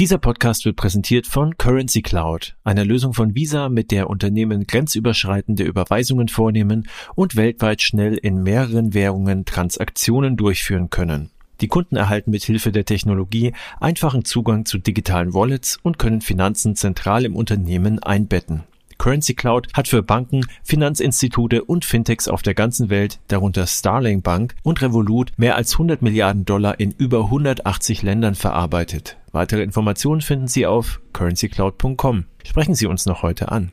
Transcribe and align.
Dieser 0.00 0.16
Podcast 0.16 0.64
wird 0.64 0.76
präsentiert 0.76 1.26
von 1.26 1.58
Currency 1.58 2.00
Cloud, 2.00 2.56
einer 2.64 2.86
Lösung 2.86 3.12
von 3.12 3.34
Visa, 3.34 3.68
mit 3.68 3.90
der 3.90 4.08
Unternehmen 4.08 4.66
grenzüberschreitende 4.66 5.62
Überweisungen 5.62 6.28
vornehmen 6.28 6.88
und 7.16 7.36
weltweit 7.36 7.82
schnell 7.82 8.16
in 8.16 8.42
mehreren 8.42 8.94
Währungen 8.94 9.44
Transaktionen 9.44 10.38
durchführen 10.38 10.88
können. 10.88 11.28
Die 11.60 11.68
Kunden 11.68 11.96
erhalten 11.96 12.30
mit 12.30 12.44
Hilfe 12.44 12.72
der 12.72 12.86
Technologie 12.86 13.52
einfachen 13.78 14.24
Zugang 14.24 14.64
zu 14.64 14.78
digitalen 14.78 15.34
Wallets 15.34 15.78
und 15.82 15.98
können 15.98 16.22
Finanzen 16.22 16.76
zentral 16.76 17.26
im 17.26 17.36
Unternehmen 17.36 18.02
einbetten. 18.02 18.62
Currency 18.96 19.34
Cloud 19.34 19.68
hat 19.74 19.86
für 19.86 20.02
Banken, 20.02 20.46
Finanzinstitute 20.62 21.64
und 21.64 21.84
Fintechs 21.84 22.26
auf 22.26 22.40
der 22.40 22.54
ganzen 22.54 22.88
Welt, 22.88 23.18
darunter 23.28 23.66
Starling 23.66 24.22
Bank 24.22 24.54
und 24.62 24.80
Revolut, 24.80 25.32
mehr 25.36 25.56
als 25.56 25.72
100 25.72 26.00
Milliarden 26.00 26.46
Dollar 26.46 26.80
in 26.80 26.90
über 26.92 27.24
180 27.24 28.02
Ländern 28.02 28.34
verarbeitet. 28.34 29.18
Weitere 29.32 29.62
Informationen 29.62 30.20
finden 30.20 30.48
Sie 30.48 30.66
auf 30.66 31.00
currencycloud.com. 31.12 32.24
Sprechen 32.44 32.74
Sie 32.74 32.86
uns 32.86 33.06
noch 33.06 33.22
heute 33.22 33.50
an. 33.52 33.72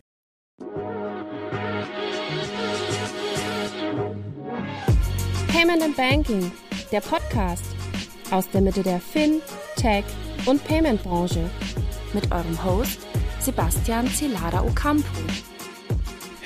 Payment 5.47 5.81
and 5.81 5.97
Banking, 5.97 6.51
der 6.91 7.01
Podcast 7.01 7.75
aus 8.31 8.49
der 8.49 8.61
Mitte 8.61 8.83
der 8.83 8.99
Fin, 8.99 9.41
Tech 9.75 10.03
und 10.45 10.63
Payment 10.63 11.01
Branche 11.01 11.49
mit 12.13 12.31
eurem 12.31 12.63
Host 12.63 13.07
Sebastian 13.39 14.07
Celada 14.07 14.61
Ocampo. 14.63 15.03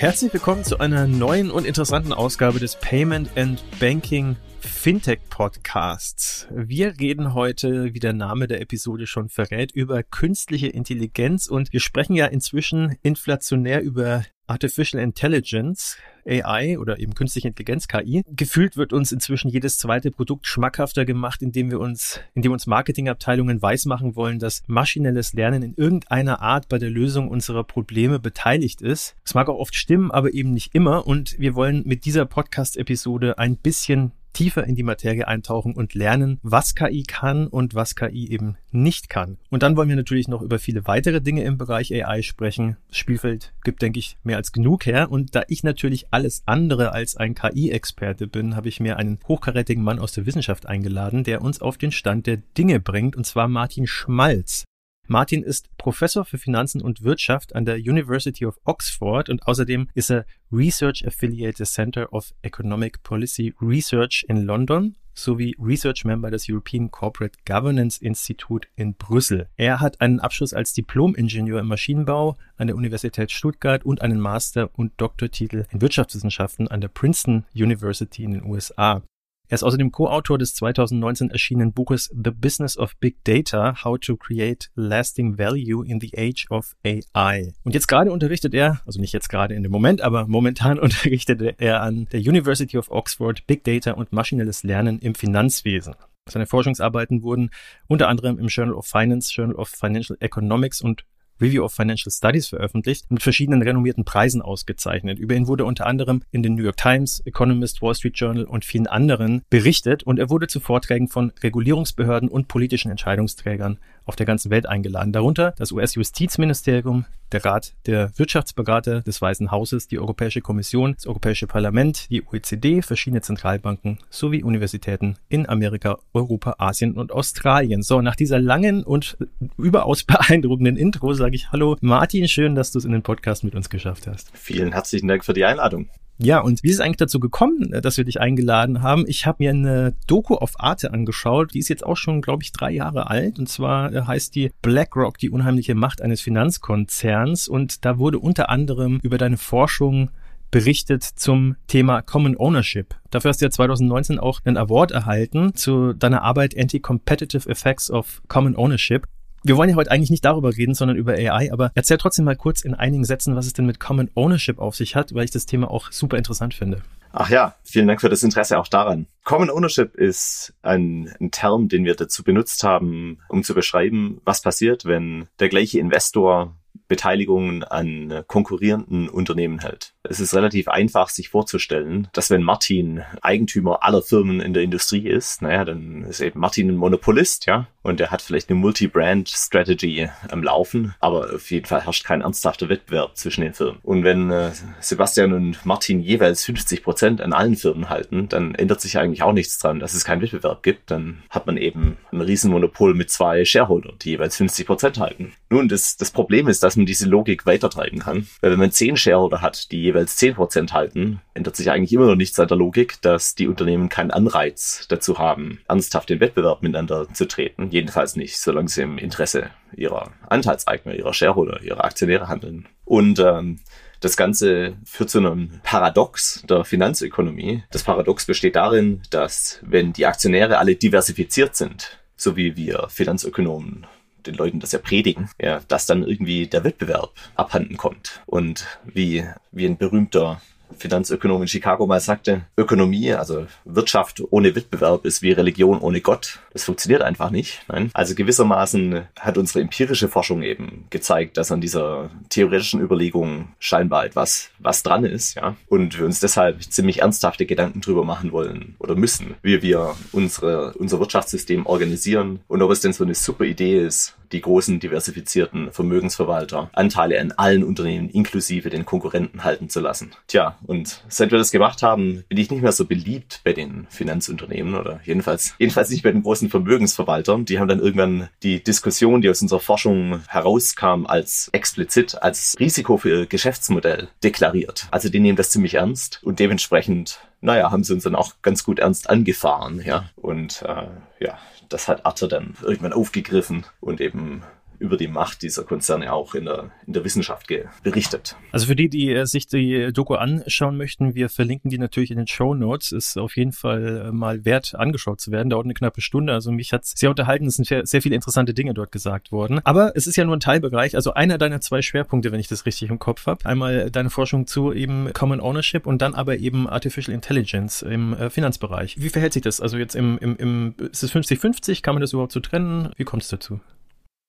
Herzlich 0.02 0.34
willkommen 0.34 0.64
zu 0.64 0.80
einer 0.80 1.05
neuen 1.05 1.52
und 1.52 1.64
interessanten 1.64 2.12
Ausgabe 2.12 2.58
des 2.58 2.76
Payment 2.76 3.38
and 3.38 3.64
Banking 3.80 4.36
Fintech 4.60 5.20
Podcasts. 5.30 6.48
Wir 6.50 7.00
reden 7.00 7.36
heute, 7.36 7.94
wie 7.94 8.00
der 8.00 8.14
Name 8.14 8.48
der 8.48 8.62
Episode 8.62 9.05
schon 9.05 9.30
verrät, 9.30 9.72
über 9.74 10.02
künstliche 10.02 10.70
Intelligenz 10.70 11.46
und 11.46 11.72
wir 11.72 11.80
sprechen 11.80 12.16
ja 12.16 12.26
inzwischen 12.26 12.98
inflationär 13.04 13.84
über 13.84 14.24
Artificial 14.52 15.02
Intelligence, 15.02 15.98
AI 16.27 16.77
oder 16.77 16.99
eben 16.99 17.13
künstliche 17.13 17.48
Intelligenz, 17.48 17.88
KI. 17.88 18.21
Gefühlt 18.27 18.77
wird 18.77 18.94
uns 18.94 19.12
inzwischen 19.12 19.49
jedes 19.49 19.77
zweite 19.77 20.12
Produkt 20.12 20.46
schmackhafter 20.46 21.05
gemacht, 21.05 21.41
indem 21.41 21.71
wir 21.71 21.80
uns, 21.80 22.20
indem 22.34 22.52
uns 22.52 22.68
Marketingabteilungen 22.68 23.62
weismachen 23.62 24.16
wollen, 24.16 24.40
dass 24.40 24.63
maschinelles 24.68 25.34
Lernen 25.34 25.63
in 25.63 25.74
irgendeiner 25.76 26.41
Art 26.41 26.70
bei 26.70 26.77
der 26.77 26.90
Lösung 26.90 27.29
unserer 27.29 27.63
Probleme 27.63 28.20
beteiligt 28.20 28.82
ist. 28.82 29.16
Es 29.26 29.34
mag 29.34 29.49
auch 29.49 29.57
oft 29.57 29.74
stimmen, 29.74 30.12
aber 30.12 30.34
eben 30.34 30.52
nicht 30.52 30.76
immer. 30.76 31.07
Und 31.07 31.40
wir 31.40 31.55
wollen 31.55 31.84
mit 31.85 32.05
dieser 32.05 32.26
Podcast-Episode 32.26 33.38
ein 33.38 33.55
bisschen 33.55 34.12
tiefer 34.34 34.65
in 34.65 34.76
die 34.76 34.84
Materie 34.84 35.27
eintauchen 35.27 35.74
und 35.74 35.93
lernen, 35.93 36.40
was 36.43 36.76
KI 36.76 37.04
kann 37.04 37.48
und 37.48 37.76
was 37.76 37.96
KI 37.96 38.29
eben 38.29 38.57
nicht 38.71 39.10
kann. 39.10 39.38
Und 39.49 39.63
dann 39.63 39.76
wollen 39.76 39.90
wir 39.90 39.96
natürlich 39.96 40.27
noch 40.27 40.41
über 40.41 40.60
viele 40.60 40.88
weitere 40.88 41.21
Dinge 41.21 41.43
im 41.43 41.57
Bereich 41.57 41.93
AI 41.93 42.21
sprechen. 42.21 42.77
Das 42.88 42.98
Spielfeld 42.98 43.54
gibt, 43.63 43.82
denke 43.82 43.99
ich, 43.99 44.18
mehr 44.23 44.38
als 44.38 44.51
genug 44.51 44.85
her. 44.85 45.12
Und 45.12 45.35
da 45.35 45.43
ich 45.48 45.63
natürlich 45.63 46.07
alles 46.12 46.43
andere 46.46 46.91
als 46.91 47.18
ein 47.18 47.35
KI-Experte 47.35 48.27
bin, 48.27 48.55
habe 48.55 48.70
ich 48.70 48.79
mir 48.79 48.98
einen 48.98 49.20
hochkarätigen 49.27 49.84
Mann 49.84 49.99
aus 49.99 50.13
der 50.13 50.26
Wissenschaft 50.26 50.66
eingeladen, 50.68 51.23
der 51.23 51.41
uns 51.41 51.62
auf 51.62 51.77
den 51.77 51.91
Stand 51.91 52.27
der 52.27 52.38
Dinge 52.57 52.79
bringt, 52.79 53.16
und 53.16 53.26
zwar 53.26 53.48
Martin 53.48 53.88
Schmalz. 53.88 54.66
Martin 55.12 55.43
ist 55.43 55.67
Professor 55.76 56.23
für 56.23 56.37
Finanzen 56.37 56.81
und 56.81 57.04
Wirtschaft 57.04 57.54
an 57.54 57.65
der 57.65 57.76
University 57.76 58.45
of 58.45 58.57
Oxford 58.63 59.27
und 59.27 59.45
außerdem 59.45 59.90
ist 59.93 60.09
er 60.09 60.26
Research 60.54 61.05
Affiliate 61.05 61.65
Center 61.65 62.13
of 62.13 62.34
Economic 62.43 63.04
Policy 63.04 63.54
Research 63.62 64.25
in 64.29 64.38
London 64.38 64.95
sowie 65.13 65.53
Research 65.59 66.06
Member 66.06 66.31
des 66.31 66.47
European 66.47 66.91
Corporate 66.91 67.38
Governance 67.45 68.01
Institute 68.01 68.69
in 68.78 68.95
Brüssel. 68.95 69.50
Er 69.57 69.81
hat 69.81 70.00
einen 70.00 70.22
Abschluss 70.22 70.53
als 70.53 70.72
Diplom-Ingenieur 70.72 71.59
im 71.59 71.67
Maschinenbau 71.67 72.38
an 72.56 72.67
der 72.67 72.78
Universität 72.78 73.34
Stuttgart 73.34 73.84
und 73.84 74.01
einen 74.01 74.22
Master- 74.22 74.69
und 74.72 74.94
Doktortitel 74.95 75.66
in 75.72 75.81
Wirtschaftswissenschaften 75.81 76.69
an 76.69 76.79
der 76.79 76.88
Princeton 76.88 77.44
University 77.53 78.23
in 78.23 78.31
den 78.31 78.45
USA. 78.45 79.03
Er 79.51 79.56
ist 79.56 79.63
außerdem 79.63 79.91
Co-Autor 79.91 80.38
des 80.38 80.56
2019 80.56 81.29
erschienenen 81.29 81.73
Buches 81.73 82.09
The 82.16 82.31
Business 82.31 82.78
of 82.78 82.95
Big 83.01 83.22
Data, 83.25 83.84
How 83.84 84.00
to 84.00 84.16
Create 84.16 84.69
Lasting 84.75 85.38
Value 85.38 85.85
in 85.85 86.00
the 86.00 86.09
Age 86.17 86.45
of 86.50 86.73
AI. 86.85 87.51
Und 87.66 87.73
jetzt 87.73 87.89
gerade 87.89 88.13
unterrichtet 88.13 88.53
er, 88.53 88.79
also 88.85 89.01
nicht 89.01 89.12
jetzt 89.12 89.28
gerade 89.28 89.53
in 89.53 89.63
dem 89.63 89.72
Moment, 89.73 90.00
aber 90.00 90.25
momentan 90.25 90.79
unterrichtet 90.79 91.56
er 91.57 91.81
an 91.81 92.07
der 92.13 92.22
University 92.22 92.78
of 92.78 92.89
Oxford 92.91 93.45
Big 93.45 93.66
Data 93.66 93.91
und 93.91 94.13
maschinelles 94.13 94.63
Lernen 94.63 95.00
im 95.00 95.16
Finanzwesen. 95.16 95.95
Seine 96.29 96.45
Forschungsarbeiten 96.45 97.22
wurden 97.22 97.50
unter 97.88 98.07
anderem 98.07 98.39
im 98.39 98.47
Journal 98.47 98.75
of 98.75 98.85
Finance, 98.85 99.33
Journal 99.35 99.57
of 99.57 99.68
Financial 99.68 100.16
Economics 100.22 100.79
und 100.79 101.03
Review 101.41 101.63
of 101.63 101.74
Financial 101.74 102.12
Studies 102.12 102.47
veröffentlicht, 102.47 103.09
mit 103.09 103.24
verschiedenen 103.24 103.62
renommierten 103.62 104.06
Preisen 104.06 104.41
ausgezeichnet. 104.41 105.19
Über 105.19 105.35
ihn 105.35 105.47
wurde 105.47 105.66
unter 105.66 105.88
anderem 105.88 106.22
in 106.31 106.44
den 106.44 106.56
New 106.56 106.63
York 106.63 106.78
Times, 106.78 107.22
Economist, 107.25 107.81
Wall 107.81 107.96
Street 107.96 108.18
Journal 108.18 108.46
und 108.46 108.63
vielen 108.63 108.88
anderen 108.88 109.41
berichtet 109.50 110.03
und 110.03 110.19
er 110.19 110.30
wurde 110.30 110.47
zu 110.47 110.59
Vorträgen 110.59 111.07
von 111.07 111.31
Regulierungsbehörden 111.41 112.30
und 112.30 112.47
politischen 112.47 112.91
Entscheidungsträgern 112.91 113.80
auf 114.06 114.16
der 114.16 114.25
ganzen 114.25 114.51
Welt 114.51 114.67
eingeladen, 114.67 115.13
darunter 115.13 115.53
das 115.57 115.72
US-Justizministerium, 115.72 117.06
der 117.31 117.45
Rat 117.45 117.73
der 117.85 118.12
Wirtschaftsberater 118.17 119.01
des 119.01 119.22
Weißen 119.22 119.51
Hauses, 119.51 119.88
die 119.88 120.00
Europäische 120.00 120.41
Kommission, 120.41 120.94
das 120.95 121.07
Europäische 121.07 121.47
Parlament, 121.47 122.09
die 122.09 122.25
OECD, 122.25 122.81
verschiedene 122.81 123.22
Zentralbanken 123.22 124.00
sowie 124.09 124.44
Universitäten 124.44 125.16
in 125.29 125.47
Amerika, 125.47 126.00
Europa, 126.13 126.56
Asien 126.57 126.94
und 126.97 127.12
Australien. 127.12 127.84
So, 127.84 128.01
nach 128.01 128.16
dieser 128.16 128.39
langen 128.39 128.84
und 128.84 129.17
überaus 129.57 130.03
beeindruckenden 130.03 130.78
Intro 130.78 131.13
sage 131.13 131.35
ich 131.35 131.51
Hallo 131.51 131.78
Martin, 131.81 132.28
schön, 132.28 132.56
dass 132.56 132.72
du 132.72 132.79
es 132.79 132.85
in 132.85 132.91
den 132.91 133.03
Podcast 133.03 133.44
mit 133.44 133.56
uns 133.56 133.69
geschafft 133.69 134.07
hast. 134.07 134.31
Vielen 134.33 134.73
herzlichen 134.73 135.07
Dank 135.07 135.23
für 135.23 135.33
die 135.33 135.45
Einladung. 135.45 135.88
Ja, 136.23 136.39
und 136.39 136.61
wie 136.61 136.69
ist 136.69 136.75
es 136.75 136.81
eigentlich 136.81 136.97
dazu 136.97 137.19
gekommen, 137.19 137.71
dass 137.81 137.97
wir 137.97 138.03
dich 138.03 138.21
eingeladen 138.21 138.83
haben? 138.83 139.05
Ich 139.07 139.25
habe 139.25 139.37
mir 139.39 139.49
eine 139.49 139.95
Doku 140.05 140.35
auf 140.35 140.59
Arte 140.59 140.93
angeschaut, 140.93 141.55
die 141.55 141.59
ist 141.59 141.67
jetzt 141.67 141.83
auch 141.83 141.97
schon, 141.97 142.21
glaube 142.21 142.43
ich, 142.43 142.51
drei 142.51 142.69
Jahre 142.69 143.09
alt. 143.09 143.39
Und 143.39 143.49
zwar 143.49 143.91
äh, 143.91 144.03
heißt 144.03 144.35
die 144.35 144.51
BlackRock, 144.61 145.17
die 145.17 145.31
unheimliche 145.31 145.73
Macht 145.73 145.99
eines 145.99 146.21
Finanzkonzerns. 146.21 147.47
Und 147.47 147.85
da 147.85 147.97
wurde 147.97 148.19
unter 148.19 148.49
anderem 148.49 148.99
über 149.01 149.17
deine 149.17 149.37
Forschung 149.37 150.11
berichtet 150.51 151.03
zum 151.03 151.55
Thema 151.65 152.03
Common 152.03 152.38
Ownership. 152.38 152.93
Dafür 153.09 153.29
hast 153.29 153.41
du 153.41 153.45
ja 153.45 153.51
2019 153.51 154.19
auch 154.19 154.41
einen 154.43 154.57
Award 154.57 154.91
erhalten 154.91 155.55
zu 155.55 155.93
deiner 155.93 156.21
Arbeit 156.21 156.55
Anti-Competitive 156.55 157.49
Effects 157.49 157.89
of 157.89 158.21
Common 158.27 158.55
Ownership. 158.55 159.07
Wir 159.44 159.57
wollen 159.57 159.72
ja 159.72 159.75
heute 159.75 159.90
eigentlich 159.90 160.12
nicht 160.12 160.24
darüber 160.24 160.56
reden, 160.56 160.75
sondern 160.75 160.97
über 160.97 161.13
AI, 161.13 161.52
aber 161.52 161.72
erzähl 161.74 161.97
trotzdem 161.97 162.25
mal 162.25 162.35
kurz 162.35 162.62
in 162.62 162.75
einigen 162.75 163.06
Sätzen, 163.06 163.35
was 163.35 163.47
es 163.47 163.53
denn 163.53 163.66
mit 163.66 163.79
Common 163.79 164.12
Ownership 164.13 164.59
auf 164.59 164.75
sich 164.75 164.96
hat, 164.96 165.16
weil 165.16 165.24
ich 165.24 165.31
das 165.31 165.47
Thema 165.47 165.72
auch 165.72 165.91
super 165.91 166.18
interessant 166.18 166.53
finde. 166.53 166.81
Ach 167.12 167.29
ja, 167.29 167.56
vielen 167.63 167.88
Dank 167.88 168.01
für 168.01 168.09
das 168.09 168.22
Interesse 168.22 168.59
auch 168.59 168.68
daran. 168.68 169.07
Common 169.24 169.50
Ownership 169.50 169.96
ist 169.96 170.53
ein, 170.62 171.12
ein, 171.19 171.31
Term, 171.31 171.69
den 171.69 171.85
wir 171.85 171.96
dazu 171.96 172.24
benutzt 172.24 172.63
haben, 172.63 173.18
um 173.30 173.44
zu 173.44 173.56
beschreiben, 173.56 174.22
was 174.25 174.41
passiert, 174.41 174.85
wenn 174.85 175.28
der 175.40 175.50
gleiche 175.50 175.80
Investor 175.80 176.56
Beteiligungen 176.88 177.63
an 177.63 178.24
konkurrierenden 178.28 179.09
Unternehmen 179.09 179.59
hält. 179.59 179.94
Es 180.03 180.19
ist 180.19 180.34
relativ 180.34 180.67
einfach, 180.67 181.09
sich 181.09 181.29
vorzustellen, 181.29 182.07
dass 182.13 182.29
wenn 182.29 182.44
Martin 182.44 183.03
Eigentümer 183.22 183.84
aller 183.84 184.01
Firmen 184.01 184.41
in 184.41 184.53
der 184.53 184.63
Industrie 184.63 185.07
ist, 185.07 185.41
naja, 185.41 185.66
dann 185.66 186.03
ist 186.03 186.22
eben 186.22 186.39
Martin 186.39 186.69
ein 186.69 186.75
Monopolist, 186.75 187.45
ja, 187.45 187.67
und 187.84 188.00
er 188.00 188.12
hat 188.12 188.22
vielleicht 188.22 188.50
eine 188.50 188.59
Multi-Brand-Strategy 188.59 190.09
am 190.29 190.44
Laufen, 190.44 190.94
aber 191.00 191.34
auf 191.34 191.50
jeden 191.50 191.66
Fall 191.66 191.84
herrscht 191.84 192.06
kein 192.06 192.22
ernsthafter 192.22 192.69
Wettbewerb 192.69 193.17
zwischen 193.17 193.41
den 193.41 193.53
Firmen. 193.53 193.79
Und 193.81 194.03
wenn 194.03 194.29
äh, 194.29 194.51
Sebastian 194.79 195.34
und 195.34 195.66
Martin 195.66 196.00
jeweils 196.00 196.45
50 196.45 196.83
Prozent 196.83 197.22
an 197.22 197.33
allen 197.33 197.56
Firmen 197.56 197.89
halten, 197.89 198.29
dann 198.29 198.53
ändert 198.53 198.81
sich 198.81 199.00
eigentlich 199.00 199.23
auch 199.23 199.33
nichts 199.33 199.57
dran, 199.57 199.79
dass 199.79 199.95
es 199.95 200.06
keinen 200.06 200.22
Wettbewerb 200.22 200.62
gibt. 200.62 200.91
Dann 200.91 201.23
hat 201.29 201.47
man 201.47 201.57
eben 201.57 201.97
ein 202.12 202.22
Riesenmonopol 202.22 202.94
mit 202.94 203.09
zwei 203.09 203.45
Shareholdern, 203.45 203.95
die 204.01 204.12
jeweils 204.12 204.38
50 204.38 204.68
Prozent 204.68 205.00
halten. 205.00 205.33
Nun, 205.50 205.68
das, 205.68 205.98
das 205.98 206.12
Problem 206.12 206.48
ist, 206.48 206.63
dass 206.63 206.77
man 206.77 206.86
diese 206.86 207.07
Logik 207.09 207.45
weitertreiben 207.48 208.00
kann. 208.00 208.27
Weil 208.42 208.51
wenn 208.51 208.59
man 208.59 208.71
zehn 208.71 208.95
Shareholder 208.95 209.42
hat, 209.42 209.71
die 209.71 209.81
jeweils 209.91 210.17
10 210.17 210.35
Prozent 210.35 210.73
halten, 210.73 211.21
ändert 211.33 211.55
sich 211.55 211.69
eigentlich 211.69 211.93
immer 211.93 212.07
noch 212.07 212.15
nichts 212.15 212.39
an 212.39 212.47
der 212.47 212.57
Logik, 212.57 213.01
dass 213.01 213.35
die 213.35 213.47
Unternehmen 213.47 213.89
keinen 213.89 214.11
Anreiz 214.11 214.85
dazu 214.89 215.17
haben, 215.17 215.59
ernsthaft 215.67 216.09
in 216.11 216.19
Wettbewerb 216.19 216.63
miteinander 216.63 217.07
zu 217.13 217.27
treten 217.27 217.69
Jedenfalls 217.69 218.15
nicht, 218.15 218.39
solange 218.39 218.69
sie 218.69 218.81
im 218.81 218.97
Interesse 218.97 219.49
ihrer 219.75 220.11
Anteilseigner, 220.29 220.95
ihrer 220.95 221.13
Shareholder, 221.13 221.61
ihrer 221.61 221.83
Aktionäre 221.83 222.27
handeln. 222.27 222.67
Und 222.85 223.19
ähm, 223.19 223.59
das 223.99 224.17
Ganze 224.17 224.73
führt 224.83 225.09
zu 225.09 225.19
einem 225.19 225.61
Paradox 225.63 226.43
der 226.49 226.65
Finanzökonomie. 226.65 227.63
Das 227.71 227.83
Paradox 227.83 228.25
besteht 228.25 228.55
darin, 228.55 229.01
dass 229.11 229.59
wenn 229.61 229.93
die 229.93 230.05
Aktionäre 230.05 230.57
alle 230.57 230.75
diversifiziert 230.75 231.55
sind, 231.55 231.99
so 232.15 232.35
wie 232.35 232.57
wir 232.57 232.88
Finanzökonomen 232.89 233.85
den 234.25 234.35
Leuten 234.35 234.59
das 234.59 234.71
ja 234.71 234.79
predigen, 234.79 235.29
ja, 235.39 235.62
dass 235.68 235.85
dann 235.85 236.03
irgendwie 236.03 236.47
der 236.47 236.63
Wettbewerb 236.63 237.12
abhanden 237.35 237.77
kommt. 237.77 238.21
Und 238.25 238.65
wie, 238.85 239.25
wie 239.51 239.65
ein 239.65 239.77
berühmter 239.77 240.41
Finanzökonom 240.77 241.41
in 241.41 241.47
Chicago 241.47 241.88
mal 241.88 242.00
sagte, 242.00 242.44
Ökonomie, 242.57 243.13
also 243.13 243.47
Wirtschaft 243.65 244.21
ohne 244.29 244.56
Wettbewerb 244.56 245.06
ist 245.06 245.21
wie 245.21 245.31
Religion 245.31 245.79
ohne 245.79 246.01
Gott. 246.01 246.39
Das 246.53 246.63
funktioniert 246.63 247.01
einfach 247.01 247.29
nicht. 247.29 247.62
Nein. 247.68 247.89
Also 247.94 248.15
gewissermaßen 248.15 249.07
hat 249.19 249.38
unsere 249.38 249.62
empirische 249.62 250.07
Forschung 250.07 250.44
eben 250.44 250.85
gezeigt, 250.89 251.38
dass 251.38 251.51
an 251.51 251.62
dieser 251.62 252.09
theoretischen 252.29 252.81
Überlegung 252.81 253.50
scheinbar 253.59 254.06
etwas 254.06 254.50
was 254.59 254.83
dran 254.83 255.06
ist, 255.06 255.35
ja. 255.35 255.56
Und 255.68 255.97
wir 255.97 256.06
uns 256.06 256.19
deshalb 256.19 256.63
ziemlich 256.63 257.01
ernsthafte 257.01 257.45
Gedanken 257.45 257.81
drüber 257.81 258.03
machen 258.03 258.31
wollen 258.31 258.75
oder 258.79 258.95
müssen, 258.95 259.35
wie 259.41 259.62
wir 259.62 259.95
unsere, 260.12 260.74
unser 260.74 261.00
Wirtschaftssystem 261.00 261.65
organisieren 261.65 262.41
und 262.47 262.62
ob 262.62 262.71
es 262.71 262.81
denn 262.81 262.94
so 262.94 263.03
eine 263.03 263.15
super 263.15 263.45
Idee 263.45 263.85
ist, 263.85 264.15
die 264.31 264.42
großen 264.42 264.80
diversifizierten 264.80 265.72
Vermögensverwalter 265.72 266.69
Anteile 266.74 267.19
an 267.19 267.31
allen 267.33 267.63
Unternehmen 267.63 268.10
inklusive 268.10 268.69
den 268.69 268.86
Konkurrenten 268.86 269.44
halten 269.44 269.69
zu 269.69 269.80
lassen. 269.80 270.12
Tja, 270.28 270.57
und 270.66 271.04
seit 271.07 271.31
wir 271.31 271.38
das 271.38 271.51
gemacht 271.51 271.83
haben, 271.83 272.24
bin 272.30 272.38
ich 272.38 272.50
nicht 272.51 272.62
mehr 272.62 272.72
so 272.72 272.86
beliebt 272.86 273.42
bei 273.44 273.54
den 273.54 273.88
Finanzunternehmen 273.89 274.75
oder 274.75 275.00
jedenfalls, 275.04 275.56
jedenfalls 275.57 275.89
nicht 275.89 276.04
bei 276.04 276.12
den 276.12 276.24
großen 276.24 276.50
Vermögensverwaltern. 276.50 277.45
Die 277.45 277.60
haben 277.60 277.68
dann 277.68 277.80
irgendwann 277.80 278.30
die 278.44 278.63
Diskussion, 278.63 279.22
die 279.22 279.30
aus 279.30 279.42
unserer 279.42 279.60
Forschung 279.60 280.22
herauskam, 280.28 281.06
als 281.06 281.50
explizit 281.51 282.22
als 282.22 282.56
Risiko 282.60 282.98
für 282.98 283.10
ihr 283.10 283.25
Geschäftsmodell 283.25 284.10
deklariert. 284.24 284.88
Also 284.92 285.10
die 285.10 285.19
nehmen 285.19 285.38
das 285.38 285.51
ziemlich 285.51 285.75
ernst 285.75 286.19
und 286.24 286.39
dementsprechend 286.39 287.19
naja, 287.42 287.72
haben 287.72 287.84
sie 287.84 287.94
uns 287.94 288.04
dann 288.04 288.16
auch 288.16 288.36
ganz 288.42 288.63
gut 288.63 288.80
ernst 288.80 289.10
angefahren, 289.10 289.81
ja. 289.84 290.06
Und 290.16 290.62
äh, 290.62 290.86
ja, 291.19 291.38
das 291.71 291.88
hat 291.88 292.06
Arthur 292.06 292.27
dann 292.27 292.56
irgendwann 292.62 292.94
aufgegriffen 292.94 293.65
und 293.79 294.01
eben 294.01 294.44
über 294.81 294.98
die 294.98 295.07
Macht 295.07 295.44
dieser 295.44 295.63
Konzerne 295.63 296.12
auch 296.12 296.33
in 296.33 296.45
der, 296.45 296.72
in 296.88 296.94
der 296.94 297.06
Wissenschaft 297.06 297.48
berichtet. 297.83 298.36
Also 298.51 298.66
für 298.66 298.75
die, 298.75 298.89
die 298.89 299.12
äh, 299.12 299.25
sich 299.25 299.48
die 299.48 299.94
Doku 299.94 300.16
anschauen 300.16 300.75
möchten, 300.75 301.13
wir 301.13 301.30
verlinken 301.30 301.69
die 301.69 301.78
natürlich 301.78 302.10
in 302.12 302.18
den 302.18 302.28
Show 302.28 302.56
Notes. 302.56 302.92
Ist 302.92 303.18
auf 303.18 303.38
jeden 303.38 303.51
Fall 303.51 304.07
äh, 304.07 304.12
mal 304.12 304.44
wert, 304.44 304.74
angeschaut 304.75 305.22
zu 305.22 305.31
werden. 305.31 305.50
Dauert 305.50 305.66
eine 305.66 305.75
knappe 305.75 306.01
Stunde. 306.01 306.33
Also 306.33 306.51
mich 306.51 306.74
hat 306.74 306.86
sehr 306.86 307.12
unterhalten. 307.12 307.45
Es 307.45 307.56
sind 307.56 307.68
sehr, 307.68 307.86
sehr 307.86 308.01
viele 308.01 308.16
interessante 308.16 308.54
Dinge 308.54 308.74
dort 308.74 308.92
gesagt 308.92 309.31
worden. 309.31 309.62
Aber 309.63 309.95
es 309.95 310.07
ist 310.07 310.16
ja 310.16 310.25
nur 310.25 310.36
ein 310.36 310.39
Teilbereich. 310.39 310.95
Also 310.95 311.13
einer 311.13 311.38
deiner 311.38 311.62
zwei 311.62 311.84
Schwerpunkte, 311.84 312.31
wenn 312.31 312.39
ich 312.39 312.48
das 312.48 312.66
richtig 312.66 312.89
im 312.89 312.98
Kopf 312.98 313.27
habe. 313.27 313.45
Einmal 313.45 313.92
deine 313.92 314.10
Forschung 314.10 314.48
zu 314.48 314.74
eben 314.74 315.13
Common 315.13 315.39
Ownership 315.39 315.86
und 315.86 316.01
dann 316.01 316.16
aber 316.16 316.38
eben 316.38 316.68
Artificial 316.68 317.13
Intelligence 317.13 317.84
im 317.84 318.13
äh, 318.13 318.31
Finanzbereich. 318.31 318.95
Wie 319.00 319.10
verhält 319.10 319.34
sich 319.34 319.44
das? 319.44 319.62
Also 319.62 319.77
jetzt 319.77 319.95
im, 319.95 320.18
im, 320.18 320.36
im 320.38 320.75
ist 320.92 321.04
es 321.04 321.13
50-50? 321.13 321.84
Kann 321.84 321.94
man 321.94 322.01
das 322.01 322.13
überhaupt 322.13 322.31
so 322.31 322.39
trennen? 322.39 322.92
Wie 322.98 323.04
kommt 323.04 323.22
es 323.22 323.30
dazu? 323.30 323.60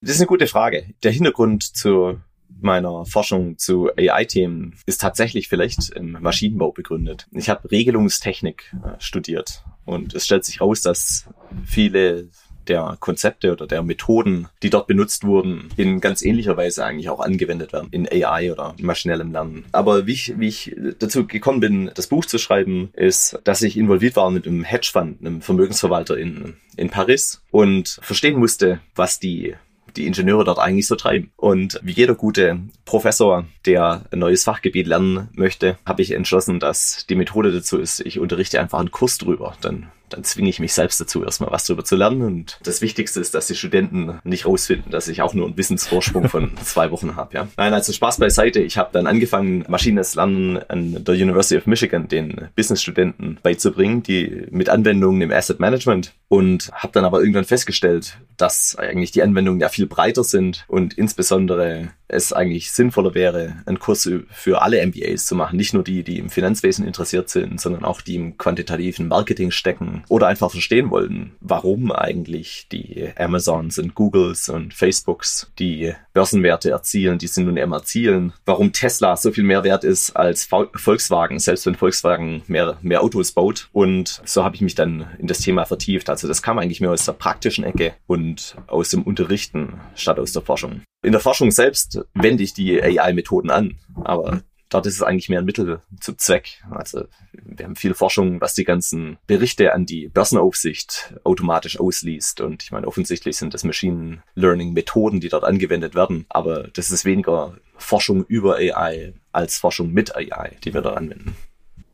Das 0.03 0.17
ist 0.17 0.21
eine 0.21 0.27
gute 0.27 0.49
Frage. 0.49 0.85
Der 1.05 1.13
Hintergrund 1.13 1.63
zu 1.63 2.19
meiner 2.61 3.07
Forschung 3.07 3.57
zu 3.57 3.89
AI-Themen 3.97 4.75
ist 4.85 5.01
tatsächlich 5.01 5.49
vielleicht 5.49 5.91
im 5.91 6.19
Maschinenbau 6.21 6.73
begründet. 6.73 7.29
Ich 7.31 7.49
habe 7.49 7.71
Regelungstechnik 7.71 8.75
äh, 8.85 9.01
studiert 9.01 9.63
und 9.85 10.13
es 10.15 10.25
stellt 10.25 10.45
sich 10.45 10.61
raus, 10.61 10.83
dass 10.83 11.27
viele 11.65 12.29
der 12.67 12.97
Konzepte 12.99 13.53
oder 13.53 13.69
der 13.69 13.85
Methoden, 13.85 14.49
die 14.65 14.71
dort 14.71 14.89
benutzt 14.89 15.25
wurden, 15.25 15.69
in 15.77 16.01
ganz 16.01 16.23
ähnlicher 16.23 16.57
Weise 16.57 16.85
eigentlich 16.85 17.09
auch 17.09 17.21
angewendet 17.21 17.73
werden 17.73 17.89
in 17.93 18.09
AI 18.09 18.51
oder 18.51 18.75
maschinellem 18.81 19.33
Lernen. 19.33 19.65
Aber 19.71 20.07
wie 20.07 20.13
ich, 20.13 20.35
wie 20.39 20.49
ich 20.49 20.77
dazu 20.99 21.27
gekommen 21.29 21.61
bin, 21.61 21.91
das 21.95 22.09
Buch 22.09 22.25
zu 22.25 22.39
schreiben, 22.39 22.91
ist, 22.95 23.39
dass 23.45 23.63
ich 23.63 23.77
involviert 23.77 24.17
war 24.17 24.31
mit 24.31 24.49
einem 24.49 24.65
Hedgefonds, 24.65 25.21
einem 25.21 25.43
Vermögensverwalter 25.43 26.17
in, 26.17 26.55
in 26.77 26.91
Paris 26.91 27.43
und 27.53 28.01
verstehen 28.03 28.39
musste, 28.39 28.81
was 28.95 29.21
die 29.21 29.55
die 29.97 30.07
Ingenieure 30.07 30.45
dort 30.45 30.59
eigentlich 30.59 30.87
so 30.87 30.97
treiben. 30.97 31.31
Und 31.37 31.81
wie 31.83 31.93
jeder 31.93 32.15
gute 32.15 32.61
Professor, 32.85 33.45
der 33.67 34.05
ein 34.11 34.19
neues 34.19 34.45
Fachgebiet 34.45 34.87
lernen 34.87 35.29
möchte, 35.35 35.79
habe 35.87 36.03
ich 36.03 36.13
entschlossen, 36.13 36.61
dass 36.61 37.07
die 37.09 37.15
Methode 37.15 37.53
dazu 37.53 37.79
ist, 37.79 38.01
ich 38.01 38.19
unterrichte 38.19 38.61
einfach 38.61 38.79
einen 38.79 38.91
Kurs 38.91 39.19
drüber. 39.19 39.57
Dann 39.61 39.89
dann 40.13 40.25
zwinge 40.25 40.51
ich 40.51 40.61
mich 40.61 40.73
selbst 40.73 41.01
dazu, 41.01 41.25
erstmal 41.25 41.51
was 41.51 41.67
darüber 41.67 41.85
zu 41.85 41.97
lernen. 41.97 42.23
Und 42.23 42.59
das 42.65 42.81
Wichtigste 42.83 43.21
ist, 43.21 43.35
dass 43.35 43.47
die 43.47 43.55
Studenten 43.55 44.19
nicht 44.25 44.47
rausfinden, 44.47 44.91
dass 44.91 45.09
ich 45.09 45.23
auch 45.23 45.35
nur 45.35 45.47
einen 45.47 45.57
Wissensvorsprung 45.57 46.29
von 46.29 46.53
zwei 46.65 46.91
Wochen 46.91 47.17
habe. 47.17 47.35
Ja. 47.35 47.49
Nein, 47.57 47.75
also 47.75 47.93
Spaß 47.93 48.19
beiseite. 48.19 48.61
Ich 48.61 48.77
habe 48.77 48.91
dann 48.93 49.07
angefangen, 49.07 49.65
maschinelles 49.69 50.15
Lernen 50.15 50.59
an 50.69 51.05
der 51.05 51.15
University 51.15 51.57
of 51.57 51.67
Michigan 51.67 52.09
den 52.09 52.49
Business-Studenten 52.57 53.39
beizubringen, 53.43 54.03
die 54.03 54.47
mit 54.51 54.69
Anwendungen 54.69 55.23
im 55.23 55.31
Asset 55.31 55.61
Management 55.61 56.13
und 56.29 56.71
habe 56.73 56.93
dann 56.93 57.05
aber 57.05 57.21
irgendwann 57.21 57.45
festgestellt, 57.45 58.19
dass 58.37 58.77
eigentlich 58.77 59.11
die 59.13 59.23
Anwendungen 59.23 59.61
ja 59.61 59.69
viel 59.69 59.87
breiter 59.87 60.25
sind 60.25 60.65
und 60.69 60.95
insbesondere 60.95 61.91
es 62.13 62.33
eigentlich 62.33 62.73
sinnvoller 62.73 63.15
wäre, 63.15 63.57
einen 63.67 63.79
Kurs 63.79 64.09
für 64.31 64.63
alle 64.63 64.85
MBAs 64.87 65.27
zu 65.27 65.35
machen. 65.35 65.57
Nicht 65.57 65.75
nur 65.75 65.85
die, 65.85 66.03
die 66.03 66.19
im 66.19 66.31
Finanzwesen 66.31 66.87
interessiert 66.87 67.29
sind, 67.29 67.61
sondern 67.61 67.85
auch 67.85 68.01
die 68.01 68.17
im 68.17 68.37
quantitativen 68.37 69.09
Marketing 69.09 69.51
stecken 69.51 70.05
oder 70.09 70.27
einfach 70.27 70.51
verstehen 70.51 70.91
wollen, 70.91 71.33
warum 71.41 71.93
eigentlich 71.93 72.67
die 72.71 73.11
Amazons 73.17 73.79
und 73.79 73.95
Googles 73.95 74.49
und 74.49 74.75
Facebooks 74.75 75.51
die 75.59 75.95
Börsenwerte 76.13 76.71
erzielen, 76.71 77.19
die 77.19 77.27
sie 77.27 77.45
nun 77.45 77.57
eben 77.57 77.73
erzielen, 77.73 78.33
warum 78.45 78.73
Tesla 78.73 79.17
so 79.17 79.31
viel 79.33 79.45
mehr 79.45 79.65
wert 79.65 79.85
ist 79.85 80.11
als 80.17 80.49
Volkswagen, 80.75 81.39
selbst 81.39 81.67
wenn 81.67 81.75
Volkswagen 81.75 82.43
mehr, 82.47 82.77
mehr 82.83 83.03
Autos 83.03 83.33
baut. 83.33 83.69
Und 83.73 84.21
so 84.25 84.45
habe 84.45 84.57
ich 84.57 84.63
mich 84.63 84.75
dann 84.75 85.07
in 85.19 85.27
das 85.27 85.39
Thema 85.39 85.65
vertieft. 85.65 86.11
Also 86.11 86.29
das 86.29 86.43
kam 86.43 86.59
eigentlich 86.59 86.81
mehr 86.81 86.91
aus 86.91 87.05
der 87.05 87.13
praktischen 87.13 87.65
Ecke 87.65 87.95
und 88.07 88.57
aus 88.67 88.91
dem 88.91 89.03
Unterrichten 89.03 89.81
statt 89.95 90.19
aus 90.19 90.33
der 90.33 90.43
Forschung. 90.43 90.83
In 91.03 91.13
der 91.13 91.21
Forschung 91.21 91.51
selbst 91.51 92.01
wende 92.15 92.45
ich 92.45 92.55
die 92.55 92.81
AI-Methoden 92.81 93.51
an, 93.51 93.77
aber 94.05 94.43
dort 94.69 94.87
ist 94.87 94.95
es 94.95 95.03
eigentlich 95.03 95.29
mehr 95.29 95.41
ein 95.41 95.45
Mittel 95.45 95.83
zum 96.01 96.17
Zweck. 96.17 96.63
Also 96.71 97.05
wir 97.33 97.65
haben 97.65 97.77
viel 97.77 97.95
Forschung, 97.95 98.41
was 98.41 98.55
die 98.55 98.65
ganzen 98.65 99.19
Berichte 99.27 99.75
an 99.75 99.85
die 99.85 100.09
Börsenaufsicht 100.09 101.15
automatisch 101.25 101.79
ausliest. 101.79 102.41
Und 102.41 102.63
ich 102.63 102.71
meine, 102.71 102.87
offensichtlich 102.87 103.37
sind 103.37 103.53
das 103.53 103.65
Machine 103.65 104.23
Learning 104.35 104.73
Methoden, 104.73 105.21
die 105.21 105.29
dort 105.29 105.45
angewendet 105.45 105.95
werden. 105.95 106.25
Aber 106.29 106.69
das 106.69 106.91
ist 106.91 107.05
weniger 107.05 107.57
Forschung 107.77 108.25
über 108.27 108.57
AI 108.57 109.15
als 109.33 109.59
Forschung 109.59 109.93
mit 109.93 110.15
AI, 110.15 110.57
die 110.65 110.73
wir 110.73 110.83
dort 110.83 110.97
anwenden. 110.97 111.35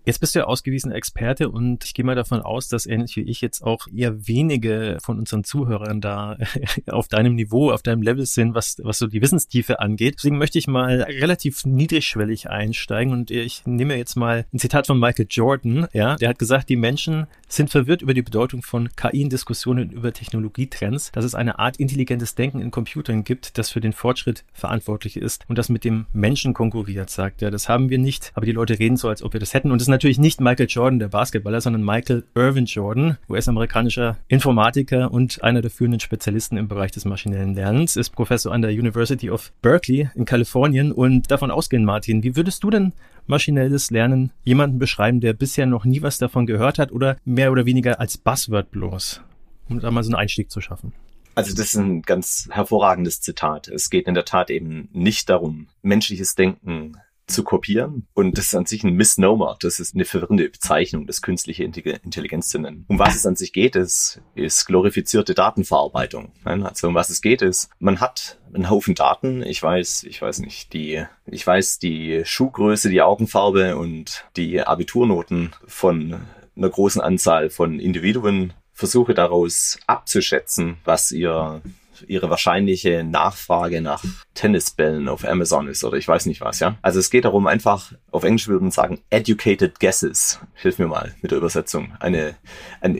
Jetzt 0.08 0.20
bist 0.20 0.34
du 0.34 0.38
ja 0.38 0.46
ausgewiesener 0.46 0.94
Experte 0.94 1.50
und 1.50 1.84
ich 1.84 1.92
gehe 1.92 2.02
mal 2.02 2.14
davon 2.14 2.40
aus, 2.40 2.68
dass 2.68 2.86
ähnlich 2.86 3.16
wie 3.16 3.24
ich 3.24 3.42
jetzt 3.42 3.62
auch 3.62 3.86
eher 3.94 4.26
wenige 4.26 4.96
von 5.02 5.18
unseren 5.18 5.44
Zuhörern 5.44 6.00
da 6.00 6.38
auf 6.86 7.08
deinem 7.08 7.34
Niveau, 7.34 7.70
auf 7.70 7.82
deinem 7.82 8.00
Level 8.00 8.24
sind, 8.24 8.54
was, 8.54 8.78
was 8.82 8.96
so 8.96 9.06
die 9.06 9.20
Wissenstiefe 9.20 9.80
angeht. 9.80 10.14
Deswegen 10.16 10.38
möchte 10.38 10.58
ich 10.58 10.66
mal 10.66 11.02
relativ 11.02 11.66
niedrigschwellig 11.66 12.48
einsteigen 12.48 13.12
und 13.12 13.30
ich 13.30 13.66
nehme 13.66 13.96
jetzt 13.96 14.16
mal 14.16 14.46
ein 14.50 14.58
Zitat 14.58 14.86
von 14.86 14.98
Michael 14.98 15.26
Jordan, 15.28 15.88
ja, 15.92 16.16
der 16.16 16.30
hat 16.30 16.38
gesagt, 16.38 16.70
die 16.70 16.76
Menschen 16.76 17.26
sind 17.46 17.68
verwirrt 17.68 18.00
über 18.00 18.14
die 18.14 18.22
Bedeutung 18.22 18.62
von 18.62 18.88
KI 18.96 19.20
in 19.20 19.28
Diskussionen 19.28 19.90
über 19.90 20.14
Technologietrends, 20.14 21.12
dass 21.12 21.26
es 21.26 21.34
eine 21.34 21.58
Art 21.58 21.76
intelligentes 21.76 22.34
Denken 22.34 22.62
in 22.62 22.70
Computern 22.70 23.24
gibt, 23.24 23.58
das 23.58 23.68
für 23.68 23.82
den 23.82 23.92
Fortschritt 23.92 24.44
verantwortlich 24.54 25.18
ist 25.18 25.44
und 25.48 25.58
das 25.58 25.68
mit 25.68 25.84
dem 25.84 26.06
Menschen 26.14 26.54
konkurriert, 26.54 27.10
sagt 27.10 27.42
er. 27.42 27.50
Das 27.50 27.68
haben 27.68 27.90
wir 27.90 27.98
nicht, 27.98 28.32
aber 28.34 28.46
die 28.46 28.52
Leute 28.52 28.78
reden 28.78 28.96
so, 28.96 29.10
als 29.10 29.22
ob 29.22 29.34
wir 29.34 29.40
das 29.40 29.52
hätten 29.52 29.70
und 29.70 29.82
das 29.82 29.88
natürlich 29.98 30.20
nicht 30.20 30.40
Michael 30.40 30.68
Jordan, 30.68 31.00
der 31.00 31.08
Basketballer, 31.08 31.60
sondern 31.60 31.82
Michael 31.82 32.22
Irvin 32.36 32.66
Jordan, 32.66 33.18
US-amerikanischer 33.28 34.16
Informatiker 34.28 35.10
und 35.10 35.42
einer 35.42 35.60
der 35.60 35.72
führenden 35.72 35.98
Spezialisten 35.98 36.56
im 36.56 36.68
Bereich 36.68 36.92
des 36.92 37.04
maschinellen 37.04 37.54
Lernens, 37.54 37.96
ist 37.96 38.10
Professor 38.10 38.52
an 38.52 38.62
der 38.62 38.70
University 38.70 39.28
of 39.28 39.50
Berkeley 39.60 40.08
in 40.14 40.24
Kalifornien. 40.24 40.92
Und 40.92 41.32
davon 41.32 41.50
ausgehend, 41.50 41.84
Martin, 41.84 42.22
wie 42.22 42.36
würdest 42.36 42.62
du 42.62 42.70
denn 42.70 42.92
maschinelles 43.26 43.90
Lernen 43.90 44.30
jemanden 44.44 44.78
beschreiben, 44.78 45.20
der 45.20 45.32
bisher 45.32 45.66
noch 45.66 45.84
nie 45.84 46.00
was 46.00 46.18
davon 46.18 46.46
gehört 46.46 46.78
hat 46.78 46.92
oder 46.92 47.16
mehr 47.24 47.50
oder 47.50 47.66
weniger 47.66 47.98
als 47.98 48.18
Buzzword 48.18 48.70
bloß, 48.70 49.20
um 49.68 49.80
da 49.80 49.90
mal 49.90 50.04
so 50.04 50.10
einen 50.10 50.20
Einstieg 50.20 50.52
zu 50.52 50.60
schaffen? 50.60 50.92
Also 51.34 51.56
das 51.56 51.74
ist 51.74 51.76
ein 51.76 52.02
ganz 52.02 52.48
hervorragendes 52.52 53.20
Zitat. 53.20 53.66
Es 53.66 53.90
geht 53.90 54.06
in 54.06 54.14
der 54.14 54.24
Tat 54.24 54.50
eben 54.50 54.90
nicht 54.92 55.28
darum, 55.28 55.66
menschliches 55.82 56.36
Denken 56.36 56.98
zu 57.28 57.44
kopieren. 57.44 58.06
Und 58.14 58.36
das 58.38 58.46
ist 58.46 58.54
an 58.54 58.66
sich 58.66 58.82
ein 58.84 58.94
Misnomer. 58.94 59.56
Das 59.60 59.80
ist 59.80 59.94
eine 59.94 60.04
verwirrende 60.04 60.48
Bezeichnung, 60.48 61.06
das 61.06 61.22
künstliche 61.22 61.64
Intelligenz 61.64 62.48
zu 62.48 62.58
nennen. 62.58 62.84
Um 62.88 62.98
was 62.98 63.14
es 63.14 63.26
an 63.26 63.36
sich 63.36 63.52
geht, 63.52 63.76
ist, 63.76 64.20
ist 64.34 64.66
glorifizierte 64.66 65.34
Datenverarbeitung. 65.34 66.32
Also 66.44 66.88
um 66.88 66.94
was 66.94 67.10
es 67.10 67.20
geht, 67.20 67.42
ist, 67.42 67.70
man 67.78 68.00
hat 68.00 68.38
einen 68.52 68.70
Haufen 68.70 68.94
Daten. 68.94 69.42
Ich 69.42 69.62
weiß, 69.62 70.04
ich 70.04 70.20
weiß 70.20 70.40
nicht, 70.40 70.72
die, 70.72 71.04
ich 71.26 71.46
weiß 71.46 71.78
die 71.78 72.22
Schuhgröße, 72.24 72.88
die 72.88 73.02
Augenfarbe 73.02 73.76
und 73.76 74.24
die 74.36 74.60
Abiturnoten 74.60 75.52
von 75.66 76.20
einer 76.56 76.68
großen 76.68 77.00
Anzahl 77.00 77.50
von 77.50 77.78
Individuen 77.78 78.52
versuche 78.72 79.14
daraus 79.14 79.78
abzuschätzen, 79.86 80.78
was 80.84 81.10
ihr 81.12 81.62
ihre 82.06 82.30
wahrscheinliche 82.30 83.04
Nachfrage 83.04 83.80
nach 83.80 84.04
Tennisbällen 84.34 85.08
auf 85.08 85.26
Amazon 85.26 85.68
ist 85.68 85.84
oder 85.84 85.96
ich 85.96 86.06
weiß 86.06 86.26
nicht 86.26 86.40
was, 86.40 86.60
ja. 86.60 86.76
Also 86.82 86.98
es 86.98 87.10
geht 87.10 87.24
darum 87.24 87.46
einfach, 87.46 87.92
auf 88.10 88.24
Englisch 88.24 88.48
würde 88.48 88.62
man 88.62 88.70
sagen, 88.70 89.00
educated 89.10 89.80
guesses. 89.80 90.40
Hilf 90.54 90.78
mir 90.78 90.86
mal 90.86 91.14
mit 91.22 91.30
der 91.30 91.38
Übersetzung. 91.38 91.92
Eine, 92.00 92.36
eine 92.80 92.98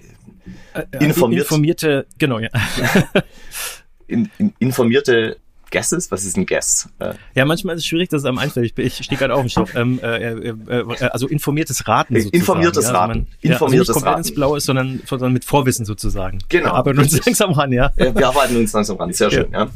äh, 0.74 0.84
informiert, 1.00 1.42
informierte, 1.42 2.06
genau, 2.18 2.38
ja. 2.38 2.48
in, 4.06 4.30
in, 4.38 4.54
informierte 4.58 5.38
Guesses? 5.70 6.10
Was 6.10 6.24
ist 6.24 6.36
ein 6.36 6.46
Guess? 6.46 6.88
Äh, 6.98 7.14
ja, 7.34 7.44
manchmal 7.44 7.76
ist 7.76 7.82
es 7.82 7.86
schwierig, 7.86 8.08
dass 8.08 8.22
es 8.22 8.24
einem 8.24 8.38
einfällt. 8.38 8.72
Ich, 8.78 9.00
ich 9.00 9.04
stehe 9.04 9.18
gerade 9.18 9.34
auf 9.34 9.40
dem 9.40 9.48
Stoff. 9.48 9.74
Ähm, 9.74 10.00
äh, 10.02 10.32
äh, 10.32 10.54
äh, 10.68 11.04
also 11.10 11.28
informiertes 11.28 11.86
Raten 11.86 12.14
sozusagen. 12.14 12.36
Informiertes 12.36 12.84
ja, 12.84 12.90
also 12.90 13.00
man, 13.00 13.10
Raten. 13.10 13.26
Ja, 13.40 13.52
informiertes 13.52 13.88
also 13.88 13.98
nicht 13.98 14.04
komplett 14.04 14.26
ins 14.26 14.34
Blaue, 14.34 14.60
sondern, 14.60 15.00
sondern 15.06 15.32
mit 15.32 15.44
Vorwissen 15.44 15.84
sozusagen. 15.84 16.38
Genau. 16.48 16.66
Wir 16.66 16.74
arbeiten 16.74 16.98
uns 16.98 17.24
langsam 17.24 17.52
ran, 17.52 17.72
ja. 17.72 17.92
Wir 17.96 18.28
arbeiten 18.28 18.56
uns 18.56 18.72
langsam 18.72 18.96
ran, 18.96 19.12
sehr 19.12 19.30
schön, 19.30 19.52
ja. 19.52 19.68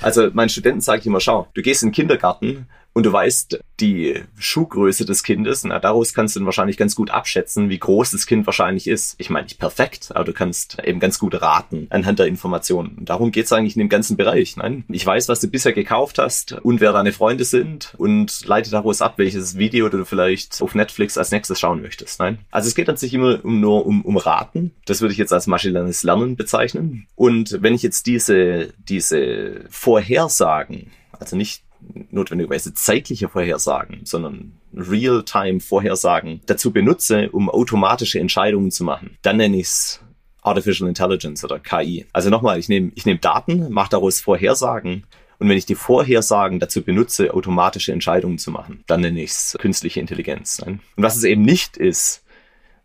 Also 0.00 0.28
meinen 0.32 0.48
Studenten 0.48 0.80
sage 0.80 1.00
ich 1.00 1.06
immer, 1.06 1.20
schau, 1.20 1.48
du 1.54 1.62
gehst 1.62 1.82
in 1.82 1.88
den 1.88 1.94
Kindergarten 1.94 2.66
und 2.98 3.04
du 3.04 3.12
weißt 3.12 3.60
die 3.78 4.24
Schuhgröße 4.38 5.04
des 5.04 5.22
Kindes, 5.22 5.62
na, 5.62 5.78
daraus 5.78 6.14
kannst 6.14 6.34
du 6.34 6.40
dann 6.40 6.46
wahrscheinlich 6.46 6.76
ganz 6.76 6.96
gut 6.96 7.12
abschätzen, 7.12 7.70
wie 7.70 7.78
groß 7.78 8.10
das 8.10 8.26
Kind 8.26 8.44
wahrscheinlich 8.44 8.88
ist. 8.88 9.14
Ich 9.18 9.30
meine 9.30 9.44
nicht 9.44 9.60
perfekt, 9.60 10.08
aber 10.16 10.24
du 10.24 10.32
kannst 10.32 10.82
eben 10.82 10.98
ganz 10.98 11.20
gut 11.20 11.40
raten 11.40 11.86
anhand 11.90 12.18
der 12.18 12.26
Informationen. 12.26 13.04
Darum 13.04 13.30
geht's 13.30 13.52
eigentlich 13.52 13.76
in 13.76 13.78
dem 13.78 13.88
ganzen 13.88 14.16
Bereich. 14.16 14.56
Nein, 14.56 14.82
ich 14.88 15.06
weiß, 15.06 15.28
was 15.28 15.38
du 15.38 15.46
bisher 15.46 15.72
gekauft 15.72 16.18
hast 16.18 16.54
und 16.54 16.80
wer 16.80 16.92
deine 16.92 17.12
Freunde 17.12 17.44
sind 17.44 17.94
und 17.98 18.44
leite 18.46 18.72
daraus 18.72 19.00
ab, 19.00 19.14
welches 19.18 19.56
Video 19.56 19.88
du 19.88 20.04
vielleicht 20.04 20.60
auf 20.60 20.74
Netflix 20.74 21.16
als 21.16 21.30
nächstes 21.30 21.60
schauen 21.60 21.80
möchtest. 21.80 22.18
Nein, 22.18 22.40
also 22.50 22.66
es 22.66 22.74
geht 22.74 22.88
an 22.88 22.96
sich 22.96 23.14
immer 23.14 23.38
nur 23.44 23.86
um, 23.86 24.04
um 24.04 24.16
Raten. 24.16 24.72
Das 24.86 25.02
würde 25.02 25.12
ich 25.12 25.18
jetzt 25.18 25.32
als 25.32 25.46
maschinelles 25.46 26.02
Lernen 26.02 26.34
bezeichnen. 26.34 27.06
Und 27.14 27.58
wenn 27.62 27.74
ich 27.74 27.84
jetzt 27.84 28.06
diese, 28.06 28.74
diese 28.88 29.66
Vorhersagen, 29.70 30.90
also 31.12 31.36
nicht 31.36 31.62
notwendigerweise 32.10 32.74
zeitliche 32.74 33.28
Vorhersagen, 33.28 34.00
sondern 34.04 34.52
Real-Time-Vorhersagen 34.74 36.40
dazu 36.46 36.72
benutze, 36.72 37.30
um 37.30 37.48
automatische 37.50 38.20
Entscheidungen 38.20 38.70
zu 38.70 38.84
machen, 38.84 39.16
dann 39.22 39.36
nenne 39.36 39.56
ich 39.56 39.66
es 39.66 40.00
Artificial 40.42 40.88
Intelligence 40.88 41.44
oder 41.44 41.58
KI. 41.58 42.06
Also 42.12 42.30
nochmal, 42.30 42.58
ich 42.58 42.68
nehme 42.68 42.92
ich 42.94 43.06
nehm 43.06 43.20
Daten, 43.20 43.70
mache 43.70 43.90
daraus 43.90 44.20
Vorhersagen 44.20 45.04
und 45.38 45.48
wenn 45.48 45.56
ich 45.56 45.66
die 45.66 45.74
Vorhersagen 45.74 46.58
dazu 46.58 46.82
benutze, 46.82 47.32
automatische 47.32 47.92
Entscheidungen 47.92 48.38
zu 48.38 48.50
machen, 48.50 48.82
dann 48.86 49.00
nenne 49.00 49.22
ich 49.22 49.30
es 49.30 49.56
künstliche 49.58 50.00
Intelligenz. 50.00 50.60
Und 50.64 50.80
was 50.96 51.16
es 51.16 51.24
eben 51.24 51.42
nicht 51.42 51.76
ist, 51.76 52.24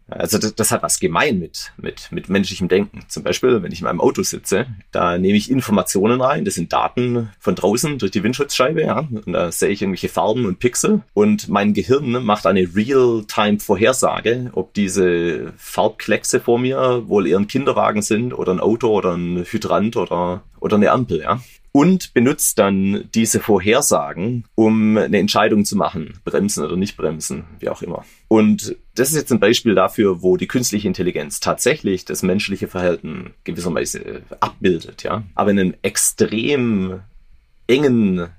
also 0.10 0.38
das, 0.38 0.56
das, 0.56 0.72
hat 0.72 0.84
was 0.84 1.00
gemein 1.00 1.40
mit, 1.40 1.72
mit, 1.78 2.12
mit 2.12 2.30
menschlichem 2.30 2.68
Denken. 2.68 3.02
Zum 3.08 3.24
Beispiel, 3.24 3.64
wenn 3.64 3.72
ich 3.72 3.80
in 3.80 3.86
meinem 3.86 4.02
Auto 4.02 4.22
sitze, 4.24 4.68
da 4.92 5.18
nehme 5.18 5.38
ich 5.38 5.50
Informationen 5.50 6.22
rein, 6.22 6.46
das 6.46 6.56
sind 6.56 6.74
Daten 6.74 7.30
von 7.40 7.56
draußen 7.56 7.98
durch 7.98 8.12
die 8.12 8.24
Windschutzscheibe, 8.24 8.82
ja. 8.82 9.08
Und 9.12 9.34
da 9.34 9.52
sehe 9.52 9.70
ich 9.70 9.82
irgendwelche 9.82 10.10
Farben 10.10 10.46
und 10.46 10.60
Pixel. 10.60 11.02
Und 11.14 11.48
mein 11.48 11.74
Gehirn 11.74 12.24
macht 12.24 12.46
eine 12.46 12.68
Real-Time-Vorhersage, 12.76 14.52
ob 14.54 14.74
diese 14.74 15.54
Farbkleckse 15.58 16.40
vor 16.40 16.60
mir 16.60 17.04
wohl 17.08 17.28
eher 17.28 17.40
ein 17.40 17.48
Kinderwagen 17.48 18.02
sind 18.02 18.34
oder 18.34 18.52
ein 18.52 18.60
Auto 18.60 18.90
oder 18.90 19.16
ein 19.16 19.46
Hydrant 19.46 19.96
oder, 19.96 20.44
oder 20.60 20.76
eine 20.76 20.92
Ampel, 20.92 21.22
ja 21.22 21.40
und 21.74 22.14
benutzt 22.14 22.60
dann 22.60 23.10
diese 23.14 23.40
Vorhersagen, 23.40 24.46
um 24.56 24.96
eine 24.96 25.18
Entscheidung 25.18 25.66
zu 25.66 25.76
machen, 25.76 26.20
bremsen 26.24 26.64
oder 26.64 26.78
nicht 26.78 26.96
bremsen, 26.96 27.46
wie 27.60 27.68
auch 27.68 27.82
immer. 27.82 28.06
Und 28.28 28.76
das 28.94 29.10
ist 29.10 29.16
jetzt 29.16 29.32
ein 29.32 29.40
Beispiel 29.40 29.74
dafür, 29.74 30.22
wo 30.22 30.38
die 30.38 30.48
künstliche 30.48 30.88
Intelligenz 30.88 31.40
tatsächlich 31.40 32.06
das 32.06 32.22
menschliche 32.22 32.68
Verhalten 32.68 33.34
gewisserweise 33.44 34.22
abbildet, 34.40 35.02
ja, 35.02 35.24
aber 35.34 35.50
in 35.50 35.60
einem 35.60 35.74
extrem 35.82 37.02
engen 37.66 38.30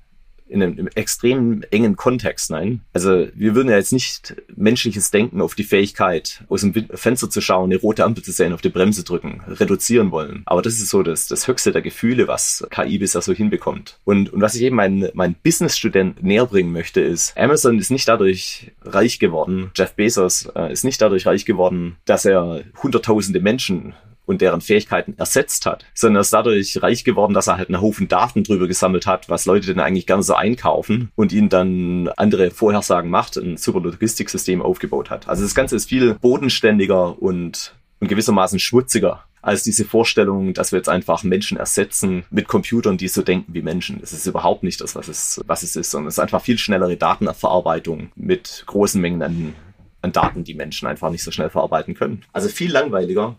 in 0.47 0.63
einem 0.63 0.89
extrem 0.95 1.65
engen 1.71 1.97
Kontext, 1.97 2.51
nein. 2.51 2.81
Also 2.93 3.29
wir 3.35 3.55
würden 3.55 3.71
ja 3.71 3.77
jetzt 3.77 3.93
nicht 3.93 4.37
menschliches 4.55 5.11
Denken 5.11 5.41
auf 5.41 5.55
die 5.55 5.65
Fähigkeit, 5.65 6.45
aus 6.49 6.61
dem 6.61 6.75
Fenster 6.95 7.31
zu 7.31 7.41
schauen, 7.41 7.71
eine 7.71 7.81
rote 7.81 8.05
Ampel 8.05 8.23
zu 8.23 8.33
sehen, 8.33 8.53
auf 8.53 8.61
die 8.61 8.69
Bremse 8.69 9.05
drücken, 9.05 9.43
reduzieren 9.49 10.11
wollen. 10.11 10.43
Aber 10.47 10.63
das 10.63 10.75
ist 10.75 10.91
so 10.91 11.03
das, 11.03 11.27
das 11.29 11.49
höchste 11.49 11.73
der 11.73 11.83
Gefühle, 11.83 12.29
was 12.29 12.67
KI 12.71 12.99
bisher 12.99 13.23
so 13.23 13.33
hinbekommt. 13.33 13.99
Und, 14.05 14.33
und 14.33 14.41
was 14.41 14.55
ich 14.55 14.63
eben 14.63 14.77
meinen 14.77 15.09
mein 15.15 15.35
Business-Student 15.43 16.23
näher 16.23 16.47
bringen 16.47 16.73
möchte, 16.73 17.01
ist, 17.01 17.37
Amazon 17.37 17.79
ist 17.79 17.91
nicht 17.91 18.09
dadurch 18.09 18.73
reich 18.83 19.19
geworden, 19.19 19.71
Jeff 19.75 19.95
Bezos 19.95 20.47
äh, 20.55 20.73
ist 20.73 20.85
nicht 20.85 21.01
dadurch 21.01 21.27
reich 21.27 21.45
geworden, 21.45 21.97
dass 22.05 22.25
er 22.25 22.65
hunderttausende 22.83 23.41
Menschen 23.41 23.95
und 24.27 24.41
deren 24.41 24.61
Fähigkeiten 24.61 25.15
ersetzt 25.19 25.67
hat, 25.67 25.85
sondern 25.95 26.19
er 26.19 26.21
ist 26.23 26.33
dadurch 26.33 26.83
reich 26.83 27.05
geworden, 27.05 27.35
dass 27.35 27.47
er 27.47 27.59
halt 27.59 27.69
einen 27.69 27.81
Haufen 27.81 28.09
Daten 28.09 28.45
drüber 28.45 28.67
gesammelt 28.67 29.07
hat, 29.07 29.29
was 29.29 29.47
Leute 29.47 29.67
denn 29.67 29.81
eigentlich 29.81 30.07
gerne 30.07 30.23
so 30.23 30.35
einkaufen 30.35 31.11
und 31.15 31.33
ihnen 31.33 31.49
dann 31.49 32.09
andere 32.17 32.51
Vorhersagen 32.51 33.11
macht, 33.11 33.37
ein 33.37 33.57
super 33.57 33.81
Logistiksystem 33.81 34.63
aufgebaut 34.63 35.11
hat. 35.11 35.29
Also 35.29 35.43
das 35.43 35.55
Ganze 35.55 35.77
ist 35.77 35.89
viel 35.89 36.15
bodenständiger 36.15 37.21
und, 37.21 37.75
und 38.01 38.09
gewissermaßen 38.09 38.59
schmutziger 38.59 39.25
als 39.45 39.63
diese 39.63 39.85
Vorstellung, 39.85 40.55
dass 40.55 40.73
wir 40.73 40.79
jetzt 40.79 40.89
einfach 40.89 41.23
Menschen 41.23 41.59
ersetzen 41.59 42.25
mit 42.31 42.49
Computern, 42.49 42.97
die 42.97 43.09
so 43.09 43.21
denken 43.21 43.53
wie 43.53 43.61
Menschen. 43.61 44.01
Das 44.01 44.13
ist 44.13 44.27
überhaupt 44.27 44.63
nicht 44.63 44.81
das, 44.81 44.97
was 44.97 45.09
es, 45.09 45.41
was 45.47 45.63
es 45.63 45.77
ist, 45.77 45.91
sondern 45.91 46.09
es 46.09 46.15
ist 46.15 46.21
einfach 46.21 46.41
viel 46.41 46.57
schnellere 46.57 46.97
Datenverarbeitung 46.97 48.11
mit 48.15 48.65
großen 48.67 49.01
Mengen 49.01 49.23
an, 49.23 49.55
an 50.01 50.13
Daten, 50.13 50.45
die 50.45 50.55
Menschen 50.55 50.89
einfach 50.89 51.11
nicht 51.11 51.23
so 51.23 51.31
schnell 51.31 51.51
verarbeiten 51.51 51.95
können. 51.95 52.23
Also 52.33 52.49
viel 52.49 52.73
langweiliger 52.73 53.37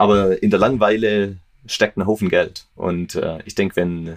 aber 0.00 0.42
in 0.42 0.48
der 0.48 0.58
Langeweile 0.58 1.36
steckt 1.66 1.98
ein 1.98 2.06
Haufen 2.06 2.30
Geld. 2.30 2.64
Und 2.74 3.16
äh, 3.16 3.40
ich 3.44 3.54
denke, 3.54 3.76
wenn, 3.76 4.16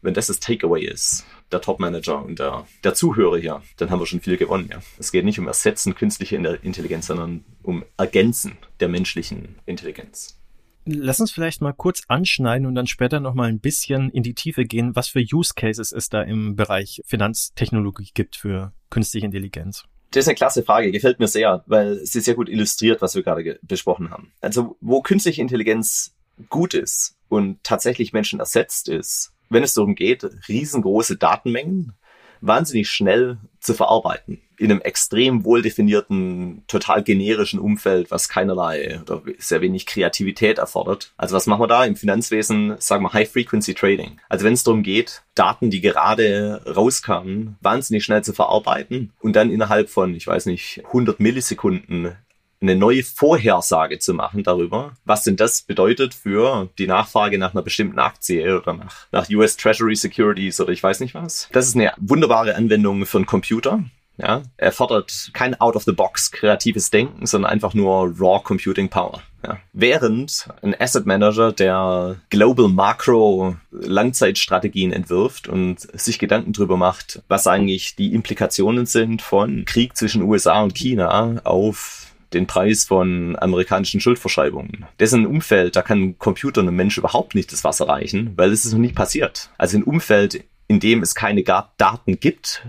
wenn 0.00 0.14
das 0.14 0.28
das 0.28 0.40
Takeaway 0.40 0.86
ist, 0.86 1.26
der 1.52 1.60
Top-Manager 1.60 2.24
und 2.24 2.38
der, 2.38 2.66
der 2.82 2.94
Zuhörer 2.94 3.36
hier, 3.36 3.62
dann 3.76 3.90
haben 3.90 4.00
wir 4.00 4.06
schon 4.06 4.22
viel 4.22 4.38
gewonnen. 4.38 4.70
Ja. 4.72 4.80
Es 4.98 5.12
geht 5.12 5.26
nicht 5.26 5.38
um 5.38 5.46
Ersetzen 5.46 5.94
künstliche 5.94 6.36
Intelligenz, 6.36 7.08
sondern 7.08 7.44
um 7.62 7.84
Ergänzen 7.98 8.56
der 8.80 8.88
menschlichen 8.88 9.56
Intelligenz. 9.66 10.38
Lass 10.86 11.20
uns 11.20 11.30
vielleicht 11.30 11.60
mal 11.60 11.74
kurz 11.74 12.04
anschneiden 12.08 12.66
und 12.66 12.74
dann 12.74 12.86
später 12.86 13.20
noch 13.20 13.34
mal 13.34 13.50
ein 13.50 13.60
bisschen 13.60 14.08
in 14.08 14.22
die 14.22 14.34
Tiefe 14.34 14.64
gehen, 14.64 14.96
was 14.96 15.08
für 15.08 15.20
Use 15.20 15.52
Cases 15.54 15.92
es 15.92 16.08
da 16.08 16.22
im 16.22 16.56
Bereich 16.56 17.02
Finanztechnologie 17.04 18.12
gibt 18.14 18.36
für 18.36 18.72
künstliche 18.88 19.26
Intelligenz. 19.26 19.84
Das 20.12 20.24
ist 20.24 20.28
eine 20.28 20.34
klasse 20.34 20.62
Frage, 20.62 20.92
gefällt 20.92 21.18
mir 21.18 21.26
sehr, 21.26 21.64
weil 21.66 22.04
sie 22.04 22.20
sehr 22.20 22.34
gut 22.34 22.48
illustriert, 22.48 23.02
was 23.02 23.14
wir 23.14 23.22
gerade 23.22 23.58
besprochen 23.62 24.10
haben. 24.10 24.32
Also 24.40 24.76
wo 24.80 25.00
künstliche 25.00 25.40
Intelligenz 25.40 26.14
gut 26.48 26.74
ist 26.74 27.16
und 27.28 27.62
tatsächlich 27.64 28.12
Menschen 28.12 28.40
ersetzt 28.40 28.88
ist, 28.88 29.32
wenn 29.48 29.62
es 29.62 29.74
darum 29.74 29.94
geht, 29.94 30.24
riesengroße 30.48 31.16
Datenmengen 31.16 31.94
wahnsinnig 32.42 32.90
schnell 32.90 33.38
zu 33.60 33.72
verarbeiten. 33.72 34.40
In 34.58 34.70
einem 34.70 34.80
extrem 34.80 35.44
wohl 35.44 35.62
definierten, 35.62 36.62
total 36.66 37.02
generischen 37.02 37.58
Umfeld, 37.58 38.10
was 38.10 38.28
keinerlei 38.28 39.00
oder 39.00 39.22
sehr 39.38 39.60
wenig 39.60 39.86
Kreativität 39.86 40.58
erfordert. 40.58 41.12
Also 41.16 41.34
was 41.34 41.46
machen 41.46 41.62
wir 41.62 41.68
da 41.68 41.84
im 41.84 41.96
Finanzwesen? 41.96 42.76
Sagen 42.78 43.04
wir 43.04 43.12
High 43.12 43.30
Frequency 43.30 43.74
Trading. 43.74 44.20
Also 44.28 44.44
wenn 44.44 44.52
es 44.52 44.64
darum 44.64 44.82
geht, 44.82 45.22
Daten, 45.34 45.70
die 45.70 45.80
gerade 45.80 46.62
rauskamen, 46.66 47.56
wahnsinnig 47.60 48.04
schnell 48.04 48.22
zu 48.22 48.32
verarbeiten 48.32 49.12
und 49.20 49.34
dann 49.34 49.50
innerhalb 49.50 49.88
von, 49.88 50.14
ich 50.14 50.26
weiß 50.26 50.46
nicht, 50.46 50.82
100 50.86 51.18
Millisekunden 51.18 52.16
eine 52.62 52.76
neue 52.76 53.02
Vorhersage 53.02 53.98
zu 53.98 54.14
machen 54.14 54.42
darüber, 54.42 54.92
was 55.04 55.24
denn 55.24 55.36
das 55.36 55.62
bedeutet 55.62 56.14
für 56.14 56.68
die 56.78 56.86
Nachfrage 56.86 57.38
nach 57.38 57.52
einer 57.52 57.62
bestimmten 57.62 57.98
Aktie 57.98 58.58
oder 58.58 58.72
nach, 58.72 59.06
nach 59.10 59.28
US 59.30 59.56
Treasury 59.56 59.96
Securities 59.96 60.60
oder 60.60 60.70
ich 60.70 60.82
weiß 60.82 61.00
nicht 61.00 61.14
was. 61.14 61.48
Das 61.52 61.66
ist 61.66 61.74
eine 61.74 61.92
wunderbare 61.98 62.54
Anwendung 62.54 63.04
für 63.06 63.18
einen 63.18 63.26
Computer. 63.26 63.84
Ja, 64.18 64.42
er 64.56 64.72
fordert 64.72 65.30
kein 65.32 65.58
out-of-the-box 65.58 66.32
kreatives 66.32 66.90
Denken, 66.90 67.26
sondern 67.26 67.50
einfach 67.50 67.72
nur 67.74 68.14
raw 68.18 68.40
Computing 68.42 68.88
Power. 68.88 69.22
Ja. 69.44 69.58
Während 69.72 70.48
ein 70.62 70.78
Asset 70.78 71.06
Manager, 71.06 71.50
der 71.50 72.16
Global 72.30 72.68
Macro 72.68 73.56
Langzeitstrategien 73.72 74.92
entwirft 74.92 75.48
und 75.48 75.80
sich 75.98 76.18
Gedanken 76.18 76.52
darüber 76.52 76.76
macht, 76.76 77.22
was 77.26 77.46
eigentlich 77.46 77.96
die 77.96 78.14
Implikationen 78.14 78.86
sind 78.86 79.22
von 79.22 79.64
Krieg 79.64 79.96
zwischen 79.96 80.22
USA 80.22 80.62
und 80.62 80.74
China 80.74 81.40
auf 81.44 82.01
den 82.34 82.46
Preis 82.46 82.84
von 82.84 83.36
amerikanischen 83.38 84.00
Schuldverschreibungen. 84.00 84.86
Ein 85.00 85.26
Umfeld, 85.26 85.76
da 85.76 85.82
kann 85.82 86.02
ein 86.02 86.18
Computer 86.18 86.60
einem 86.60 86.76
Mensch 86.76 86.98
überhaupt 86.98 87.34
nicht 87.34 87.52
das 87.52 87.64
Wasser 87.64 87.88
reichen, 87.88 88.32
weil 88.36 88.50
es 88.50 88.64
ist 88.64 88.72
noch 88.72 88.80
nie 88.80 88.92
passiert. 88.92 89.50
Also 89.58 89.76
ein 89.76 89.84
Umfeld, 89.84 90.44
in 90.68 90.80
dem 90.80 91.02
es 91.02 91.14
keine 91.14 91.42
Daten 91.42 92.18
gibt, 92.18 92.66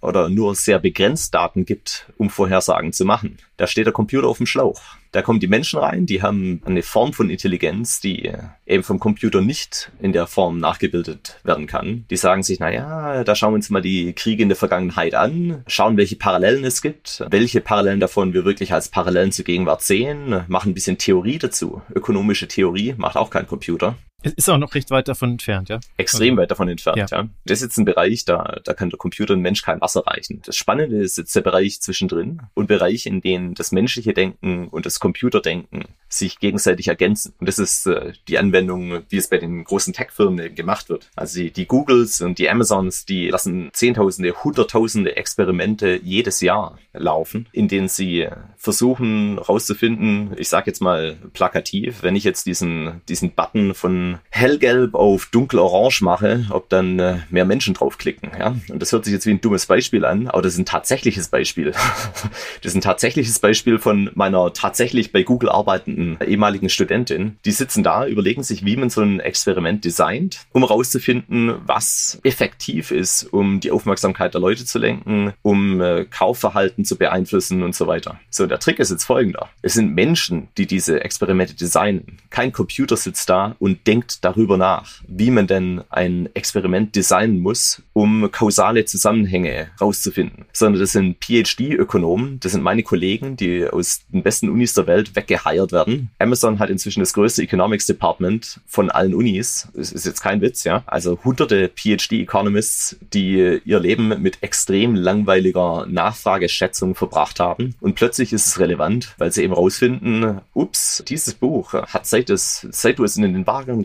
oder 0.00 0.28
nur 0.28 0.54
sehr 0.54 0.78
begrenzt 0.78 1.34
Daten 1.34 1.64
gibt, 1.64 2.06
um 2.16 2.30
Vorhersagen 2.30 2.92
zu 2.92 3.04
machen. 3.04 3.38
Da 3.56 3.66
steht 3.66 3.86
der 3.86 3.92
Computer 3.92 4.28
auf 4.28 4.36
dem 4.36 4.46
Schlauch. 4.46 4.80
Da 5.10 5.22
kommen 5.22 5.40
die 5.40 5.48
Menschen 5.48 5.78
rein, 5.78 6.04
die 6.04 6.22
haben 6.22 6.60
eine 6.66 6.82
Form 6.82 7.12
von 7.12 7.30
Intelligenz, 7.30 8.00
die 8.00 8.30
eben 8.66 8.82
vom 8.82 9.00
Computer 9.00 9.40
nicht 9.40 9.90
in 10.00 10.12
der 10.12 10.26
Form 10.26 10.58
nachgebildet 10.58 11.40
werden 11.44 11.66
kann. 11.66 12.04
Die 12.10 12.16
sagen 12.16 12.42
sich, 12.42 12.60
na 12.60 12.70
ja, 12.70 13.24
da 13.24 13.34
schauen 13.34 13.52
wir 13.52 13.56
uns 13.56 13.70
mal 13.70 13.80
die 13.80 14.12
Kriege 14.12 14.42
in 14.42 14.50
der 14.50 14.56
Vergangenheit 14.56 15.14
an, 15.14 15.64
schauen, 15.66 15.96
welche 15.96 16.16
Parallelen 16.16 16.64
es 16.64 16.82
gibt, 16.82 17.24
welche 17.30 17.62
Parallelen 17.62 18.00
davon 18.00 18.34
wir 18.34 18.44
wirklich 18.44 18.74
als 18.74 18.90
Parallelen 18.90 19.32
zur 19.32 19.46
Gegenwart 19.46 19.82
sehen, 19.82 20.44
machen 20.46 20.72
ein 20.72 20.74
bisschen 20.74 20.98
Theorie 20.98 21.38
dazu. 21.38 21.80
Ökonomische 21.94 22.46
Theorie 22.46 22.94
macht 22.98 23.16
auch 23.16 23.30
kein 23.30 23.46
Computer. 23.46 23.96
Es 24.20 24.32
ist 24.32 24.48
auch 24.48 24.58
noch 24.58 24.74
recht 24.74 24.90
weit 24.90 25.06
davon 25.06 25.30
entfernt, 25.30 25.68
ja? 25.68 25.78
Extrem 25.96 26.30
also, 26.30 26.42
weit 26.42 26.50
davon 26.50 26.68
entfernt, 26.68 26.98
ja. 26.98 27.06
ja. 27.08 27.28
Das 27.44 27.58
ist 27.58 27.62
jetzt 27.62 27.78
ein 27.78 27.84
Bereich, 27.84 28.24
da, 28.24 28.58
da 28.64 28.74
kann 28.74 28.90
der 28.90 28.98
Computer 28.98 29.34
und 29.34 29.42
Mensch 29.42 29.62
kein 29.62 29.80
Wasser 29.80 30.04
reichen. 30.08 30.42
Das 30.44 30.56
Spannende 30.56 30.96
ist 30.96 31.18
jetzt 31.18 31.36
der 31.36 31.42
Bereich 31.42 31.80
zwischendrin 31.80 32.42
und 32.54 32.66
Bereiche, 32.66 33.08
in 33.08 33.20
denen 33.20 33.54
das 33.54 33.70
menschliche 33.70 34.14
Denken 34.14 34.66
und 34.68 34.86
das 34.86 34.98
Computerdenken 34.98 35.84
sich 36.08 36.40
gegenseitig 36.40 36.88
ergänzen. 36.88 37.32
Und 37.38 37.48
das 37.48 37.60
ist 37.60 37.86
äh, 37.86 38.12
die 38.26 38.38
Anwendung, 38.38 39.02
wie 39.08 39.16
es 39.16 39.28
bei 39.28 39.38
den 39.38 39.62
großen 39.62 39.92
Tech-Firmen 39.92 40.46
eben 40.46 40.54
gemacht 40.56 40.88
wird. 40.88 41.10
Also 41.14 41.38
die, 41.38 41.52
die 41.52 41.66
Googles 41.66 42.20
und 42.20 42.38
die 42.38 42.50
Amazons, 42.50 43.04
die 43.04 43.28
lassen 43.28 43.70
Zehntausende, 43.72 44.32
Hunderttausende 44.42 45.16
Experimente 45.16 46.00
jedes 46.02 46.40
Jahr 46.40 46.78
laufen, 46.92 47.46
in 47.52 47.68
denen 47.68 47.88
sie 47.88 48.26
versuchen 48.56 49.38
rauszufinden, 49.38 50.34
ich 50.36 50.48
sage 50.48 50.70
jetzt 50.70 50.80
mal 50.80 51.16
plakativ, 51.34 52.02
wenn 52.02 52.16
ich 52.16 52.24
jetzt 52.24 52.46
diesen, 52.46 53.00
diesen 53.08 53.32
Button 53.32 53.74
von 53.74 54.07
hellgelb 54.30 54.94
auf 54.94 55.26
dunkelorange 55.26 55.98
mache, 56.00 56.46
ob 56.50 56.68
dann 56.68 56.98
äh, 56.98 57.18
mehr 57.30 57.44
Menschen 57.44 57.74
draufklicken. 57.74 58.30
Ja? 58.38 58.54
Und 58.68 58.80
das 58.80 58.92
hört 58.92 59.04
sich 59.04 59.12
jetzt 59.12 59.26
wie 59.26 59.32
ein 59.32 59.40
dummes 59.40 59.66
Beispiel 59.66 60.04
an, 60.04 60.28
aber 60.28 60.42
das 60.42 60.54
ist 60.54 60.58
ein 60.58 60.66
tatsächliches 60.66 61.28
Beispiel. 61.28 61.72
das 62.62 62.72
ist 62.72 62.74
ein 62.74 62.80
tatsächliches 62.80 63.38
Beispiel 63.38 63.78
von 63.78 64.10
meiner 64.14 64.52
tatsächlich 64.52 65.12
bei 65.12 65.22
Google 65.22 65.50
arbeitenden 65.50 66.18
ehemaligen 66.26 66.68
Studentin. 66.68 67.38
Die 67.44 67.52
sitzen 67.52 67.82
da, 67.82 68.06
überlegen 68.06 68.42
sich, 68.42 68.64
wie 68.64 68.76
man 68.76 68.90
so 68.90 69.00
ein 69.00 69.20
Experiment 69.20 69.84
designt, 69.84 70.46
um 70.52 70.64
rauszufinden, 70.64 71.54
was 71.66 72.20
effektiv 72.22 72.90
ist, 72.90 73.24
um 73.32 73.60
die 73.60 73.70
Aufmerksamkeit 73.70 74.34
der 74.34 74.40
Leute 74.40 74.64
zu 74.64 74.78
lenken, 74.78 75.32
um 75.42 75.80
äh, 75.80 76.04
Kaufverhalten 76.04 76.84
zu 76.84 76.96
beeinflussen 76.96 77.62
und 77.62 77.74
so 77.74 77.86
weiter. 77.86 78.20
So, 78.30 78.46
der 78.46 78.58
Trick 78.60 78.78
ist 78.78 78.90
jetzt 78.90 79.04
folgender. 79.04 79.48
Es 79.62 79.74
sind 79.74 79.94
Menschen, 79.94 80.48
die 80.56 80.66
diese 80.66 81.02
Experimente 81.02 81.54
designen. 81.54 82.18
Kein 82.30 82.52
Computer 82.52 82.96
sitzt 82.96 83.28
da 83.28 83.56
und 83.58 83.86
denkt 83.86 83.97
darüber 84.24 84.56
nach, 84.56 85.00
wie 85.06 85.30
man 85.30 85.46
denn 85.46 85.82
ein 85.90 86.28
Experiment 86.34 86.94
designen 86.96 87.40
muss, 87.40 87.82
um 87.92 88.30
kausale 88.30 88.84
Zusammenhänge 88.84 89.68
rauszufinden, 89.80 90.46
sondern 90.52 90.80
das 90.80 90.92
sind 90.92 91.16
PhD-Ökonomen, 91.24 92.40
das 92.40 92.52
sind 92.52 92.62
meine 92.62 92.82
Kollegen, 92.82 93.36
die 93.36 93.66
aus 93.66 94.02
den 94.12 94.22
besten 94.22 94.48
Unis 94.48 94.74
der 94.74 94.86
Welt 94.86 95.16
weggeheiert 95.16 95.72
werden. 95.72 96.10
Amazon 96.18 96.58
hat 96.58 96.70
inzwischen 96.70 97.00
das 97.00 97.12
größte 97.12 97.42
Economics 97.42 97.86
Department 97.86 98.60
von 98.66 98.90
allen 98.90 99.14
Unis. 99.14 99.68
Das 99.74 99.92
ist 99.92 100.06
jetzt 100.06 100.22
kein 100.22 100.40
Witz, 100.40 100.64
ja. 100.64 100.82
Also 100.86 101.18
hunderte 101.24 101.68
PhD-Economists, 101.68 102.96
die 103.12 103.60
ihr 103.64 103.80
Leben 103.80 104.20
mit 104.22 104.42
extrem 104.42 104.94
langweiliger 104.94 105.86
Nachfrageschätzung 105.88 106.94
verbracht 106.94 107.40
haben. 107.40 107.74
Und 107.80 107.94
plötzlich 107.94 108.32
ist 108.32 108.46
es 108.46 108.58
relevant, 108.58 109.14
weil 109.18 109.32
sie 109.32 109.42
eben 109.42 109.52
rausfinden, 109.52 110.40
ups, 110.54 111.02
dieses 111.08 111.34
Buch 111.34 111.72
hat 111.72 112.06
seit, 112.06 112.30
es, 112.30 112.66
seit 112.70 112.98
du 112.98 113.04
es 113.04 113.16
in 113.16 113.22
den 113.22 113.34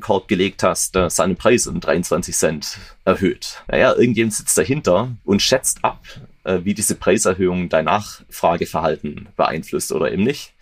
Warenkorb 0.03 0.27
gelegt 0.27 0.63
hast, 0.63 0.95
äh, 0.95 1.09
seinen 1.09 1.35
Preis 1.35 1.65
um 1.67 1.79
23 1.79 2.35
Cent 2.35 2.77
erhöht. 3.05 3.63
Naja, 3.67 3.93
irgendjemand 3.93 4.33
sitzt 4.33 4.57
dahinter 4.57 5.11
und 5.23 5.41
schätzt 5.41 5.83
ab, 5.83 5.99
äh, 6.43 6.59
wie 6.63 6.73
diese 6.73 6.95
Preiserhöhung 6.95 7.69
dein 7.69 7.85
Nachfrageverhalten 7.85 9.29
beeinflusst 9.37 9.91
oder 9.91 10.11
eben 10.11 10.23
nicht. 10.23 10.53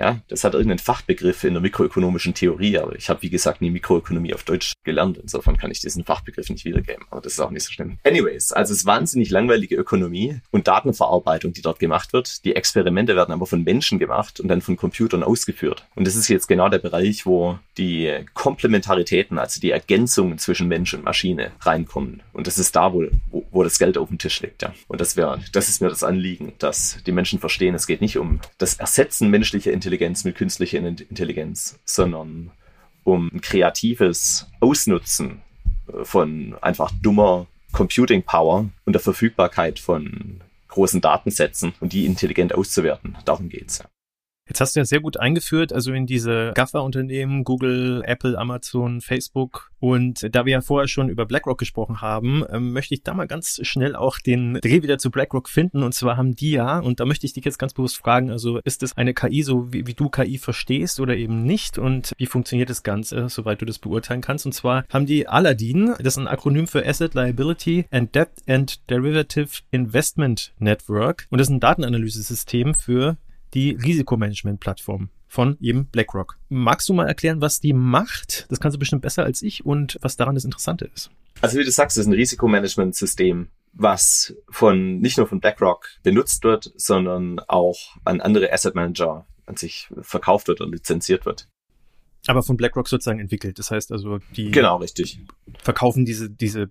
Ja, 0.00 0.18
das 0.28 0.44
hat 0.44 0.54
irgendeinen 0.54 0.78
Fachbegriff 0.78 1.44
in 1.44 1.52
der 1.52 1.60
mikroökonomischen 1.60 2.32
Theorie, 2.32 2.78
aber 2.78 2.96
ich 2.96 3.10
habe, 3.10 3.20
wie 3.20 3.28
gesagt, 3.28 3.60
nie 3.60 3.68
Mikroökonomie 3.68 4.32
auf 4.32 4.44
Deutsch 4.44 4.72
gelernt. 4.82 5.18
Insofern 5.18 5.58
kann 5.58 5.70
ich 5.70 5.80
diesen 5.80 6.06
Fachbegriff 6.06 6.48
nicht 6.48 6.64
wiedergeben, 6.64 7.04
aber 7.10 7.20
das 7.20 7.34
ist 7.34 7.40
auch 7.40 7.50
nicht 7.50 7.64
so 7.64 7.72
schlimm. 7.72 7.98
Anyways, 8.02 8.50
also 8.50 8.72
es 8.72 8.78
ist 8.78 8.86
wahnsinnig 8.86 9.28
langweilige 9.28 9.76
Ökonomie 9.76 10.40
und 10.52 10.68
Datenverarbeitung, 10.68 11.52
die 11.52 11.60
dort 11.60 11.80
gemacht 11.80 12.14
wird. 12.14 12.46
Die 12.46 12.56
Experimente 12.56 13.14
werden 13.14 13.32
aber 13.32 13.44
von 13.44 13.62
Menschen 13.62 13.98
gemacht 13.98 14.40
und 14.40 14.48
dann 14.48 14.62
von 14.62 14.78
Computern 14.78 15.22
ausgeführt. 15.22 15.84
Und 15.94 16.06
das 16.06 16.16
ist 16.16 16.28
jetzt 16.28 16.48
genau 16.48 16.70
der 16.70 16.78
Bereich, 16.78 17.26
wo 17.26 17.58
die 17.76 18.24
Komplementaritäten, 18.32 19.36
also 19.38 19.60
die 19.60 19.70
Ergänzungen 19.70 20.38
zwischen 20.38 20.66
Mensch 20.66 20.94
und 20.94 21.04
Maschine 21.04 21.50
reinkommen. 21.60 22.22
Und 22.32 22.46
das 22.46 22.56
ist 22.56 22.74
da, 22.74 22.94
wo, 22.94 23.04
wo, 23.30 23.44
wo 23.50 23.62
das 23.64 23.78
Geld 23.78 23.98
auf 23.98 24.08
dem 24.08 24.16
Tisch 24.16 24.40
liegt, 24.40 24.62
ja. 24.62 24.72
Und 24.88 25.02
das 25.02 25.18
wäre, 25.18 25.42
das 25.52 25.68
ist 25.68 25.82
mir 25.82 25.90
das 25.90 26.02
Anliegen, 26.02 26.54
dass 26.58 26.96
die 27.04 27.12
Menschen 27.12 27.38
verstehen, 27.38 27.74
es 27.74 27.86
geht 27.86 28.00
nicht 28.00 28.16
um 28.16 28.40
das 28.56 28.74
Ersetzen 28.74 29.28
menschlicher 29.28 29.72
Intelligenz 29.72 29.89
Intelligenz 29.90 30.22
mit 30.22 30.36
künstlicher 30.36 30.78
Intelligenz, 30.78 31.80
sondern 31.84 32.52
um 33.02 33.40
kreatives 33.40 34.46
Ausnutzen 34.60 35.42
äh, 35.88 36.04
von 36.04 36.54
einfach 36.60 36.92
dummer 37.02 37.48
Computing 37.72 38.22
Power 38.22 38.68
und 38.84 38.92
der 38.92 39.00
Verfügbarkeit 39.00 39.80
von 39.80 40.42
großen 40.68 41.00
Datensätzen 41.00 41.72
und 41.80 41.92
die 41.92 42.06
intelligent 42.06 42.54
auszuwerten. 42.54 43.18
Darum 43.24 43.48
geht's. 43.48 43.82
Jetzt 44.50 44.60
hast 44.60 44.74
du 44.74 44.80
ja 44.80 44.84
sehr 44.84 44.98
gut 44.98 45.16
eingeführt, 45.16 45.72
also 45.72 45.92
in 45.92 46.06
diese 46.06 46.50
GAFA-Unternehmen, 46.56 47.44
Google, 47.44 48.02
Apple, 48.04 48.36
Amazon, 48.36 49.00
Facebook. 49.00 49.70
Und 49.78 50.34
da 50.34 50.44
wir 50.44 50.54
ja 50.54 50.60
vorher 50.60 50.88
schon 50.88 51.08
über 51.08 51.24
BlackRock 51.24 51.56
gesprochen 51.56 52.00
haben, 52.00 52.42
ähm, 52.50 52.72
möchte 52.72 52.94
ich 52.94 53.04
da 53.04 53.14
mal 53.14 53.28
ganz 53.28 53.60
schnell 53.62 53.94
auch 53.94 54.18
den 54.18 54.54
Dreh 54.54 54.82
wieder 54.82 54.98
zu 54.98 55.12
BlackRock 55.12 55.48
finden. 55.48 55.84
Und 55.84 55.94
zwar 55.94 56.16
haben 56.16 56.34
die 56.34 56.50
ja, 56.50 56.80
und 56.80 56.98
da 56.98 57.04
möchte 57.04 57.26
ich 57.26 57.32
dich 57.32 57.44
jetzt 57.44 57.60
ganz 57.60 57.74
bewusst 57.74 57.98
fragen, 57.98 58.32
also 58.32 58.58
ist 58.64 58.82
es 58.82 58.96
eine 58.96 59.14
KI 59.14 59.44
so, 59.44 59.72
wie, 59.72 59.86
wie 59.86 59.94
du 59.94 60.08
KI 60.08 60.36
verstehst 60.36 60.98
oder 60.98 61.16
eben 61.16 61.44
nicht? 61.44 61.78
Und 61.78 62.12
wie 62.18 62.26
funktioniert 62.26 62.70
das 62.70 62.82
Ganze, 62.82 63.28
soweit 63.28 63.62
du 63.62 63.66
das 63.66 63.78
beurteilen 63.78 64.20
kannst? 64.20 64.46
Und 64.46 64.52
zwar 64.52 64.84
haben 64.92 65.06
die 65.06 65.28
Aladdin, 65.28 65.94
das 65.98 66.14
ist 66.14 66.18
ein 66.18 66.26
Akronym 66.26 66.66
für 66.66 66.84
Asset 66.84 67.14
Liability 67.14 67.86
and 67.92 68.12
Debt 68.16 68.30
and 68.48 68.80
Derivative 68.90 69.60
Investment 69.70 70.52
Network. 70.58 71.28
Und 71.30 71.38
das 71.38 71.46
ist 71.46 71.52
ein 71.52 71.60
Datenanalyse-System 71.60 72.74
für 72.74 73.16
die 73.54 73.72
Risikomanagement-Plattform 73.72 75.10
von 75.26 75.56
eben 75.60 75.86
BlackRock. 75.86 76.38
Magst 76.48 76.88
du 76.88 76.94
mal 76.94 77.06
erklären, 77.06 77.40
was 77.40 77.60
die 77.60 77.72
macht? 77.72 78.46
Das 78.50 78.60
kannst 78.60 78.74
du 78.74 78.78
bestimmt 78.78 79.02
besser 79.02 79.24
als 79.24 79.42
ich 79.42 79.64
und 79.64 79.98
was 80.02 80.16
daran 80.16 80.34
das 80.34 80.44
Interessante 80.44 80.90
ist. 80.92 81.10
Also 81.40 81.58
wie 81.58 81.64
du 81.64 81.70
sagst, 81.70 81.96
das 81.96 82.02
ist 82.02 82.08
ein 82.08 82.14
Risikomanagement-System, 82.14 83.48
was 83.72 84.34
von 84.48 84.98
nicht 84.98 85.16
nur 85.16 85.26
von 85.26 85.40
BlackRock 85.40 85.88
benutzt 86.02 86.44
wird, 86.44 86.72
sondern 86.76 87.38
auch 87.40 87.96
an 88.04 88.20
andere 88.20 88.52
Asset 88.52 88.74
Manager 88.74 89.26
an 89.46 89.56
sich 89.56 89.88
verkauft 90.02 90.48
wird 90.48 90.60
oder 90.60 90.70
lizenziert 90.70 91.26
wird. 91.26 91.48
Aber 92.26 92.42
von 92.42 92.56
BlackRock 92.56 92.88
sozusagen 92.88 93.20
entwickelt. 93.20 93.58
Das 93.58 93.70
heißt 93.70 93.92
also, 93.92 94.18
die 94.36 94.50
genau 94.50 94.76
richtig 94.76 95.20
verkaufen 95.62 96.04
diese 96.04 96.28
diese 96.28 96.70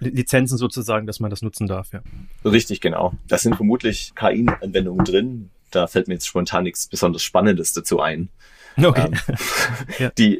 Lizenzen 0.00 0.56
sozusagen, 0.56 1.06
dass 1.06 1.20
man 1.20 1.30
das 1.30 1.42
nutzen 1.42 1.66
darf, 1.66 1.92
ja. 1.92 2.02
Richtig, 2.44 2.80
genau. 2.80 3.14
Das 3.26 3.42
sind 3.42 3.56
vermutlich 3.56 4.12
KI-Anwendungen 4.14 5.04
drin, 5.04 5.50
da 5.70 5.86
fällt 5.86 6.08
mir 6.08 6.14
jetzt 6.14 6.26
spontan 6.26 6.64
nichts 6.64 6.86
besonders 6.86 7.22
Spannendes 7.22 7.72
dazu 7.72 8.00
ein. 8.00 8.28
Okay. 8.82 9.08
Ähm. 9.98 10.10
Die, 10.18 10.38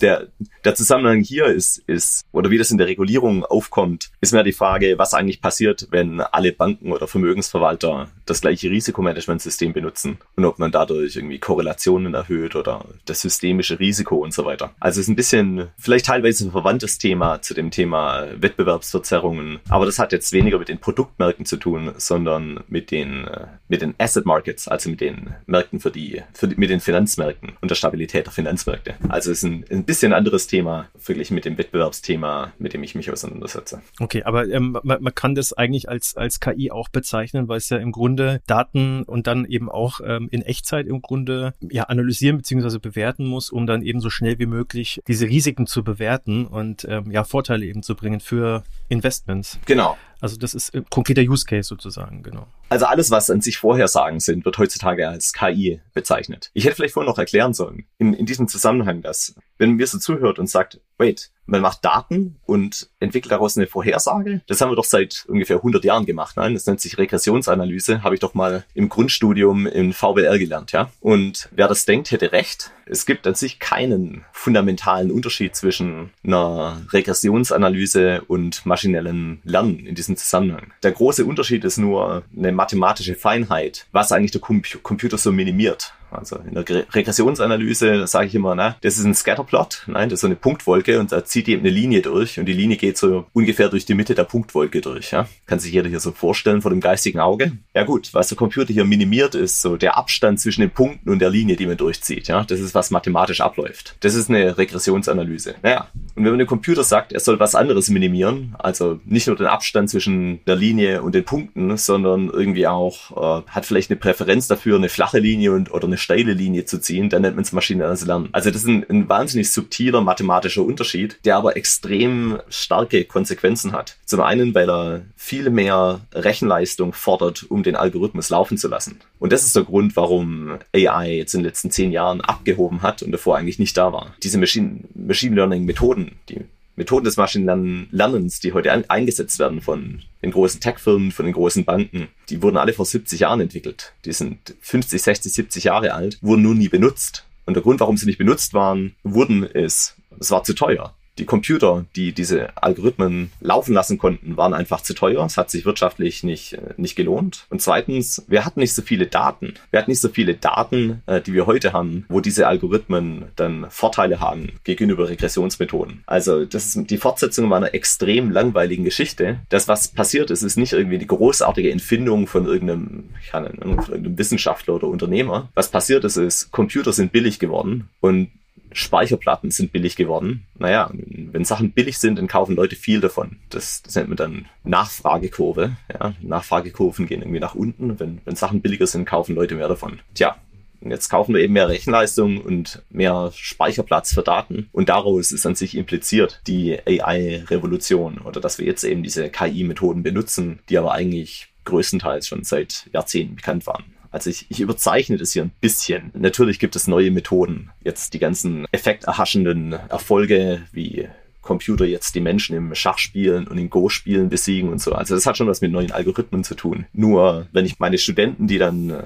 der, 0.00 0.28
der 0.64 0.74
Zusammenhang 0.74 1.20
hier 1.20 1.46
ist, 1.46 1.78
ist, 1.86 2.26
oder 2.32 2.50
wie 2.50 2.58
das 2.58 2.70
in 2.70 2.78
der 2.78 2.86
Regulierung 2.86 3.44
aufkommt, 3.44 4.10
ist 4.20 4.32
mehr 4.32 4.42
die 4.42 4.52
Frage, 4.52 4.98
was 4.98 5.14
eigentlich 5.14 5.40
passiert, 5.40 5.88
wenn 5.90 6.20
alle 6.20 6.52
Banken 6.52 6.92
oder 6.92 7.06
Vermögensverwalter 7.06 8.08
das 8.26 8.40
gleiche 8.40 8.70
Risikomanagementsystem 8.70 9.72
benutzen 9.72 10.18
und 10.36 10.44
ob 10.44 10.58
man 10.58 10.72
dadurch 10.72 11.16
irgendwie 11.16 11.38
Korrelationen 11.38 12.14
erhöht 12.14 12.56
oder 12.56 12.84
das 13.04 13.20
systemische 13.20 13.78
Risiko 13.78 14.16
und 14.16 14.34
so 14.34 14.44
weiter. 14.44 14.74
Also 14.80 15.00
es 15.00 15.06
ist 15.06 15.10
ein 15.10 15.16
bisschen, 15.16 15.68
vielleicht 15.78 16.06
teilweise 16.06 16.46
ein 16.46 16.52
verwandtes 16.52 16.98
Thema 16.98 17.40
zu 17.42 17.54
dem 17.54 17.70
Thema 17.70 18.26
Wettbewerbsverzerrungen, 18.36 19.60
aber 19.68 19.86
das 19.86 19.98
hat 19.98 20.12
jetzt 20.12 20.32
weniger 20.32 20.58
mit 20.58 20.68
den 20.68 20.80
Produktmärkten 20.80 21.46
zu 21.46 21.56
tun, 21.56 21.92
sondern 21.96 22.64
mit 22.68 22.90
den, 22.90 23.26
mit 23.68 23.82
den 23.82 23.94
Asset 23.98 24.26
Markets, 24.26 24.68
also 24.68 24.90
mit 24.90 25.00
den 25.00 25.34
Märkten 25.46 25.80
für 25.80 25.90
die, 25.90 26.22
für 26.32 26.48
die 26.48 26.56
mit 26.56 26.70
den 26.70 26.80
Finanzmärkten 26.80 27.52
und 27.60 27.70
der 27.74 27.78
Stabilität 27.78 28.26
der 28.26 28.32
Finanzmärkte. 28.32 28.94
Also 29.08 29.32
es 29.32 29.38
ist 29.38 29.44
ein, 29.44 29.64
ein 29.70 29.84
bisschen 29.84 30.12
anderes 30.12 30.46
Thema, 30.46 30.88
verglichen 30.96 31.34
mit 31.34 31.44
dem 31.44 31.58
Wettbewerbsthema, 31.58 32.52
mit 32.58 32.72
dem 32.72 32.82
ich 32.82 32.94
mich 32.94 33.10
auseinandersetze. 33.10 33.82
Okay, 33.98 34.22
aber 34.22 34.48
ähm, 34.48 34.78
man, 34.82 35.02
man 35.02 35.14
kann 35.14 35.34
das 35.34 35.52
eigentlich 35.52 35.88
als, 35.88 36.16
als 36.16 36.40
KI 36.40 36.70
auch 36.70 36.88
bezeichnen, 36.88 37.48
weil 37.48 37.58
es 37.58 37.68
ja 37.68 37.78
im 37.78 37.92
Grunde 37.92 38.40
Daten 38.46 39.02
und 39.02 39.26
dann 39.26 39.44
eben 39.44 39.68
auch 39.70 40.00
ähm, 40.04 40.28
in 40.30 40.42
Echtzeit 40.42 40.86
im 40.86 41.02
Grunde 41.02 41.54
ja 41.60 41.84
analysieren 41.84 42.38
bzw. 42.38 42.78
bewerten 42.78 43.26
muss, 43.26 43.50
um 43.50 43.66
dann 43.66 43.82
eben 43.82 44.00
so 44.00 44.10
schnell 44.10 44.38
wie 44.38 44.46
möglich 44.46 45.02
diese 45.08 45.26
Risiken 45.26 45.66
zu 45.66 45.82
bewerten 45.82 46.46
und 46.46 46.86
ähm, 46.88 47.10
ja 47.10 47.24
Vorteile 47.24 47.66
eben 47.66 47.82
zu 47.82 47.96
bringen 47.96 48.20
für 48.20 48.62
Investments. 48.88 49.58
Genau. 49.66 49.96
Also 50.24 50.38
das 50.38 50.54
ist 50.54 50.74
ein 50.74 50.86
konkreter 50.88 51.20
Use 51.20 51.44
Case 51.44 51.68
sozusagen, 51.68 52.22
genau. 52.22 52.46
Also 52.70 52.86
alles, 52.86 53.10
was 53.10 53.28
an 53.28 53.42
sich 53.42 53.58
Vorhersagen 53.58 54.20
sind, 54.20 54.46
wird 54.46 54.56
heutzutage 54.56 55.06
als 55.06 55.34
KI 55.34 55.82
bezeichnet. 55.92 56.50
Ich 56.54 56.64
hätte 56.64 56.76
vielleicht 56.76 56.94
vorhin 56.94 57.10
noch 57.10 57.18
erklären 57.18 57.52
sollen, 57.52 57.84
in, 57.98 58.14
in 58.14 58.24
diesem 58.24 58.48
Zusammenhang, 58.48 59.02
dass 59.02 59.34
wenn 59.58 59.72
mir 59.72 59.86
so 59.86 59.98
zuhört 59.98 60.38
und 60.38 60.48
sagt, 60.48 60.80
wait, 60.98 61.30
man 61.46 61.60
macht 61.60 61.84
Daten 61.84 62.36
und 62.46 62.88
entwickelt 63.00 63.32
daraus 63.32 63.56
eine 63.56 63.66
Vorhersage. 63.66 64.40
Das 64.46 64.60
haben 64.60 64.70
wir 64.70 64.76
doch 64.76 64.84
seit 64.84 65.24
ungefähr 65.28 65.56
100 65.56 65.84
Jahren 65.84 66.06
gemacht. 66.06 66.36
Nein, 66.36 66.54
das 66.54 66.66
nennt 66.66 66.80
sich 66.80 66.96
Regressionsanalyse. 66.96 68.02
Habe 68.02 68.14
ich 68.14 68.20
doch 68.20 68.34
mal 68.34 68.64
im 68.74 68.88
Grundstudium 68.88 69.66
in 69.66 69.92
VWL 69.92 70.38
gelernt, 70.38 70.72
ja. 70.72 70.90
Und 71.00 71.48
wer 71.52 71.68
das 71.68 71.84
denkt, 71.84 72.10
hätte 72.10 72.32
recht. 72.32 72.70
Es 72.86 73.06
gibt 73.06 73.26
an 73.26 73.34
sich 73.34 73.58
keinen 73.58 74.24
fundamentalen 74.32 75.10
Unterschied 75.10 75.54
zwischen 75.56 76.10
einer 76.22 76.82
Regressionsanalyse 76.92 78.22
und 78.26 78.64
maschinellem 78.64 79.40
Lernen 79.44 79.86
in 79.86 79.94
diesem 79.94 80.16
Zusammenhang. 80.16 80.72
Der 80.82 80.92
große 80.92 81.24
Unterschied 81.24 81.64
ist 81.64 81.78
nur 81.78 82.24
eine 82.36 82.52
mathematische 82.52 83.14
Feinheit, 83.14 83.86
was 83.92 84.12
eigentlich 84.12 84.32
der 84.32 84.40
Computer 84.40 85.18
so 85.18 85.32
minimiert. 85.32 85.94
Also 86.14 86.36
in 86.36 86.54
der 86.54 86.64
Regressionsanalyse 86.94 88.06
sage 88.06 88.26
ich 88.26 88.34
immer, 88.34 88.54
na, 88.54 88.76
das 88.80 88.98
ist 88.98 89.04
ein 89.04 89.14
Scatterplot, 89.14 89.84
nein, 89.86 90.08
das 90.08 90.18
ist 90.18 90.20
so 90.22 90.26
eine 90.26 90.36
Punktwolke 90.36 91.00
und 91.00 91.12
da 91.12 91.24
zieht 91.24 91.48
eben 91.48 91.60
eine 91.60 91.70
Linie 91.70 92.02
durch 92.02 92.38
und 92.38 92.46
die 92.46 92.52
Linie 92.52 92.76
geht 92.76 92.96
so 92.96 93.26
ungefähr 93.32 93.68
durch 93.68 93.84
die 93.84 93.94
Mitte 93.94 94.14
der 94.14 94.24
Punktwolke 94.24 94.80
durch. 94.80 95.12
Ja? 95.12 95.28
Kann 95.46 95.58
sich 95.58 95.72
jeder 95.72 95.88
hier 95.88 96.00
so 96.00 96.12
vorstellen 96.12 96.62
vor 96.62 96.70
dem 96.70 96.80
geistigen 96.80 97.20
Auge. 97.20 97.52
Ja 97.74 97.84
gut, 97.84 98.12
was 98.12 98.28
der 98.28 98.36
Computer 98.36 98.72
hier 98.72 98.84
minimiert, 98.84 99.34
ist 99.34 99.60
so 99.60 99.76
der 99.76 99.96
Abstand 99.96 100.40
zwischen 100.40 100.60
den 100.60 100.70
Punkten 100.70 101.10
und 101.10 101.18
der 101.18 101.30
Linie, 101.30 101.56
die 101.56 101.66
man 101.66 101.76
durchzieht. 101.76 102.28
Ja? 102.28 102.44
Das 102.44 102.60
ist, 102.60 102.74
was 102.74 102.90
mathematisch 102.90 103.40
abläuft. 103.40 103.96
Das 104.00 104.14
ist 104.14 104.28
eine 104.28 104.56
Regressionsanalyse. 104.56 105.56
Naja, 105.62 105.88
und 106.14 106.24
wenn 106.24 106.32
man 106.32 106.38
dem 106.38 106.46
Computer 106.46 106.84
sagt, 106.84 107.12
er 107.12 107.20
soll 107.20 107.40
was 107.40 107.54
anderes 107.54 107.88
minimieren, 107.88 108.54
also 108.58 109.00
nicht 109.04 109.26
nur 109.26 109.36
den 109.36 109.46
Abstand 109.46 109.90
zwischen 109.90 110.44
der 110.46 110.56
Linie 110.56 111.02
und 111.02 111.14
den 111.14 111.24
Punkten, 111.24 111.76
sondern 111.76 112.28
irgendwie 112.28 112.66
auch, 112.66 113.40
äh, 113.40 113.50
hat 113.50 113.66
vielleicht 113.66 113.90
eine 113.90 113.98
Präferenz 113.98 114.46
dafür, 114.46 114.76
eine 114.76 114.88
flache 114.88 115.18
Linie 115.18 115.52
und, 115.52 115.72
oder 115.72 115.86
eine 115.86 115.96
steile 116.04 116.34
Linie 116.34 116.66
zu 116.66 116.78
ziehen, 116.78 117.08
dann 117.08 117.22
nennt 117.22 117.36
man 117.36 117.44
es 117.44 117.52
maschinelles 117.52 118.04
Lernen. 118.04 118.28
Also 118.32 118.50
das 118.50 118.62
ist 118.62 118.68
ein, 118.68 118.84
ein 118.88 119.08
wahnsinnig 119.08 119.50
subtiler 119.50 120.02
mathematischer 120.02 120.62
Unterschied, 120.62 121.18
der 121.24 121.36
aber 121.36 121.56
extrem 121.56 122.38
starke 122.48 123.04
Konsequenzen 123.04 123.72
hat. 123.72 123.96
Zum 124.04 124.20
einen, 124.20 124.54
weil 124.54 124.70
er 124.70 125.02
viel 125.16 125.50
mehr 125.50 126.00
Rechenleistung 126.12 126.92
fordert, 126.92 127.50
um 127.50 127.62
den 127.62 127.74
Algorithmus 127.74 128.28
laufen 128.28 128.58
zu 128.58 128.68
lassen. 128.68 129.00
Und 129.18 129.32
das 129.32 129.44
ist 129.44 129.56
der 129.56 129.64
Grund, 129.64 129.96
warum 129.96 130.58
AI 130.74 131.16
jetzt 131.16 131.34
in 131.34 131.40
den 131.40 131.46
letzten 131.46 131.70
zehn 131.70 131.90
Jahren 131.90 132.20
abgehoben 132.20 132.82
hat 132.82 133.02
und 133.02 133.10
davor 133.10 133.36
eigentlich 133.36 133.58
nicht 133.58 133.76
da 133.76 133.92
war. 133.92 134.14
Diese 134.22 134.38
Machine, 134.38 134.80
Machine 134.94 135.34
Learning 135.34 135.64
Methoden, 135.64 136.16
die 136.28 136.44
Methoden 136.76 137.04
des 137.04 137.16
Maschinenlernens, 137.16 138.40
die 138.40 138.52
heute 138.52 138.72
ein, 138.72 138.88
eingesetzt 138.90 139.38
werden 139.38 139.60
von 139.60 140.02
den 140.24 140.32
großen 140.32 140.60
Tech-Firmen, 140.60 141.12
von 141.12 141.26
den 141.26 141.34
großen 141.34 141.64
Banken, 141.64 142.08
die 142.28 142.42
wurden 142.42 142.56
alle 142.56 142.72
vor 142.72 142.86
70 142.86 143.20
Jahren 143.20 143.40
entwickelt. 143.40 143.92
Die 144.04 144.12
sind 144.12 144.54
50, 144.60 145.02
60, 145.02 145.32
70 145.32 145.64
Jahre 145.64 145.94
alt, 145.94 146.18
wurden 146.22 146.42
nun 146.42 146.58
nie 146.58 146.68
benutzt. 146.68 147.26
Und 147.46 147.54
der 147.54 147.62
Grund, 147.62 147.80
warum 147.80 147.96
sie 147.96 148.06
nicht 148.06 148.18
benutzt 148.18 148.54
waren, 148.54 148.94
wurden, 149.02 149.42
ist, 149.42 149.96
es 150.18 150.30
war 150.30 150.42
zu 150.44 150.54
teuer 150.54 150.94
die 151.18 151.24
Computer, 151.24 151.84
die 151.94 152.12
diese 152.12 152.56
Algorithmen 152.56 153.30
laufen 153.40 153.74
lassen 153.74 153.98
konnten, 153.98 154.36
waren 154.36 154.54
einfach 154.54 154.80
zu 154.80 154.94
teuer. 154.94 155.24
Es 155.24 155.36
hat 155.36 155.50
sich 155.50 155.64
wirtschaftlich 155.64 156.24
nicht, 156.24 156.54
äh, 156.54 156.74
nicht 156.76 156.96
gelohnt. 156.96 157.46
Und 157.50 157.62
zweitens, 157.62 158.24
wir 158.26 158.44
hatten 158.44 158.60
nicht 158.60 158.74
so 158.74 158.82
viele 158.82 159.06
Daten. 159.06 159.54
Wir 159.70 159.80
hatten 159.80 159.90
nicht 159.90 160.00
so 160.00 160.08
viele 160.08 160.34
Daten, 160.34 161.02
äh, 161.06 161.20
die 161.20 161.32
wir 161.32 161.46
heute 161.46 161.72
haben, 161.72 162.04
wo 162.08 162.20
diese 162.20 162.48
Algorithmen 162.48 163.26
dann 163.36 163.66
Vorteile 163.70 164.20
haben 164.20 164.52
gegenüber 164.64 165.08
Regressionsmethoden. 165.08 166.02
Also 166.06 166.44
das 166.44 166.74
ist 166.74 166.90
die 166.90 166.98
Fortsetzung 166.98 167.48
meiner 167.48 167.74
extrem 167.74 168.30
langweiligen 168.30 168.84
Geschichte. 168.84 169.40
Das, 169.48 169.68
was 169.68 169.88
passiert 169.88 170.30
ist, 170.30 170.42
ist 170.42 170.56
nicht 170.56 170.72
irgendwie 170.72 170.98
die 170.98 171.06
großartige 171.06 171.70
Empfindung 171.70 172.26
von 172.26 172.46
irgendeinem, 172.46 173.10
ich 173.22 173.30
kann, 173.30 173.46
von 173.46 173.70
irgendeinem 173.70 174.18
Wissenschaftler 174.18 174.74
oder 174.74 174.88
Unternehmer. 174.88 175.48
Was 175.54 175.70
passiert 175.70 176.04
ist, 176.04 176.16
ist, 176.16 176.50
Computer 176.50 176.92
sind 176.92 177.12
billig 177.12 177.38
geworden 177.38 177.88
und 178.00 178.30
Speicherplatten 178.74 179.50
sind 179.50 179.72
billig 179.72 179.96
geworden. 179.96 180.46
Naja, 180.58 180.90
wenn 180.92 181.44
Sachen 181.44 181.72
billig 181.72 181.98
sind, 181.98 182.18
dann 182.18 182.26
kaufen 182.26 182.56
Leute 182.56 182.76
viel 182.76 183.00
davon. 183.00 183.36
Das, 183.48 183.82
das 183.82 183.94
nennt 183.94 184.08
man 184.08 184.16
dann 184.16 184.46
Nachfragekurve. 184.64 185.76
Ja, 185.92 186.14
Nachfragekurven 186.20 187.06
gehen 187.06 187.22
irgendwie 187.22 187.40
nach 187.40 187.54
unten. 187.54 187.98
Wenn, 188.00 188.20
wenn 188.24 188.36
Sachen 188.36 188.60
billiger 188.60 188.86
sind, 188.86 189.06
kaufen 189.06 189.36
Leute 189.36 189.54
mehr 189.54 189.68
davon. 189.68 190.00
Tja, 190.14 190.36
jetzt 190.80 191.08
kaufen 191.08 191.34
wir 191.34 191.40
eben 191.40 191.52
mehr 191.52 191.68
Rechenleistung 191.68 192.40
und 192.40 192.82
mehr 192.90 193.30
Speicherplatz 193.34 194.12
für 194.12 194.22
Daten. 194.22 194.68
Und 194.72 194.88
daraus 194.88 195.32
ist 195.32 195.46
an 195.46 195.54
sich 195.54 195.76
impliziert 195.76 196.40
die 196.46 196.78
AI-Revolution 196.84 198.18
oder 198.18 198.40
dass 198.40 198.58
wir 198.58 198.66
jetzt 198.66 198.84
eben 198.84 199.02
diese 199.02 199.30
KI-Methoden 199.30 200.02
benutzen, 200.02 200.58
die 200.68 200.78
aber 200.78 200.92
eigentlich 200.92 201.48
größtenteils 201.64 202.26
schon 202.26 202.44
seit 202.44 202.88
Jahrzehnten 202.92 203.36
bekannt 203.36 203.66
waren. 203.66 203.84
Also 204.14 204.30
ich, 204.30 204.46
ich 204.48 204.60
überzeichne 204.60 205.16
das 205.16 205.32
hier 205.32 205.42
ein 205.42 205.52
bisschen. 205.60 206.12
Natürlich 206.14 206.60
gibt 206.60 206.76
es 206.76 206.86
neue 206.86 207.10
Methoden. 207.10 207.70
Jetzt 207.82 208.14
die 208.14 208.20
ganzen 208.20 208.64
effekterhaschenden 208.70 209.72
Erfolge 209.72 210.62
wie 210.70 211.08
Computer 211.42 211.84
jetzt 211.84 212.14
die 212.14 212.20
Menschen 212.20 212.56
im 212.56 212.74
Schachspielen 212.76 213.48
und 213.48 213.58
in 213.58 213.70
Go-Spielen 213.70 214.28
besiegen 214.28 214.70
und 214.70 214.80
so. 214.80 214.92
Also 214.92 215.16
das 215.16 215.26
hat 215.26 215.36
schon 215.36 215.48
was 215.48 215.60
mit 215.60 215.72
neuen 215.72 215.90
Algorithmen 215.90 216.44
zu 216.44 216.54
tun. 216.54 216.86
Nur 216.92 217.48
wenn 217.50 217.66
ich 217.66 217.80
meine 217.80 217.98
Studenten, 217.98 218.46
die 218.46 218.58
dann 218.58 218.90
äh, 218.90 219.02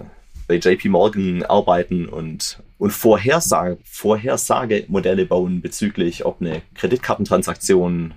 bei 0.46 0.56
JP 0.56 0.90
Morgan 0.90 1.42
arbeiten 1.42 2.06
und, 2.06 2.62
und 2.76 2.90
Vorhersage, 2.90 3.78
Vorhersagemodelle 3.84 5.24
bauen 5.24 5.62
bezüglich, 5.62 6.26
ob 6.26 6.42
eine 6.42 6.60
Kreditkartentransaktion 6.74 8.12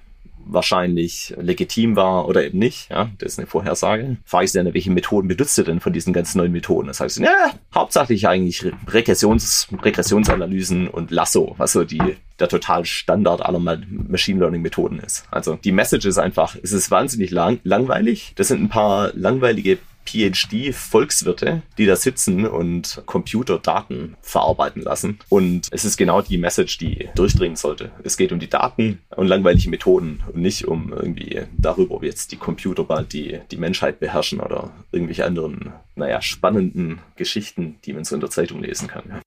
wahrscheinlich 0.45 1.34
legitim 1.39 1.95
war 1.95 2.27
oder 2.27 2.43
eben 2.43 2.60
nicht. 2.60 2.89
Ja, 2.89 3.10
das 3.19 3.34
ist 3.34 3.39
eine 3.39 3.47
Vorhersage. 3.47 4.17
Frage 4.25 4.45
ich 4.45 4.51
dann, 4.51 4.73
welche 4.73 4.91
Methoden 4.91 5.27
benutzt 5.27 5.58
ihr 5.58 5.63
denn 5.63 5.80
von 5.80 5.93
diesen 5.93 6.13
ganzen 6.13 6.38
neuen 6.38 6.51
Methoden? 6.51 6.88
Das 6.88 6.99
heißt, 6.99 7.19
ja, 7.19 7.51
hauptsächlich 7.73 8.27
eigentlich 8.27 8.65
Regressions, 8.88 9.67
Regressionsanalysen 9.82 10.88
und 10.88 11.12
Lasso, 11.12 11.56
was 11.58 11.73
so 11.73 11.84
die 11.84 12.01
der 12.39 12.49
total 12.49 12.86
Standard 12.86 13.45
aller 13.45 13.60
Machine 13.60 14.39
Learning 14.39 14.62
Methoden 14.62 14.99
ist. 14.99 15.25
Also 15.30 15.60
die 15.63 15.71
Message 15.71 16.06
ist 16.06 16.17
einfach, 16.17 16.56
es 16.62 16.71
ist 16.71 16.89
wahnsinnig 16.89 17.30
lang, 17.30 17.60
langweilig. 17.63 18.34
Das 18.36 18.47
sind 18.47 18.63
ein 18.63 18.69
paar 18.69 19.12
langweilige 19.13 19.77
PhD-Volkswirte, 20.12 21.62
die 21.78 21.86
da 21.86 21.95
sitzen 21.95 22.45
und 22.45 23.02
Computerdaten 23.06 24.15
verarbeiten 24.21 24.82
lassen. 24.82 25.19
Und 25.30 25.69
es 25.71 25.86
ist 25.86 25.97
genau 25.97 26.21
die 26.21 26.38
Message, 26.38 26.78
die 26.78 27.10
durchdringen 27.15 27.56
sollte. 27.56 27.91
Es 28.04 28.17
geht 28.17 28.32
um 28.32 28.39
die 28.39 28.50
Daten 28.50 29.00
und 29.15 29.28
langweilige 29.28 29.69
Methoden 29.69 30.21
und 30.34 30.41
nicht 30.41 30.67
um 30.67 30.91
irgendwie 30.91 31.41
darüber, 31.58 31.95
ob 31.95 32.04
jetzt 32.04 32.32
die 32.32 32.38
Computer 32.38 32.84
bald 32.84 33.13
die, 33.13 33.39
die 33.52 33.58
Menschheit 33.58 34.00
beherrschen 34.00 34.39
oder 34.39 34.71
irgendwelche 34.91 35.26
anderen, 35.26 35.74
naja, 35.95 36.21
spannenden 36.21 37.00
Geschichten, 37.15 37.78
die 37.86 37.93
man 37.93 38.04
so 38.04 38.15
in 38.15 38.21
der 38.21 38.30
Zeitung 38.30 38.62
lesen 38.62 38.88
kann. 38.88 39.21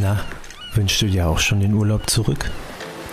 Na, 0.00 0.24
wünschst 0.74 1.02
du 1.02 1.06
dir 1.06 1.28
auch 1.28 1.38
schon 1.38 1.60
den 1.60 1.72
Urlaub 1.72 2.10
zurück? 2.10 2.50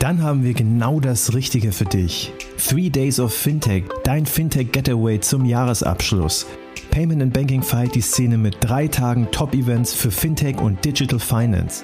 Dann 0.01 0.23
haben 0.23 0.43
wir 0.43 0.55
genau 0.55 0.99
das 0.99 1.35
Richtige 1.35 1.71
für 1.71 1.85
dich. 1.85 2.33
Three 2.57 2.89
Days 2.89 3.19
of 3.19 3.31
Fintech, 3.31 3.83
dein 4.03 4.25
Fintech 4.25 4.71
Getaway 4.71 5.19
zum 5.19 5.45
Jahresabschluss. 5.45 6.47
Payment 6.89 7.21
and 7.21 7.31
Banking 7.31 7.61
feiert 7.61 7.93
die 7.93 8.01
Szene 8.01 8.39
mit 8.39 8.57
drei 8.61 8.87
Tagen 8.87 9.27
Top-Events 9.31 9.93
für 9.93 10.09
Fintech 10.09 10.57
und 10.59 10.83
Digital 10.83 11.19
Finance. 11.19 11.83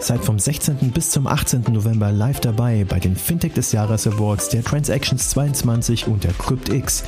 Seid 0.00 0.24
vom 0.24 0.40
16. 0.40 0.90
bis 0.90 1.10
zum 1.10 1.28
18. 1.28 1.62
November 1.70 2.10
live 2.10 2.40
dabei 2.40 2.84
bei 2.88 2.98
den 2.98 3.14
Fintech 3.14 3.52
des 3.52 3.70
Jahres 3.70 4.08
Awards 4.08 4.48
der 4.48 4.64
Transactions 4.64 5.30
22 5.30 6.08
und 6.08 6.24
der 6.24 6.32
CryptX. 6.32 7.04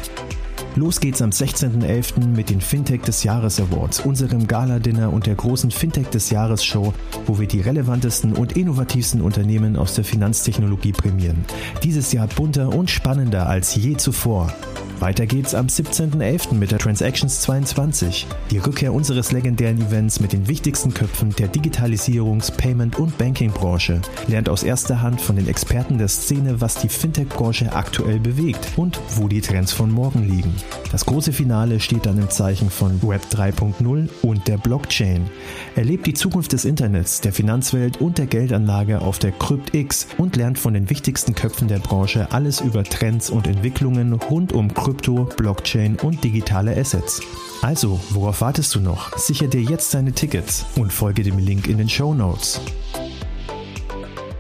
Los 0.77 1.01
geht's 1.01 1.23
am 1.23 1.31
16.11. 1.31 2.27
mit 2.27 2.51
den 2.51 2.61
Fintech 2.61 3.01
des 3.01 3.25
Jahres 3.25 3.59
Awards, 3.59 4.01
unserem 4.01 4.47
Gala-Dinner 4.47 5.11
und 5.11 5.25
der 5.25 5.35
großen 5.35 5.71
Fintech 5.71 6.09
des 6.09 6.29
Jahres 6.29 6.63
Show, 6.63 6.93
wo 7.25 7.39
wir 7.39 7.49
die 7.49 7.63
relevantesten 7.63 8.35
und 8.35 8.59
innovativsten 8.59 9.23
Unternehmen 9.23 9.77
aus 9.77 9.95
der 9.95 10.05
Finanztechnologie 10.05 10.93
prämieren. 10.93 11.47
Dieses 11.83 12.13
Jahr 12.13 12.27
bunter 12.27 12.69
und 12.69 12.91
spannender 12.91 13.49
als 13.49 13.75
je 13.75 13.97
zuvor. 13.97 14.53
Weiter 14.99 15.27
geht's 15.27 15.55
am 15.55 15.67
17.11. 15.67 16.55
mit 16.55 16.71
der 16.71 16.79
Transactions 16.79 17.43
22, 17.43 18.27
die 18.51 18.59
Rückkehr 18.59 18.95
unseres 18.95 19.31
legendären 19.31 19.81
Events 19.81 20.21
mit 20.21 20.33
den 20.33 20.49
wichtigsten 20.49 20.95
Köpfen 20.95 21.35
der 21.37 21.49
Digitalisierungs-, 21.53 22.51
Payment- 22.51 22.99
und 22.99 23.19
Banking-Branche. 23.19 24.01
Lernt 24.27 24.49
aus 24.49 24.63
erster 24.63 25.03
Hand 25.03 25.21
von 25.21 25.37
den 25.37 25.49
Experten 25.49 25.99
der 25.99 26.09
Szene, 26.09 26.63
was 26.63 26.77
die 26.77 26.89
Fintech-Branche 26.89 27.75
aktuell 27.75 28.19
bewegt 28.21 28.67
und 28.77 28.99
wo 29.17 29.29
die 29.29 29.43
Trends 29.43 29.73
von 29.73 29.91
morgen 29.91 30.29
liegen. 30.29 30.55
Das 30.93 31.05
große 31.05 31.33
Finale 31.33 31.79
steht 31.81 32.07
dann 32.07 32.19
im 32.19 32.31
Zeichen 32.31 32.71
von 32.71 33.03
Web 33.03 33.23
3.0 33.31 34.09
und 34.23 34.49
der 34.49 34.57
Blockchain. 34.57 35.29
Erlebt 35.75 36.07
die 36.07 36.15
Zukunft 36.15 36.55
des 36.55 36.65
Internets, 36.65 37.21
der 37.21 37.35
Finanzwelt 37.35 38.01
und 38.01 38.17
der 38.17 38.27
Geldanlage 38.27 39.03
auf 39.03 39.19
der 39.19 39.33
CryptX 39.33 40.07
und 40.17 40.37
lernt 40.37 40.59
von 40.59 40.73
den 40.73 40.89
wichtigsten 40.89 41.35
Köpfen 41.35 41.69
der 41.69 41.81
Branche 41.81 42.29
alles 42.33 42.63
über 42.63 42.83
Trends 42.83 43.29
und 43.29 43.47
Entwicklungen 43.47 44.15
rund 44.15 44.55
um 44.55 44.69
Krypto, 44.87 45.25
Blockchain 45.37 45.97
und 45.97 46.23
digitale 46.23 46.77
Assets. 46.77 47.21
Also, 47.61 47.99
worauf 48.11 48.41
wartest 48.41 48.73
du 48.77 48.79
noch? 48.79 49.19
Sicher 49.19 49.49
dir 49.49 49.61
jetzt 49.61 49.93
deine 49.95 50.13
Tickets 50.13 50.65
und 50.77 50.93
folge 50.93 51.25
dem 51.25 51.39
Link 51.39 51.67
in 51.67 51.79
den 51.79 51.89
Show 51.89 52.15
Notes 52.15 52.61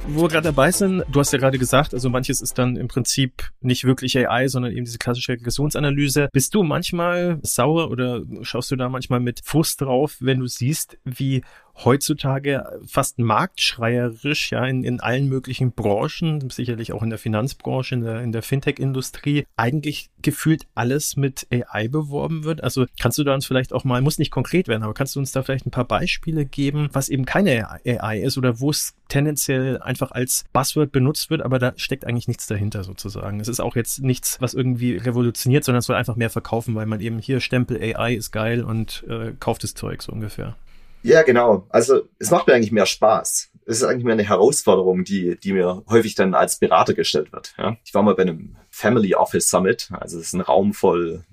wo 0.09 0.23
wir 0.23 0.29
gerade 0.29 0.45
dabei 0.45 0.71
sind, 0.71 1.03
du 1.11 1.21
hast 1.21 1.33
ja 1.33 1.39
gerade 1.39 1.59
gesagt, 1.59 1.93
also 1.93 2.09
manches 2.09 2.41
ist 2.41 2.59
dann 2.59 2.77
im 2.77 2.89
Prinzip 2.89 3.51
nicht 3.61 3.85
wirklich 3.85 4.17
AI, 4.17 4.49
sondern 4.49 4.73
eben 4.73 4.85
diese 4.85 4.99
klassische 4.99 5.33
Regressionsanalyse. 5.33 6.29
Bist 6.33 6.55
du 6.55 6.63
manchmal 6.63 7.39
sauer 7.43 7.91
oder 7.91 8.23
schaust 8.43 8.71
du 8.71 8.77
da 8.77 8.89
manchmal 8.89 9.21
mit 9.21 9.41
Frust 9.45 9.81
drauf, 9.81 10.17
wenn 10.21 10.41
du 10.41 10.47
siehst, 10.47 10.99
wie 11.05 11.43
heutzutage 11.85 12.65
fast 12.87 13.19
marktschreierisch, 13.19 14.53
ja, 14.53 14.65
in, 14.65 14.85
in 14.85 15.01
allen 15.01 15.29
möglichen 15.29 15.73
Branchen, 15.73 16.49
sicherlich 16.51 16.93
auch 16.93 17.03
in 17.03 17.11
der 17.11 17.19
Finanzbranche, 17.19 17.95
in 17.95 18.03
der, 18.03 18.21
in 18.23 18.33
der 18.33 18.43
Fintech-Industrie, 18.43 19.47
eigentlich 19.57 20.11
gefühlt 20.23 20.67
alles 20.75 21.17
mit 21.17 21.47
AI 21.51 21.89
beworben 21.89 22.45
wird. 22.45 22.65
Also 22.65 22.87
kannst 23.01 23.19
du 23.19 23.25
da 23.25 23.35
uns 23.35 23.47
vielleicht 23.47 23.73
auch 23.73 23.85
mal, 23.85 24.01
muss 24.01 24.19
nicht 24.19 24.31
konkret 24.31 24.69
werden, 24.69 24.83
aber 24.83 24.95
kannst 24.95 25.15
du 25.17 25.21
uns 25.21 25.33
da 25.33 25.43
vielleicht 25.43 25.67
ein 25.67 25.71
paar 25.71 25.85
Beispiele 25.85 26.47
geben, 26.47 26.89
was 26.93 27.09
eben 27.09 27.25
keine 27.25 27.69
AI 27.71 28.21
ist 28.21 28.39
oder 28.39 28.61
wo 28.61 28.71
es 28.71 28.95
tendenziell 29.09 29.79
einfach 29.81 30.11
als 30.11 30.45
Buzzword 30.53 30.93
benutzt 30.93 31.31
wird, 31.31 31.43
aber 31.43 31.59
da 31.59 31.75
steckt 31.77 32.07
eigentlich 32.07 32.29
nichts 32.29 32.47
dahinter 32.47 32.85
sozusagen. 32.85 33.39
Es 33.39 33.49
ist 33.49 33.61
auch 33.61 33.77
jetzt 33.77 34.03
nichts, 34.03 34.41
was 34.41 34.55
irgendwie 34.55 34.97
revolutioniert, 34.97 35.65
sondern 35.65 35.81
es 35.81 35.87
soll 35.87 35.97
einfach 35.97 36.17
mehr 36.17 36.31
verkaufen, 36.31 36.75
weil 36.75 36.87
man 36.87 37.01
eben 37.01 37.19
hier 37.19 37.41
Stempel 37.41 37.81
AI 37.81 38.15
ist 38.15 38.33
geil 38.33 38.65
und 38.65 39.05
äh, 39.09 39.33
kauft 39.39 39.63
das 39.63 39.75
Zeug 39.75 40.03
so 40.03 40.13
ungefähr. 40.13 40.57
Ja, 41.07 41.23
genau. 41.23 41.67
Also 41.69 42.03
es 42.19 42.31
macht 42.31 42.47
mir 42.49 42.55
eigentlich 42.55 42.73
mehr 42.73 42.87
Spaß. 42.87 43.51
Es 43.65 43.79
ist 43.79 43.85
eigentlich 43.85 44.05
mehr 44.05 44.15
eine 44.15 44.29
Herausforderung, 44.29 45.05
die, 45.05 45.37
die 45.39 45.53
mir 45.53 45.85
häufig 45.89 46.17
dann 46.17 46.35
als 46.35 46.59
Berater 46.59 46.95
gestellt 46.95 47.33
wird. 47.33 47.55
Ja? 47.59 47.77
Ich 47.85 47.95
war 47.95 48.03
mal 48.03 48.15
bei 48.15 48.23
einem 48.23 48.57
Family 48.71 49.15
Office 49.15 49.49
Summit, 49.49 49.89
also 49.93 50.19
es 50.19 50.27
ist 50.27 50.33
ein 50.35 50.41
Raum 50.41 50.75
voll 50.75 51.25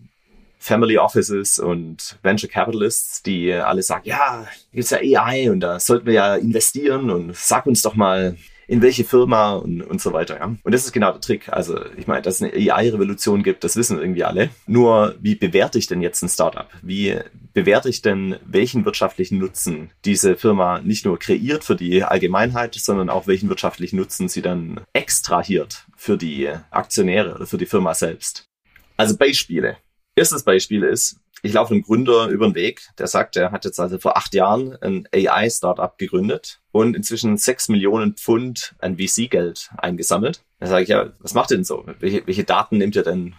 Family 0.59 0.97
Offices 0.97 1.59
und 1.59 2.17
Venture 2.21 2.49
Capitalists, 2.49 3.21
die 3.23 3.51
alle 3.51 3.83
sagen, 3.83 4.03
ja, 4.05 4.47
gibt's 4.71 4.91
ja 4.91 4.99
AI 4.99 5.49
und 5.51 5.59
da 5.59 5.79
sollten 5.79 6.05
wir 6.05 6.13
ja 6.13 6.35
investieren 6.35 7.09
und 7.09 7.35
sag 7.35 7.65
uns 7.65 7.81
doch 7.81 7.95
mal, 7.95 8.37
in 8.67 8.81
welche 8.81 9.03
Firma 9.03 9.53
und, 9.53 9.81
und 9.81 10.01
so 10.01 10.13
weiter. 10.13 10.37
Ja? 10.37 10.45
Und 10.45 10.71
das 10.71 10.85
ist 10.85 10.93
genau 10.93 11.11
der 11.11 11.21
Trick. 11.21 11.49
Also 11.49 11.79
ich 11.97 12.07
meine, 12.07 12.21
dass 12.21 12.35
es 12.35 12.41
eine 12.41 12.53
AI-Revolution 12.53 13.43
gibt, 13.43 13.63
das 13.63 13.75
wissen 13.75 13.99
irgendwie 13.99 14.23
alle. 14.23 14.49
Nur 14.67 15.15
wie 15.19 15.35
bewerte 15.35 15.77
ich 15.77 15.87
denn 15.87 16.01
jetzt 16.01 16.21
ein 16.23 16.29
Startup? 16.29 16.69
Wie 16.81 17.19
bewerte 17.53 17.89
ich 17.89 18.01
denn, 18.01 18.37
welchen 18.45 18.85
wirtschaftlichen 18.85 19.37
Nutzen 19.37 19.91
diese 20.05 20.35
Firma 20.35 20.79
nicht 20.79 21.05
nur 21.05 21.19
kreiert 21.19 21.63
für 21.63 21.75
die 21.75 22.03
Allgemeinheit, 22.03 22.75
sondern 22.75 23.09
auch 23.09 23.27
welchen 23.27 23.49
wirtschaftlichen 23.49 23.97
Nutzen 23.97 24.27
sie 24.27 24.41
dann 24.41 24.81
extrahiert 24.93 25.85
für 25.95 26.17
die 26.17 26.49
Aktionäre 26.71 27.35
oder 27.35 27.45
für 27.45 27.57
die 27.57 27.65
Firma 27.65 27.93
selbst? 27.93 28.45
Also 28.97 29.17
Beispiele. 29.17 29.77
Erstes 30.15 30.43
Beispiel 30.43 30.83
ist, 30.83 31.19
ich 31.41 31.53
laufe 31.53 31.73
einem 31.73 31.83
Gründer 31.83 32.27
über 32.27 32.47
den 32.47 32.55
Weg, 32.55 32.87
der 32.97 33.07
sagt, 33.07 33.35
er 33.35 33.51
hat 33.51 33.65
jetzt 33.65 33.79
also 33.79 33.97
vor 33.97 34.15
acht 34.15 34.33
Jahren 34.33 34.77
ein 34.81 35.07
AI-Startup 35.13 35.97
gegründet 35.97 36.61
und 36.71 36.95
inzwischen 36.95 37.37
sechs 37.37 37.67
Millionen 37.67 38.13
Pfund 38.13 38.75
an 38.79 38.97
VC-Geld 38.97 39.71
eingesammelt. 39.77 40.43
Da 40.59 40.67
sage 40.67 40.83
ich, 40.83 40.89
ja, 40.89 41.11
was 41.19 41.33
macht 41.33 41.51
ihr 41.51 41.57
denn 41.57 41.65
so? 41.65 41.85
Welche, 41.99 42.25
welche 42.25 42.45
Daten 42.45 42.77
nehmt 42.77 42.95
ihr 42.95 43.03
denn, 43.03 43.35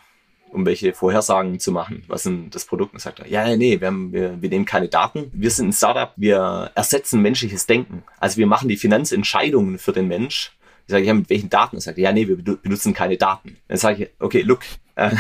um 0.55 0.65
welche 0.65 0.95
Vorhersagen 0.95 1.59
zu 1.61 1.73
machen? 1.73 2.05
Was 2.07 2.23
sind 2.23 2.55
das 2.55 2.65
Produkt? 2.65 2.95
Und 2.95 3.01
sagt 3.01 3.21
er, 3.21 3.29
ja, 3.29 3.57
nee, 3.57 3.81
wir, 3.81 3.89
haben, 3.89 4.13
wir, 4.13 4.41
wir 4.41 4.49
nehmen 4.49 4.65
keine 4.65 4.89
Daten. 4.89 5.31
Wir 5.33 5.51
sind 5.51 5.69
ein 5.69 5.73
Startup, 5.73 6.13
wir 6.17 6.71
ersetzen 6.75 7.21
menschliches 7.21 7.67
Denken. 7.67 8.05
Also 8.19 8.39
wir 8.39 8.47
machen 8.47 8.69
die 8.69 8.77
Finanzentscheidungen 8.77 9.79
für 9.79 9.93
den 9.93 10.09
Mensch 10.09 10.53
ich 10.87 10.93
sage, 10.93 11.05
ja, 11.07 11.15
mit 11.15 11.31
welchen 11.31 11.49
Daten? 11.49 11.77
Er 11.77 11.81
sagt, 11.81 11.99
ja, 11.99 12.13
nee, 12.13 12.29
wir 12.29 12.37
benutzen 12.37 12.93
keine 12.93 13.17
Daten. 13.17 13.57
Dann 13.69 13.79
sage 13.79 14.05
ich, 14.05 14.11
okay, 14.19 14.43
look, 14.43 14.61
uh, 14.99 15.11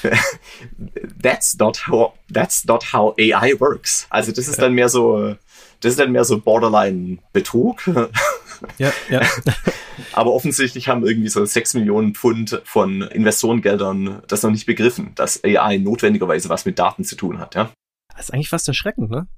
that's 1.20 1.58
not 1.58 1.88
how, 1.88 2.12
that's 2.32 2.64
not 2.64 2.92
how 2.92 3.14
AI 3.18 3.58
works. 3.58 4.06
Also 4.08 4.30
das 4.30 4.46
ist 4.46 4.62
dann 4.62 4.74
mehr 4.74 4.88
so, 4.88 5.34
das 5.80 5.92
ist 5.92 5.98
dann 5.98 6.12
mehr 6.12 6.24
so 6.24 6.38
Borderline 6.40 7.18
Betrug. 7.32 7.82
Ja, 8.78 8.92
ja. 9.08 9.22
Aber 10.12 10.32
offensichtlich 10.32 10.88
haben 10.88 11.06
irgendwie 11.06 11.28
so 11.28 11.44
sechs 11.44 11.74
Millionen 11.74 12.14
Pfund 12.14 12.60
von 12.64 13.02
Investorengeldern 13.02 14.22
das 14.28 14.42
noch 14.42 14.50
nicht 14.50 14.66
begriffen, 14.66 15.12
dass 15.14 15.42
AI 15.44 15.78
notwendigerweise 15.78 16.48
was 16.48 16.64
mit 16.64 16.78
Daten 16.78 17.04
zu 17.04 17.16
tun 17.16 17.38
hat, 17.38 17.54
ja. 17.54 17.70
Das 18.14 18.26
ist 18.26 18.34
eigentlich 18.34 18.48
fast 18.48 18.68
erschreckend, 18.68 19.10
ne? 19.10 19.28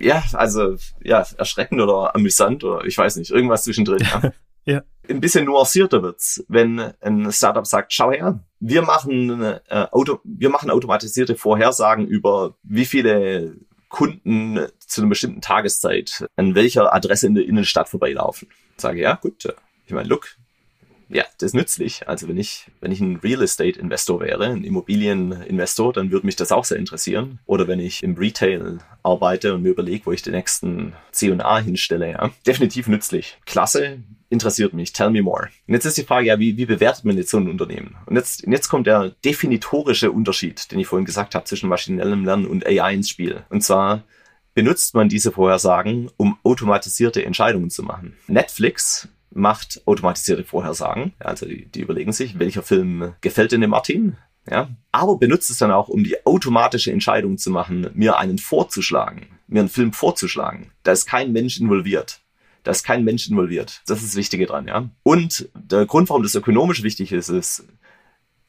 ja, 0.00 0.22
also 0.32 0.76
ja, 1.02 1.26
erschreckend 1.36 1.80
oder 1.80 2.14
amüsant 2.14 2.64
oder 2.64 2.84
ich 2.84 2.96
weiß 2.96 3.16
nicht, 3.16 3.30
irgendwas 3.30 3.64
zwischendrin. 3.64 4.00
Ja. 4.00 4.32
ja. 4.64 4.82
Ein 5.08 5.20
bisschen 5.20 5.44
nuancierter 5.44 6.02
wird's, 6.02 6.44
wenn 6.48 6.80
ein 7.00 7.30
Startup 7.32 7.66
sagt, 7.66 7.92
schau 7.92 8.10
her, 8.10 8.40
wir 8.60 8.82
machen, 8.82 9.42
äh, 9.42 9.60
Auto, 9.90 10.20
wir 10.24 10.48
machen 10.48 10.70
automatisierte 10.70 11.36
Vorhersagen 11.36 12.06
über 12.06 12.56
wie 12.62 12.86
viele 12.86 13.56
Kunden 13.94 14.58
zu 14.80 15.02
einer 15.02 15.08
bestimmten 15.08 15.40
Tageszeit 15.40 16.26
an 16.34 16.56
welcher 16.56 16.92
Adresse 16.92 17.28
in 17.28 17.36
der 17.36 17.44
Innenstadt 17.44 17.88
vorbeilaufen. 17.88 18.48
Sage 18.76 19.00
ja, 19.00 19.14
gut, 19.14 19.46
ich 19.86 19.92
meine, 19.92 20.08
look, 20.08 20.36
ja, 21.14 21.24
das 21.38 21.50
ist 21.50 21.54
nützlich. 21.54 22.08
Also 22.08 22.26
wenn 22.28 22.36
ich, 22.36 22.66
wenn 22.80 22.90
ich 22.90 23.00
ein 23.00 23.16
Real 23.16 23.40
Estate 23.42 23.78
Investor 23.78 24.20
wäre, 24.20 24.46
ein 24.46 24.64
Immobilieninvestor, 24.64 25.92
dann 25.92 26.10
würde 26.10 26.26
mich 26.26 26.34
das 26.34 26.50
auch 26.50 26.64
sehr 26.64 26.78
interessieren. 26.78 27.38
Oder 27.46 27.68
wenn 27.68 27.78
ich 27.78 28.02
im 28.02 28.16
Retail 28.16 28.78
arbeite 29.04 29.54
und 29.54 29.62
mir 29.62 29.70
überlege, 29.70 30.06
wo 30.06 30.12
ich 30.12 30.22
den 30.22 30.32
nächsten 30.32 30.92
C&A 31.12 31.58
hinstelle, 31.60 32.10
ja. 32.10 32.30
Definitiv 32.44 32.88
nützlich. 32.88 33.38
Klasse, 33.46 33.98
interessiert 34.28 34.74
mich. 34.74 34.92
Tell 34.92 35.10
me 35.10 35.22
more. 35.22 35.50
Und 35.68 35.74
jetzt 35.74 35.84
ist 35.84 35.96
die 35.96 36.02
Frage, 36.02 36.26
ja, 36.26 36.40
wie, 36.40 36.56
wie 36.56 36.66
bewertet 36.66 37.04
man 37.04 37.16
jetzt 37.16 37.30
so 37.30 37.38
ein 37.38 37.48
Unternehmen? 37.48 37.94
Und 38.06 38.16
jetzt, 38.16 38.44
jetzt 38.48 38.68
kommt 38.68 38.88
der 38.88 39.10
definitorische 39.24 40.10
Unterschied, 40.10 40.72
den 40.72 40.80
ich 40.80 40.88
vorhin 40.88 41.06
gesagt 41.06 41.36
habe, 41.36 41.44
zwischen 41.44 41.68
maschinellem 41.68 42.24
Lernen 42.24 42.46
und 42.46 42.66
AI 42.66 42.92
ins 42.92 43.08
Spiel. 43.08 43.44
Und 43.50 43.62
zwar, 43.62 44.02
benutzt 44.54 44.94
man 44.94 45.08
diese 45.08 45.30
Vorhersagen, 45.30 46.10
um 46.16 46.38
automatisierte 46.42 47.24
Entscheidungen 47.24 47.70
zu 47.70 47.84
machen. 47.84 48.16
Netflix 48.26 49.08
macht 49.34 49.82
automatisierte 49.86 50.44
Vorhersagen. 50.44 51.12
Also 51.18 51.46
die, 51.46 51.66
die 51.66 51.80
überlegen 51.80 52.12
sich, 52.12 52.38
welcher 52.38 52.62
Film 52.62 53.14
gefällt 53.20 53.52
denn 53.52 53.60
dem 53.60 53.70
Martin? 53.70 54.16
Ja, 54.50 54.68
aber 54.92 55.16
benutzt 55.16 55.50
es 55.50 55.58
dann 55.58 55.70
auch, 55.70 55.88
um 55.88 56.04
die 56.04 56.26
automatische 56.26 56.92
Entscheidung 56.92 57.38
zu 57.38 57.50
machen, 57.50 57.88
mir 57.94 58.18
einen 58.18 58.38
vorzuschlagen, 58.38 59.26
mir 59.46 59.60
einen 59.60 59.70
Film 59.70 59.92
vorzuschlagen. 59.92 60.70
Da 60.82 60.92
ist 60.92 61.06
kein 61.06 61.32
Mensch 61.32 61.58
involviert. 61.58 62.20
Da 62.62 62.70
ist 62.70 62.84
kein 62.84 63.04
Mensch 63.04 63.28
involviert. 63.28 63.82
Das 63.86 63.98
ist 63.98 64.08
das 64.08 64.16
Wichtige 64.16 64.46
dran, 64.46 64.68
ja. 64.68 64.88
Und 65.02 65.48
der 65.54 65.86
Grund, 65.86 66.08
warum 66.08 66.22
das 66.22 66.34
ökonomisch 66.34 66.82
wichtig 66.82 67.12
ist, 67.12 67.28
ist, 67.28 67.64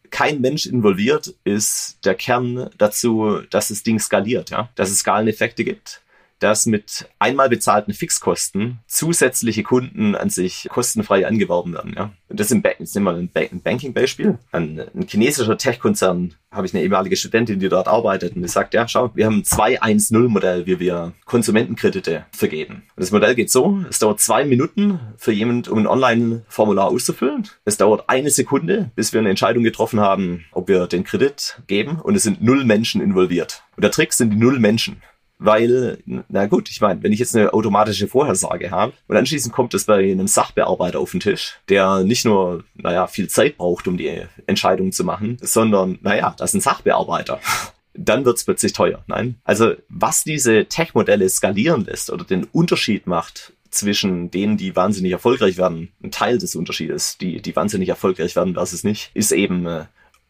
kein 0.09 0.39
Mensch 0.39 0.65
involviert, 0.65 1.33
ist 1.43 1.97
der 2.05 2.15
Kern 2.15 2.69
dazu, 2.77 3.41
dass 3.49 3.69
das 3.69 3.83
Ding 3.83 3.99
skaliert, 3.99 4.49
ja. 4.49 4.69
Dass 4.75 4.89
es 4.89 4.99
Skaleneffekte 4.99 5.63
gibt 5.63 6.01
dass 6.45 6.67
mit 6.67 7.09
einmal 7.17 7.49
bezahlten 7.49 7.91
Fixkosten 7.91 8.77
zusätzliche 8.85 9.63
Kunden 9.63 10.13
an 10.13 10.29
sich 10.29 10.67
kostenfrei 10.69 11.25
angeworben 11.25 11.73
werden. 11.73 11.95
Ja. 11.97 12.11
Und 12.29 12.39
das, 12.39 12.51
nehmen 12.51 12.63
wir 12.93 13.13
ein, 13.13 13.29
ba 13.33 13.39
ein 13.39 13.61
Banking-Beispiel. 13.63 14.37
Ein, 14.51 14.79
ein 14.93 15.07
chinesischer 15.07 15.57
Tech-Konzern 15.57 16.35
habe 16.51 16.67
ich 16.67 16.73
eine 16.75 16.83
ehemalige 16.83 17.15
Studentin, 17.15 17.59
die 17.59 17.67
dort 17.67 17.87
arbeitet 17.87 18.35
und 18.35 18.43
die 18.43 18.47
sagt, 18.47 18.75
ja, 18.75 18.87
schau, 18.87 19.09
wir 19.15 19.25
haben 19.25 19.37
ein 19.37 19.43
2-1-0-Modell, 19.43 20.67
wie 20.67 20.79
wir 20.79 21.13
Konsumentenkredite 21.25 22.25
vergeben. 22.31 22.83
Und 22.95 23.01
das 23.01 23.09
Modell 23.09 23.33
geht 23.33 23.49
so, 23.49 23.83
es 23.89 23.97
dauert 23.97 24.19
zwei 24.19 24.45
Minuten 24.45 24.99
für 25.17 25.31
jemand, 25.31 25.67
um 25.67 25.79
ein 25.79 25.87
Online-Formular 25.87 26.89
auszufüllen. 26.89 27.47
Es 27.65 27.77
dauert 27.77 28.07
eine 28.07 28.29
Sekunde, 28.29 28.91
bis 28.95 29.13
wir 29.13 29.19
eine 29.19 29.31
Entscheidung 29.31 29.63
getroffen 29.63 29.99
haben, 29.99 30.45
ob 30.51 30.67
wir 30.67 30.85
den 30.85 31.03
Kredit 31.03 31.59
geben 31.65 31.99
und 31.99 32.13
es 32.13 32.21
sind 32.21 32.43
null 32.43 32.65
Menschen 32.65 33.01
involviert. 33.01 33.63
Und 33.75 33.83
der 33.83 33.91
Trick 33.91 34.13
sind 34.13 34.29
die 34.29 34.37
null 34.37 34.59
Menschen. 34.59 35.01
Weil, 35.37 35.97
na 36.05 36.45
gut, 36.45 36.69
ich 36.69 36.79
meine, 36.79 37.03
wenn 37.03 37.11
ich 37.11 37.19
jetzt 37.19 37.35
eine 37.35 37.53
automatische 37.53 38.07
Vorhersage 38.07 38.71
habe 38.71 38.93
und 39.07 39.17
anschließend 39.17 39.53
kommt 39.53 39.73
es 39.73 39.83
bei 39.83 40.11
einem 40.11 40.27
Sachbearbeiter 40.27 40.99
auf 40.99 41.11
den 41.11 41.19
Tisch, 41.19 41.59
der 41.67 42.03
nicht 42.03 42.23
nur, 42.23 42.63
naja, 42.75 43.07
viel 43.07 43.27
Zeit 43.27 43.57
braucht, 43.57 43.87
um 43.87 43.97
die 43.97 44.21
Entscheidung 44.47 44.91
zu 44.93 45.03
machen, 45.03 45.37
sondern, 45.41 45.99
naja, 46.01 46.33
das 46.37 46.51
ist 46.51 46.55
ein 46.55 46.61
Sachbearbeiter. 46.61 47.39
Dann 47.97 48.25
wird's 48.25 48.43
plötzlich 48.43 48.73
teuer. 48.73 49.03
Nein. 49.07 49.35
Also, 49.45 49.73
was 49.87 50.23
diese 50.23 50.65
Tech-Modelle 50.65 51.29
skalieren 51.29 51.85
lässt 51.85 52.09
oder 52.09 52.25
den 52.25 52.43
Unterschied 52.45 53.07
macht 53.07 53.53
zwischen 53.69 54.31
denen, 54.31 54.57
die 54.57 54.75
wahnsinnig 54.75 55.11
erfolgreich 55.11 55.57
werden, 55.57 55.91
ein 56.03 56.11
Teil 56.11 56.37
des 56.37 56.55
Unterschiedes, 56.55 57.17
die, 57.17 57.41
die 57.41 57.55
wahnsinnig 57.55 57.89
erfolgreich 57.89 58.35
werden 58.35 58.53
versus 58.53 58.83
nicht, 58.83 59.11
ist 59.13 59.31
eben 59.31 59.65
äh, 59.65 59.85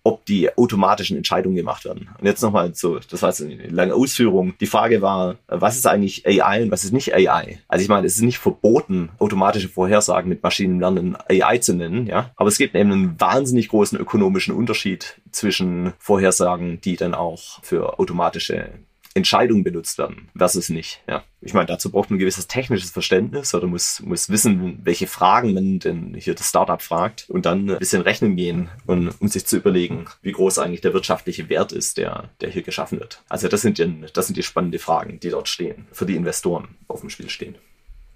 ob 0.06 0.24
die 0.26 0.56
automatischen 0.56 1.18
Entscheidungen 1.18 1.56
gemacht 1.56 1.84
werden. 1.84 2.10
Und 2.20 2.28
jetzt 2.28 2.44
nochmal 2.44 2.76
so, 2.76 3.00
das 3.00 3.24
war 3.24 3.34
eine 3.40 3.68
lange 3.70 3.96
Ausführung. 3.96 4.54
Die 4.60 4.68
Frage 4.68 5.02
war, 5.02 5.36
was 5.48 5.78
ist 5.78 5.88
eigentlich 5.88 6.28
AI 6.28 6.62
und 6.64 6.72
was 6.72 6.84
ist 6.84 6.94
nicht 6.94 7.14
AI? 7.14 7.60
Also 7.68 7.82
ich 7.82 7.90
meine, 7.90 8.06
es 8.06 8.16
ist 8.16 8.22
nicht 8.22 8.38
verboten, 8.38 9.10
automatische 9.18 9.68
Vorhersagen 9.68 10.30
mit 10.30 10.44
Maschinenlernen 10.44 11.18
AI 11.28 11.58
zu 11.58 11.74
nennen, 11.74 12.06
ja. 12.06 12.30
Aber 12.36 12.50
es 12.50 12.60
gibt 12.60 12.76
eben 12.76 12.92
einen 12.92 13.20
wahnsinnig 13.20 13.68
großen 13.70 14.00
ökonomischen 14.00 14.54
Unterschied 14.54 15.20
zwischen 15.32 15.94
Vorhersagen, 15.98 16.80
die 16.82 16.98
dann 16.98 17.16
auch 17.16 17.64
für 17.64 17.98
automatische 17.98 18.70
Entscheidungen 19.16 19.64
benutzt 19.64 19.98
werden 19.98 20.30
versus 20.36 20.70
nicht. 20.70 21.02
Ja. 21.08 21.24
Ich 21.40 21.54
meine, 21.54 21.68
dazu 21.68 21.90
braucht 21.90 22.10
man 22.10 22.18
ein 22.18 22.20
gewisses 22.20 22.48
technisches 22.48 22.92
Verständnis 22.92 23.56
oder 23.56 23.66
muss, 23.66 24.02
muss 24.02 24.30
wissen, 24.30 24.82
welche 24.84 25.08
Fragen 25.08 25.54
man 25.54 25.80
denn 25.80 26.14
hier 26.16 26.36
das 26.36 26.50
Startup 26.50 26.82
fragt 26.82 27.30
und 27.30 27.46
dann 27.46 27.70
ein 27.70 27.80
bisschen 27.80 28.02
rechnen 28.02 28.36
gehen 28.36 28.70
und 28.86 29.10
um 29.22 29.28
sich 29.30 29.46
zu 29.46 29.56
überlegen, 29.56 30.06
wie 30.22 30.34
groß 30.34 30.60
eigentlich 30.60 30.82
der 30.82 30.94
wirtschaftliche 30.94 31.48
Wert 31.48 31.72
ist, 31.72 31.98
der, 31.98 32.30
der 32.42 32.50
hier 32.50 32.62
geschaffen 32.62 33.00
wird. 33.00 33.22
Also 33.30 33.48
das 33.48 33.62
sind, 33.62 33.78
die, 33.78 34.06
das 34.14 34.28
sind 34.28 34.36
die 34.36 34.44
spannenden 34.44 34.82
Fragen, 34.82 35.20
die 35.22 35.30
dort 35.30 35.48
stehen, 35.48 35.88
für 35.94 36.06
die 36.06 36.16
Investoren 36.16 36.76
auf 36.90 37.00
dem 37.00 37.10
Spiel 37.10 37.30
stehen. 37.30 37.56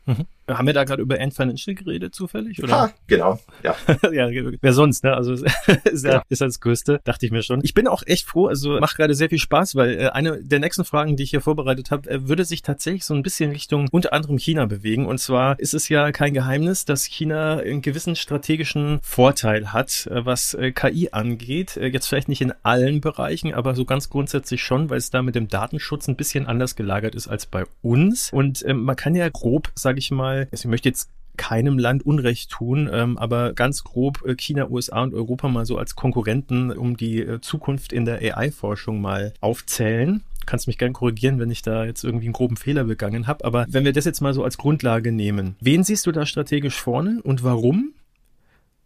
Mhm. 0.05 0.25
Haben 0.57 0.67
wir 0.67 0.73
da 0.73 0.83
gerade 0.83 1.01
über 1.01 1.19
Ant 1.19 1.33
Financial 1.33 1.75
geredet, 1.75 2.15
zufällig? 2.15 2.61
Oder? 2.63 2.73
Ha, 2.73 2.93
genau, 3.07 3.39
ja. 3.63 3.75
ja, 4.11 4.29
wer 4.61 4.73
sonst, 4.73 5.03
ne? 5.03 5.13
Also 5.13 5.33
ist, 5.83 6.05
ja, 6.05 6.23
ist 6.29 6.41
das 6.41 6.59
Größte, 6.59 6.99
dachte 7.03 7.25
ich 7.25 7.31
mir 7.31 7.43
schon. 7.43 7.59
Ich 7.63 7.73
bin 7.73 7.87
auch 7.87 8.03
echt 8.05 8.25
froh, 8.25 8.47
also 8.47 8.79
macht 8.79 8.97
gerade 8.97 9.13
sehr 9.13 9.29
viel 9.29 9.39
Spaß, 9.39 9.75
weil 9.75 9.99
äh, 9.99 10.07
eine 10.09 10.41
der 10.43 10.59
nächsten 10.59 10.85
Fragen, 10.85 11.15
die 11.15 11.23
ich 11.23 11.29
hier 11.31 11.41
vorbereitet 11.41 11.91
habe, 11.91 12.09
äh, 12.09 12.27
würde 12.27 12.45
sich 12.45 12.61
tatsächlich 12.61 13.05
so 13.05 13.13
ein 13.13 13.23
bisschen 13.23 13.51
Richtung 13.51 13.87
unter 13.91 14.13
anderem 14.13 14.37
China 14.37 14.65
bewegen. 14.65 15.05
Und 15.05 15.19
zwar 15.19 15.59
ist 15.59 15.73
es 15.73 15.89
ja 15.89 16.11
kein 16.11 16.33
Geheimnis, 16.33 16.85
dass 16.85 17.05
China 17.05 17.57
einen 17.57 17.81
gewissen 17.81 18.15
strategischen 18.15 18.99
Vorteil 19.01 19.73
hat, 19.73 20.07
äh, 20.07 20.25
was 20.25 20.53
äh, 20.53 20.71
KI 20.71 21.09
angeht. 21.11 21.77
Äh, 21.77 21.87
jetzt 21.87 22.07
vielleicht 22.07 22.29
nicht 22.29 22.41
in 22.41 22.53
allen 22.63 23.01
Bereichen, 23.01 23.53
aber 23.53 23.75
so 23.75 23.85
ganz 23.85 24.09
grundsätzlich 24.09 24.63
schon, 24.63 24.89
weil 24.89 24.97
es 24.97 25.09
da 25.09 25.21
mit 25.21 25.35
dem 25.35 25.47
Datenschutz 25.47 26.07
ein 26.07 26.15
bisschen 26.15 26.47
anders 26.47 26.75
gelagert 26.75 27.15
ist 27.15 27.27
als 27.27 27.45
bei 27.45 27.63
uns. 27.81 28.31
Und 28.31 28.63
ähm, 28.65 28.83
man 28.83 28.95
kann 28.95 29.15
ja 29.15 29.27
grob, 29.29 29.71
sage 29.75 29.99
ich 29.99 30.11
mal, 30.11 30.38
also 30.51 30.67
ich 30.67 30.71
möchte 30.71 30.89
jetzt 30.89 31.09
keinem 31.39 31.79
Land 31.79 32.05
Unrecht 32.05 32.51
tun, 32.51 32.89
ähm, 32.91 33.17
aber 33.17 33.53
ganz 33.53 33.83
grob 33.85 34.23
äh, 34.25 34.35
China, 34.35 34.69
USA 34.69 35.03
und 35.03 35.13
Europa 35.13 35.47
mal 35.47 35.65
so 35.65 35.77
als 35.77 35.95
Konkurrenten 35.95 36.71
um 36.71 36.97
die 36.97 37.21
äh, 37.21 37.39
Zukunft 37.39 37.93
in 37.93 38.03
der 38.05 38.21
AI-Forschung 38.21 38.99
mal 38.99 39.33
aufzählen. 39.39 40.21
Kannst 40.45 40.67
mich 40.67 40.77
gern 40.77 40.93
korrigieren, 40.93 41.39
wenn 41.39 41.49
ich 41.49 41.61
da 41.61 41.85
jetzt 41.85 42.03
irgendwie 42.03 42.25
einen 42.25 42.33
groben 42.33 42.57
Fehler 42.57 42.83
begangen 42.83 43.25
habe. 43.25 43.45
Aber 43.45 43.65
wenn 43.69 43.85
wir 43.85 43.93
das 43.93 44.03
jetzt 44.03 44.19
mal 44.19 44.33
so 44.33 44.43
als 44.43 44.57
Grundlage 44.57 45.11
nehmen, 45.13 45.55
wen 45.61 45.83
siehst 45.83 46.05
du 46.05 46.11
da 46.11 46.25
strategisch 46.25 46.79
vorne 46.79 47.21
und 47.23 47.43
warum? 47.43 47.93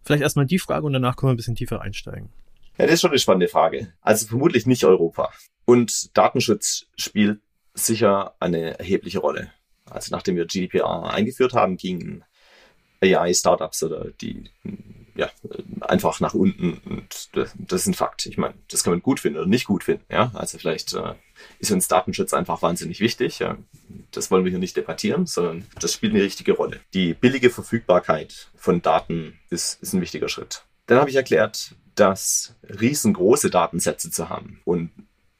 Vielleicht 0.03 0.21
erstmal 0.21 0.45
die 0.45 0.59
Frage 0.59 0.85
und 0.85 0.93
danach 0.93 1.15
können 1.15 1.29
wir 1.29 1.33
ein 1.33 1.37
bisschen 1.37 1.55
tiefer 1.55 1.81
einsteigen. 1.81 2.29
Ja, 2.77 2.85
das 2.85 2.95
ist 2.95 3.01
schon 3.01 3.11
eine 3.11 3.19
spannende 3.19 3.47
Frage. 3.47 3.93
Also 4.01 4.27
vermutlich 4.27 4.67
nicht 4.67 4.83
Europa. 4.83 5.31
Und 5.65 6.15
Datenschutz 6.15 6.85
spielt 6.97 7.39
sicher 7.73 8.35
eine 8.39 8.77
erhebliche 8.77 9.19
Rolle. 9.19 9.51
Also 9.89 10.15
nachdem 10.15 10.35
wir 10.35 10.45
GDPR 10.45 11.11
eingeführt 11.11 11.53
haben, 11.53 11.77
gingen 11.77 12.23
AI-Startups 13.01 13.83
oder 13.83 14.11
die 14.21 14.49
ja, 15.15 15.29
einfach 15.81 16.19
nach 16.19 16.33
unten 16.33 16.79
und 16.85 17.29
das, 17.33 17.81
ist 17.81 17.87
ein 17.87 17.93
Fakt. 17.93 18.25
Ich 18.25 18.37
meine, 18.37 18.55
das 18.69 18.83
kann 18.83 18.93
man 18.93 19.01
gut 19.01 19.19
finden 19.19 19.37
oder 19.37 19.47
nicht 19.47 19.65
gut 19.65 19.83
finden. 19.83 20.03
Ja, 20.09 20.31
also 20.33 20.57
vielleicht 20.57 20.93
äh, 20.93 21.13
ist 21.59 21.71
uns 21.71 21.87
Datenschutz 21.87 22.33
einfach 22.33 22.61
wahnsinnig 22.61 22.99
wichtig. 22.99 23.39
Ja. 23.39 23.57
Das 24.11 24.31
wollen 24.31 24.43
wir 24.43 24.49
hier 24.49 24.59
nicht 24.59 24.75
debattieren, 24.75 25.27
sondern 25.27 25.67
das 25.79 25.93
spielt 25.93 26.13
eine 26.13 26.23
richtige 26.23 26.53
Rolle. 26.53 26.79
Die 26.93 27.13
billige 27.13 27.51
Verfügbarkeit 27.51 28.49
von 28.55 28.81
Daten 28.81 29.39
ist, 29.49 29.81
ist 29.83 29.93
ein 29.93 30.01
wichtiger 30.01 30.29
Schritt. 30.29 30.63
Dann 30.87 30.97
habe 30.97 31.09
ich 31.09 31.15
erklärt, 31.15 31.75
dass 31.95 32.55
riesengroße 32.63 33.51
Datensätze 33.51 34.09
zu 34.09 34.29
haben 34.29 34.61
und 34.65 34.89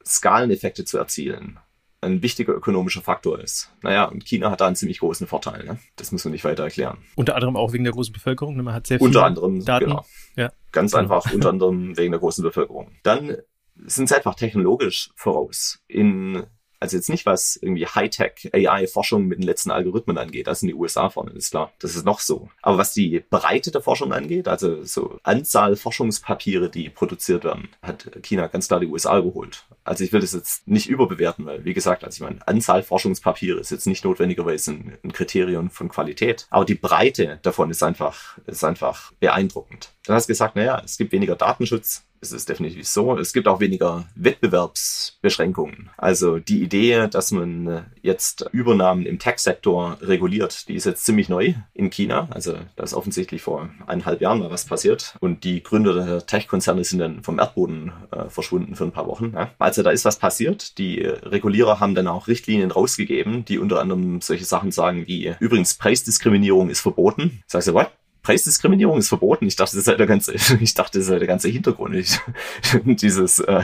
Skaleneffekte 0.06 0.86
zu 0.86 0.98
erzielen 1.00 1.60
ein 2.04 2.22
wichtiger 2.22 2.54
ökonomischer 2.54 3.02
Faktor 3.02 3.40
ist. 3.40 3.74
Naja, 3.82 4.06
und 4.06 4.26
China 4.26 4.52
hat 4.52 4.62
da 4.62 4.68
einen 4.68 4.76
ziemlich 4.76 5.00
großen 5.00 5.28
Vorteil. 5.28 5.64
Ne? 5.66 5.80
Das 5.96 6.12
muss 6.12 6.24
man 6.26 6.32
nicht 6.32 6.44
weiter 6.44 6.64
erklären. 6.64 7.00
Unter 7.16 7.36
anderem 7.36 7.56
auch 7.56 7.74
wegen 7.74 7.84
der 7.84 7.94
großen 7.94 8.14
Bevölkerung. 8.14 8.56
Ne? 8.56 8.64
Man 8.64 8.74
hat 8.74 8.88
sehr 8.88 9.00
viele 9.00 9.08
Unter 9.08 9.26
anderem, 9.26 9.64
Daten. 9.66 9.86
genau. 9.86 10.06
Ja. 10.36 10.52
Ganz 10.72 10.92
genau. 10.92 11.04
einfach, 11.04 11.34
unter 11.34 11.50
anderem 11.50 11.98
wegen 11.98 12.12
der 12.12 12.20
großen 12.20 12.44
Bevölkerung. 12.44 12.92
Dann 13.04 13.38
sind 13.86 14.10
sie 14.10 14.16
einfach 14.16 14.36
technologisch 14.36 15.12
voraus. 15.16 15.80
In 15.88 16.44
also 16.84 16.98
jetzt 16.98 17.10
nicht, 17.10 17.26
was 17.26 17.58
irgendwie 17.62 17.88
Hightech 17.88 18.50
AI-Forschung 18.54 19.26
mit 19.26 19.40
den 19.40 19.46
letzten 19.46 19.72
Algorithmen 19.72 20.18
angeht. 20.18 20.48
Das 20.48 20.60
sind 20.60 20.68
die 20.68 20.76
USA 20.76 21.10
vorne, 21.10 21.32
ist 21.32 21.52
klar. 21.52 21.72
Das 21.80 21.96
ist 21.96 22.06
noch 22.06 22.20
so. 22.20 22.50
Aber 22.62 22.78
was 22.78 22.92
die 22.92 23.24
Breite 23.30 23.72
der 23.72 23.80
Forschung 23.80 24.12
angeht, 24.12 24.50
also 24.50 24.84
so 24.84 25.18
Anzahl 25.24 25.78
Forschungspapiere, 25.78 26.70
die 26.70 26.90
produziert 26.90 27.46
werden, 27.46 27.70
hat 27.82 28.12
China 28.22 28.48
ganz 28.48 28.68
klar 28.68 28.82
die 28.82 28.88
USA 28.88 29.22
geholt. 29.22 29.64
Also 29.86 30.04
ich 30.04 30.12
will 30.12 30.20
das 30.20 30.34
jetzt 30.34 30.68
nicht 30.68 30.90
überbewerten, 30.90 31.46
weil 31.46 31.64
wie 31.64 31.74
gesagt, 31.74 32.04
also 32.04 32.18
ich 32.18 32.30
meine, 32.30 32.46
Anzahl 32.46 32.84
Forschungspapiere 32.84 33.62
ist 33.62 33.72
jetzt 33.72 33.88
nicht 33.88 34.04
notwendigerweise 34.04 34.72
ein, 34.72 34.98
ein 35.06 35.14
Kriterium 35.14 35.70
von 35.70 35.88
Qualität. 35.88 36.48
Aber 36.50 36.66
die 36.66 36.76
Breite 36.76 37.40
davon 37.44 37.72
ist 37.72 37.82
einfach, 37.82 38.38
ist 38.46 38.66
einfach 38.66 39.14
beeindruckend. 39.22 39.94
Dann 40.04 40.18
hast 40.18 40.28
du 40.28 40.34
gesagt, 40.34 40.58
naja, 40.58 40.82
es 40.84 40.98
gibt 40.98 41.14
weniger 41.14 41.38
Datenschutz, 41.38 42.04
es 42.24 42.32
ist 42.32 42.50
definitiv 42.50 42.88
so. 42.88 43.18
Es 43.18 43.34
gibt 43.34 43.48
auch 43.48 43.60
weniger 43.60 44.06
Wettbewerbsbeschränkungen. 44.16 45.90
Also 45.98 46.40
die 46.40 46.64
Idee, 46.64 47.08
dass 47.08 47.32
man 47.32 47.86
jetzt 48.02 48.50
Übernahmen 48.52 49.06
im 49.06 49.20
Tech-Sektor 49.20 49.98
reguliert, 50.02 50.68
die 50.68 50.76
ist 50.76 50.86
jetzt 50.86 51.06
ziemlich 51.06 51.30
neu 51.30 51.54
in 51.74 51.90
China. 51.90 52.28
Also 52.32 52.56
da 52.76 52.84
ist 52.84 52.94
offensichtlich 52.94 53.42
vor 53.42 53.70
eineinhalb 53.86 54.22
Jahren 54.22 54.40
mal 54.40 54.50
was 54.50 54.66
passiert. 54.66 55.16
Und 55.20 55.44
die 55.44 55.62
Gründer 55.62 55.94
der 55.94 56.26
Tech-Konzerne 56.26 56.84
sind 56.84 57.00
dann 57.00 57.24
vom 57.24 57.40
Erdboden 57.40 57.92
äh, 58.12 58.30
verschwunden 58.30 58.76
für 58.76 58.86
ein 58.86 58.92
paar 58.92 59.08
Wochen. 59.08 59.34
Ja. 59.36 59.52
Also 59.60 59.84
da 59.84 59.92
ist 59.92 60.06
was 60.06 60.18
passiert. 60.18 60.78
Die 60.78 61.02
Regulierer 61.02 61.80
haben 61.80 61.96
dann 61.96 62.08
auch 62.08 62.28
Richtlinien 62.28 62.72
rausgegeben, 62.72 63.46
die 63.46 63.60
unter 63.60 63.82
anderem 63.82 64.22
solche 64.22 64.46
Sachen 64.46 64.72
sagen 64.72 65.08
wie, 65.08 65.36
übrigens 65.40 65.76
Preisdiskriminierung 65.76 66.70
ist 66.70 66.80
verboten. 66.80 67.44
Sagst 67.48 67.68
du, 67.68 67.74
what? 67.74 67.92
Preisdiskriminierung 68.24 68.98
ist 68.98 69.10
verboten. 69.10 69.46
Ich 69.46 69.58
dachte, 69.58 69.76
das 69.76 69.86
sei 69.86 69.96
der 69.96 70.08
ganze, 70.08 70.34
ich 70.60 70.74
dachte, 70.74 71.00
das 71.00 71.08
sei 71.08 71.20
der 71.20 71.28
ganze 71.28 71.50
Hintergrund 71.50 71.96
ich, 71.96 72.18
dieses, 72.86 73.40
äh, 73.40 73.62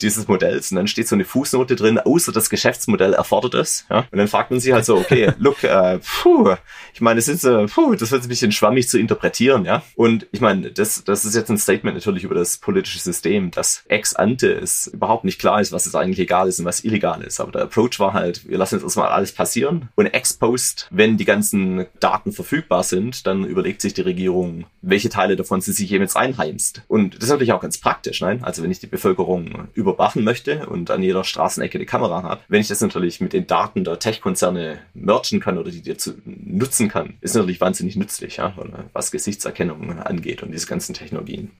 dieses 0.00 0.28
Modells. 0.28 0.70
Und 0.70 0.76
dann 0.76 0.86
steht 0.86 1.08
so 1.08 1.16
eine 1.16 1.24
Fußnote 1.24 1.74
drin, 1.74 1.98
außer 1.98 2.30
das 2.30 2.50
Geschäftsmodell 2.50 3.14
erfordert 3.14 3.54
es. 3.54 3.86
Ja? 3.88 4.06
Und 4.10 4.18
dann 4.18 4.28
fragt 4.28 4.50
man 4.50 4.60
sich 4.60 4.72
halt 4.72 4.84
so, 4.84 4.96
okay, 4.96 5.32
look, 5.38 5.64
äh, 5.64 5.98
puh, 6.22 6.54
ich 6.92 7.00
meine, 7.00 7.18
es 7.18 7.28
ist, 7.28 7.44
äh, 7.44 7.66
puh, 7.66 7.94
das 7.94 8.10
wird 8.12 8.22
ein 8.22 8.28
bisschen 8.28 8.52
schwammig 8.52 8.88
zu 8.88 8.98
interpretieren, 8.98 9.64
ja. 9.64 9.82
Und 9.96 10.26
ich 10.32 10.40
meine, 10.40 10.70
das, 10.70 11.02
das 11.04 11.24
ist 11.24 11.34
jetzt 11.34 11.50
ein 11.50 11.58
Statement 11.58 11.96
natürlich 11.96 12.24
über 12.24 12.34
das 12.34 12.58
politische 12.58 12.98
System, 12.98 13.50
dass 13.50 13.84
ex 13.88 14.14
ante 14.14 14.52
es 14.52 14.86
überhaupt 14.86 15.24
nicht 15.24 15.40
klar 15.40 15.60
ist, 15.60 15.72
was 15.72 15.86
es 15.86 15.94
eigentlich 15.94 16.18
legal 16.18 16.46
ist 16.46 16.58
und 16.58 16.66
was 16.66 16.84
illegal 16.84 17.22
ist. 17.22 17.40
Aber 17.40 17.52
der 17.52 17.62
Approach 17.62 17.98
war 17.98 18.12
halt, 18.12 18.46
wir 18.46 18.58
lassen 18.58 18.76
jetzt 18.76 18.84
erstmal 18.84 19.08
alles 19.08 19.32
passieren 19.32 19.88
und 19.94 20.06
ex 20.06 20.34
post, 20.34 20.88
wenn 20.90 21.16
die 21.16 21.24
ganzen 21.24 21.86
Daten 22.00 22.32
verfügbar 22.32 22.82
sind, 22.82 23.26
dann 23.26 23.44
überlegt 23.44 23.80
sich 23.80 23.93
die 23.94 24.02
Regierung, 24.02 24.66
welche 24.82 25.08
Teile 25.08 25.36
davon 25.36 25.60
sie 25.60 25.72
sich 25.72 25.90
jetzt 25.90 26.16
einheimst. 26.16 26.82
Und 26.88 27.16
das 27.16 27.24
ist 27.24 27.30
natürlich 27.30 27.52
auch 27.52 27.60
ganz 27.60 27.78
praktisch, 27.78 28.20
nein? 28.20 28.42
Also 28.44 28.62
wenn 28.62 28.70
ich 28.70 28.80
die 28.80 28.86
Bevölkerung 28.86 29.68
überwachen 29.74 30.24
möchte 30.24 30.66
und 30.66 30.90
an 30.90 31.02
jeder 31.02 31.24
Straßenecke 31.24 31.78
eine 31.78 31.86
Kamera 31.86 32.22
habe, 32.22 32.42
wenn 32.48 32.60
ich 32.60 32.68
das 32.68 32.80
natürlich 32.80 33.20
mit 33.20 33.32
den 33.32 33.46
Daten 33.46 33.84
der 33.84 33.98
Tech-Konzerne 33.98 34.78
merchen 34.94 35.40
kann 35.40 35.58
oder 35.58 35.70
die 35.70 35.82
dir 35.82 35.98
zu 35.98 36.14
nutzen 36.24 36.88
kann, 36.88 37.14
ist 37.20 37.34
natürlich 37.34 37.60
wahnsinnig 37.60 37.96
nützlich, 37.96 38.36
ja, 38.36 38.54
was 38.92 39.10
Gesichtserkennung 39.10 39.98
angeht 40.00 40.42
und 40.42 40.52
diese 40.52 40.66
ganzen 40.66 40.94
Technologien. 40.94 41.50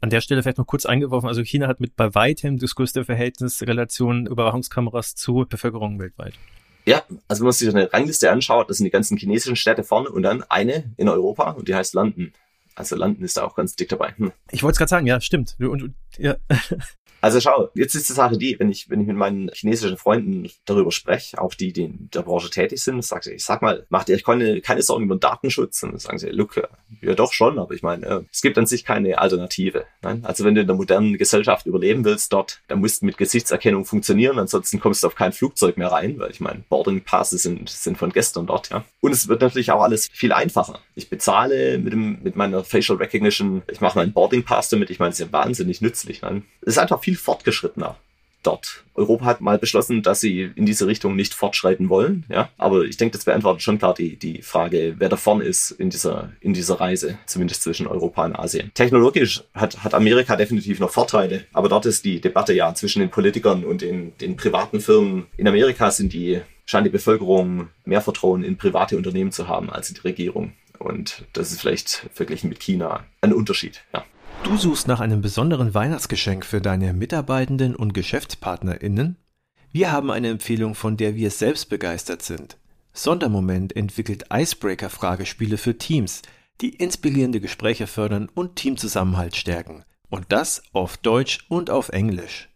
An 0.00 0.10
der 0.10 0.20
Stelle 0.20 0.42
vielleicht 0.42 0.58
noch 0.58 0.66
kurz 0.66 0.84
eingeworfen, 0.84 1.28
also 1.28 1.42
China 1.42 1.66
hat 1.66 1.80
mit 1.80 1.96
bei 1.96 2.14
weitem 2.14 2.58
das 2.58 2.74
größte 2.74 3.04
Verhältnis 3.04 3.62
Relation 3.62 4.26
Überwachungskameras 4.26 5.14
zu 5.14 5.46
Bevölkerung 5.48 5.98
weltweit. 5.98 6.34
Ja, 6.86 7.02
also 7.28 7.40
wenn 7.40 7.46
man 7.46 7.52
sich 7.52 7.68
eine 7.68 7.92
Rangliste 7.92 8.30
anschaut, 8.30 8.68
das 8.68 8.76
sind 8.76 8.84
die 8.84 8.90
ganzen 8.90 9.16
chinesischen 9.16 9.56
Städte 9.56 9.84
vorne 9.84 10.10
und 10.10 10.22
dann 10.22 10.42
eine 10.44 10.92
in 10.96 11.08
Europa 11.08 11.50
und 11.52 11.68
die 11.68 11.74
heißt 11.74 11.94
London. 11.94 12.32
Also 12.74 12.96
London 12.96 13.24
ist 13.24 13.36
da 13.36 13.44
auch 13.44 13.54
ganz 13.54 13.76
dick 13.76 13.88
dabei. 13.88 14.14
Hm. 14.16 14.32
Ich 14.50 14.62
wollte 14.62 14.74
es 14.74 14.78
gerade 14.78 14.90
sagen, 14.90 15.06
ja, 15.06 15.20
stimmt. 15.20 15.56
Und, 15.58 15.94
ja. 16.18 16.36
Also 17.24 17.40
schau, 17.40 17.70
jetzt 17.72 17.94
ist 17.94 18.10
die 18.10 18.12
Sache 18.12 18.36
die, 18.36 18.60
wenn 18.60 18.70
ich, 18.70 18.90
wenn 18.90 19.00
ich 19.00 19.06
mit 19.06 19.16
meinen 19.16 19.50
chinesischen 19.54 19.96
Freunden 19.96 20.50
darüber 20.66 20.92
spreche, 20.92 21.40
auch 21.40 21.54
die, 21.54 21.72
die 21.72 21.84
in 21.84 22.10
der 22.12 22.20
Branche 22.20 22.50
tätig 22.50 22.82
sind, 22.82 23.02
sage 23.02 23.32
ich, 23.32 23.42
sag 23.42 23.62
mal, 23.62 23.86
macht 23.88 24.10
ihr 24.10 24.16
euch 24.16 24.24
keine, 24.24 24.60
keine 24.60 24.82
Sorgen 24.82 25.04
über 25.04 25.16
den 25.16 25.20
Datenschutz? 25.20 25.82
Und 25.82 25.92
dann 25.92 26.00
sagen 26.00 26.18
sie, 26.18 26.28
look, 26.28 26.60
ja 27.00 27.14
doch 27.14 27.32
schon, 27.32 27.58
aber 27.58 27.72
ich 27.72 27.82
meine, 27.82 28.04
äh, 28.04 28.20
es 28.30 28.42
gibt 28.42 28.58
an 28.58 28.66
sich 28.66 28.84
keine 28.84 29.16
Alternative. 29.18 29.86
Nein? 30.02 30.22
Also 30.22 30.44
wenn 30.44 30.54
du 30.54 30.60
in 30.60 30.66
der 30.66 30.76
modernen 30.76 31.16
Gesellschaft 31.16 31.64
überleben 31.64 32.04
willst 32.04 32.30
dort, 32.30 32.60
dann 32.68 32.80
musst 32.80 33.00
du 33.00 33.06
mit 33.06 33.16
Gesichtserkennung 33.16 33.86
funktionieren, 33.86 34.38
ansonsten 34.38 34.78
kommst 34.78 35.02
du 35.02 35.06
auf 35.06 35.14
kein 35.14 35.32
Flugzeug 35.32 35.78
mehr 35.78 35.90
rein, 35.90 36.18
weil 36.18 36.30
ich 36.30 36.40
meine, 36.40 36.62
Boarding 36.68 37.04
Passes 37.04 37.44
sind, 37.44 37.70
sind 37.70 37.96
von 37.96 38.12
gestern 38.12 38.46
dort, 38.46 38.68
ja. 38.68 38.84
Und 39.00 39.12
es 39.12 39.28
wird 39.28 39.40
natürlich 39.40 39.70
auch 39.70 39.82
alles 39.82 40.08
viel 40.12 40.34
einfacher. 40.34 40.80
Ich 40.94 41.08
bezahle 41.08 41.78
mit 41.78 41.94
dem, 41.94 42.22
mit 42.22 42.36
meiner 42.36 42.64
Facial 42.64 42.98
Recognition, 42.98 43.62
ich 43.72 43.80
mache 43.80 43.98
meinen 43.98 44.12
Boarding 44.12 44.44
Pass 44.44 44.68
damit, 44.68 44.90
ich 44.90 44.98
meine, 44.98 45.12
es 45.12 45.20
ist 45.20 45.26
ja 45.26 45.32
wahnsinnig 45.32 45.80
nützlich. 45.80 46.20
Es 46.22 46.42
ist 46.74 46.78
einfach 46.78 47.00
viel 47.00 47.13
viel 47.14 47.16
fortgeschrittener 47.16 47.96
dort. 48.42 48.84
Europa 48.94 49.24
hat 49.24 49.40
mal 49.40 49.58
beschlossen, 49.58 50.02
dass 50.02 50.20
sie 50.20 50.50
in 50.54 50.66
diese 50.66 50.86
Richtung 50.86 51.16
nicht 51.16 51.32
fortschreiten 51.32 51.88
wollen. 51.88 52.24
Ja, 52.28 52.50
aber 52.58 52.82
ich 52.82 52.98
denke, 52.98 53.16
das 53.16 53.24
beantwortet 53.24 53.62
schon 53.62 53.78
klar 53.78 53.94
die, 53.94 54.16
die 54.16 54.42
Frage, 54.42 54.96
wer 54.98 55.08
da 55.08 55.16
vorne 55.16 55.44
ist 55.44 55.70
in 55.70 55.88
dieser, 55.88 56.32
in 56.40 56.52
dieser 56.52 56.78
Reise, 56.78 57.18
zumindest 57.24 57.62
zwischen 57.62 57.86
Europa 57.86 58.24
und 58.24 58.36
Asien. 58.38 58.70
Technologisch 58.74 59.44
hat, 59.54 59.82
hat 59.82 59.94
Amerika 59.94 60.36
definitiv 60.36 60.78
noch 60.78 60.90
Vorteile, 60.90 61.46
aber 61.54 61.70
dort 61.70 61.86
ist 61.86 62.04
die 62.04 62.20
Debatte 62.20 62.52
ja 62.52 62.74
zwischen 62.74 63.00
den 63.00 63.10
Politikern 63.10 63.64
und 63.64 63.80
den, 63.80 64.16
den 64.18 64.36
privaten 64.36 64.80
Firmen. 64.80 65.26
In 65.38 65.48
Amerika 65.48 65.90
sind 65.90 66.12
die, 66.12 66.42
scheint 66.66 66.86
die 66.86 66.90
Bevölkerung 66.90 67.68
mehr 67.86 68.02
Vertrauen 68.02 68.44
in 68.44 68.58
private 68.58 68.98
Unternehmen 68.98 69.32
zu 69.32 69.48
haben 69.48 69.70
als 69.70 69.88
in 69.88 69.94
die 69.94 70.02
Regierung. 70.02 70.52
Und 70.78 71.24
das 71.32 71.50
ist 71.50 71.62
vielleicht 71.62 72.10
verglichen 72.12 72.50
mit 72.50 72.60
China 72.60 73.04
ein 73.22 73.32
Unterschied, 73.32 73.84
ja. 73.94 74.04
Du 74.44 74.58
suchst 74.58 74.88
nach 74.88 75.00
einem 75.00 75.22
besonderen 75.22 75.72
Weihnachtsgeschenk 75.72 76.44
für 76.44 76.60
deine 76.60 76.92
Mitarbeitenden 76.92 77.74
und 77.74 77.94
GeschäftspartnerInnen? 77.94 79.16
Wir 79.72 79.90
haben 79.90 80.10
eine 80.10 80.28
Empfehlung, 80.28 80.74
von 80.74 80.98
der 80.98 81.16
wir 81.16 81.30
selbst 81.30 81.70
begeistert 81.70 82.20
sind. 82.20 82.58
Sondermoment 82.92 83.74
entwickelt 83.74 84.26
Icebreaker-Fragespiele 84.30 85.56
für 85.56 85.78
Teams, 85.78 86.20
die 86.60 86.74
inspirierende 86.74 87.40
Gespräche 87.40 87.86
fördern 87.86 88.28
und 88.34 88.56
Teamzusammenhalt 88.56 89.34
stärken. 89.34 89.82
Und 90.10 90.26
das 90.28 90.62
auf 90.74 90.98
Deutsch 90.98 91.46
und 91.48 91.70
auf 91.70 91.88
Englisch. 91.88 92.50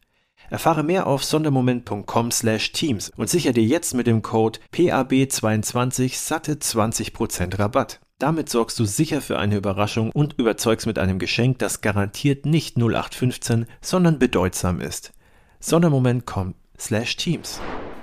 Erfahre 0.50 0.82
mehr 0.82 1.06
auf 1.06 1.24
sondermoment.com/teams 1.24 3.12
und 3.16 3.30
sichere 3.30 3.54
dir 3.54 3.64
jetzt 3.64 3.94
mit 3.94 4.06
dem 4.06 4.20
Code 4.20 4.60
PAB22 4.74 6.16
satte 6.16 6.52
20% 6.52 7.58
Rabatt. 7.58 8.00
Damit 8.18 8.48
sorgst 8.48 8.76
du 8.80 8.84
sicher 8.84 9.20
für 9.20 9.38
eine 9.38 9.56
Überraschung 9.56 10.10
und 10.10 10.32
überzeugst 10.38 10.88
mit 10.88 10.98
einem 10.98 11.20
Geschenk, 11.20 11.60
das 11.60 11.82
garantiert 11.82 12.46
nicht 12.46 12.76
0815, 12.76 13.66
sondern 13.80 14.18
bedeutsam 14.18 14.80
ist. 14.80 15.12
Sondermoment.com/teams. 15.60 17.60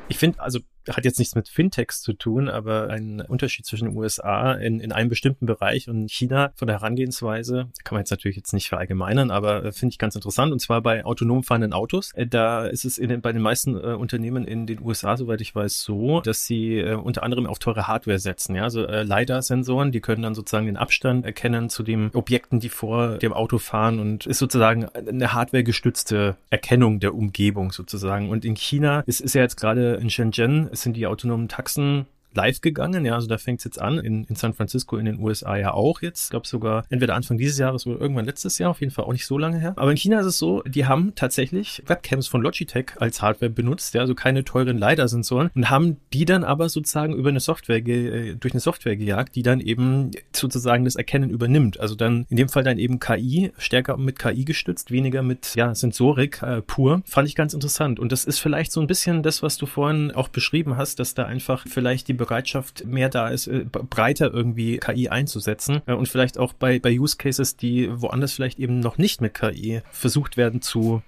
Ich 0.07 0.17
finde, 0.17 0.39
also 0.39 0.59
hat 0.89 1.05
jetzt 1.05 1.19
nichts 1.19 1.35
mit 1.35 1.49
Fintechs 1.49 2.01
zu 2.01 2.13
tun, 2.13 2.49
aber 2.49 2.89
ein 2.89 3.21
Unterschied 3.21 3.65
zwischen 3.65 3.89
den 3.89 3.97
USA 3.97 4.53
in, 4.53 4.79
in 4.79 4.91
einem 4.91 5.09
bestimmten 5.09 5.45
Bereich 5.45 5.89
und 5.89 6.09
China 6.09 6.51
von 6.55 6.67
der 6.67 6.77
Herangehensweise, 6.77 7.69
kann 7.83 7.95
man 7.95 8.01
jetzt 8.01 8.11
natürlich 8.11 8.37
jetzt 8.37 8.53
nicht 8.53 8.69
verallgemeinern, 8.69 9.31
aber 9.31 9.65
äh, 9.65 9.71
finde 9.71 9.93
ich 9.93 9.97
ganz 9.97 10.15
interessant 10.15 10.51
und 10.51 10.59
zwar 10.59 10.81
bei 10.81 11.05
autonom 11.05 11.43
fahrenden 11.43 11.73
Autos. 11.73 12.11
Äh, 12.13 12.27
da 12.27 12.65
ist 12.65 12.85
es 12.85 12.97
in 12.97 13.09
den, 13.09 13.21
bei 13.21 13.31
den 13.31 13.41
meisten 13.41 13.75
äh, 13.75 13.93
Unternehmen 13.93 14.45
in 14.45 14.65
den 14.65 14.81
USA, 14.81 15.17
soweit 15.17 15.41
ich 15.41 15.55
weiß, 15.55 15.81
so, 15.81 16.21
dass 16.21 16.45
sie 16.45 16.79
äh, 16.79 16.93
unter 16.93 17.23
anderem 17.23 17.47
auf 17.47 17.59
teure 17.59 17.87
Hardware 17.87 18.19
setzen. 18.19 18.55
Ja, 18.55 18.63
also 18.63 18.85
äh, 18.85 19.03
LiDAR-Sensoren, 19.03 19.91
die 19.91 20.01
können 20.01 20.21
dann 20.21 20.35
sozusagen 20.35 20.65
den 20.65 20.77
Abstand 20.77 21.25
erkennen 21.25 21.69
zu 21.69 21.83
den 21.83 22.11
Objekten, 22.13 22.59
die 22.59 22.69
vor 22.69 23.17
dem 23.17 23.33
Auto 23.33 23.57
fahren 23.57 23.99
und 23.99 24.25
ist 24.25 24.39
sozusagen 24.39 24.85
eine 24.85 25.33
hardware-gestützte 25.33 26.35
Erkennung 26.49 26.99
der 26.99 27.13
Umgebung 27.13 27.71
sozusagen. 27.71 28.29
Und 28.29 28.45
in 28.45 28.55
China 28.55 29.03
ist, 29.05 29.21
ist 29.21 29.35
ja 29.35 29.41
jetzt 29.41 29.57
gerade 29.57 29.95
in 29.95 30.09
Shenzhen 30.09 30.69
sind 30.81 30.97
die 30.97 31.07
autonomen 31.07 31.47
Taxen 31.47 32.05
live 32.35 32.61
gegangen. 32.61 33.05
Ja, 33.05 33.15
also 33.15 33.27
da 33.27 33.37
fängt 33.37 33.59
es 33.59 33.65
jetzt 33.65 33.81
an. 33.81 33.97
In, 33.97 34.25
in 34.25 34.35
San 34.35 34.53
Francisco, 34.53 34.97
in 34.97 35.05
den 35.05 35.19
USA 35.19 35.55
ja 35.55 35.73
auch 35.73 36.01
jetzt. 36.01 36.25
Ich 36.25 36.29
glaube 36.29 36.47
sogar 36.47 36.85
entweder 36.89 37.15
Anfang 37.15 37.37
dieses 37.37 37.57
Jahres 37.57 37.85
oder 37.85 37.99
irgendwann 37.99 38.25
letztes 38.25 38.57
Jahr. 38.57 38.71
Auf 38.71 38.81
jeden 38.81 38.91
Fall 38.91 39.05
auch 39.05 39.13
nicht 39.13 39.25
so 39.25 39.37
lange 39.37 39.59
her. 39.59 39.73
Aber 39.77 39.91
in 39.91 39.97
China 39.97 40.19
ist 40.19 40.25
es 40.25 40.37
so, 40.37 40.61
die 40.63 40.85
haben 40.85 41.13
tatsächlich 41.15 41.83
Webcams 41.87 42.27
von 42.27 42.41
Logitech 42.41 42.93
als 42.99 43.21
Hardware 43.21 43.51
benutzt. 43.51 43.93
Ja, 43.93 44.01
also 44.01 44.15
keine 44.15 44.43
teuren 44.43 44.77
LiDAR-Sensoren 44.77 45.51
und 45.55 45.69
haben 45.69 45.97
die 46.13 46.25
dann 46.25 46.43
aber 46.43 46.69
sozusagen 46.69 47.13
über 47.13 47.29
eine 47.29 47.39
Software, 47.39 47.85
äh, 47.85 48.35
durch 48.35 48.53
eine 48.53 48.59
Software 48.59 48.95
gejagt, 48.95 49.35
die 49.35 49.43
dann 49.43 49.59
eben 49.59 50.11
sozusagen 50.33 50.85
das 50.85 50.95
Erkennen 50.95 51.29
übernimmt. 51.29 51.79
Also 51.79 51.95
dann 51.95 52.25
in 52.29 52.37
dem 52.37 52.49
Fall 52.49 52.63
dann 52.63 52.77
eben 52.77 52.99
KI, 52.99 53.51
stärker 53.57 53.97
mit 53.97 54.19
KI 54.19 54.45
gestützt, 54.45 54.91
weniger 54.91 55.23
mit 55.23 55.55
ja, 55.55 55.73
Sensorik 55.73 56.41
äh, 56.41 56.61
pur. 56.61 57.01
Fand 57.05 57.27
ich 57.27 57.35
ganz 57.35 57.53
interessant. 57.53 57.99
Und 57.99 58.11
das 58.11 58.25
ist 58.25 58.39
vielleicht 58.39 58.71
so 58.71 58.81
ein 58.81 58.87
bisschen 58.87 59.23
das, 59.23 59.43
was 59.43 59.57
du 59.57 59.65
vorhin 59.65 60.11
auch 60.11 60.27
beschrieben 60.27 60.77
hast, 60.77 60.99
dass 60.99 61.13
da 61.13 61.25
einfach 61.25 61.65
vielleicht 61.67 62.07
die 62.07 62.13
Bereitschaft 62.25 62.85
mehr 62.85 63.09
da 63.09 63.29
ist, 63.29 63.47
äh, 63.47 63.65
breiter 63.65 64.33
irgendwie 64.33 64.77
KI 64.77 65.09
einzusetzen 65.09 65.81
äh, 65.85 65.93
und 65.93 66.07
vielleicht 66.07 66.37
auch 66.37 66.53
bei, 66.53 66.79
bei 66.79 66.97
Use 66.97 67.17
Cases, 67.17 67.55
die 67.55 67.89
woanders 67.91 68.33
vielleicht 68.33 68.59
eben 68.59 68.79
noch 68.79 68.97
nicht 68.97 69.21
mit 69.21 69.33
KI 69.33 69.81
versucht 69.91 70.37
werden 70.37 70.61
zu, 70.61 71.01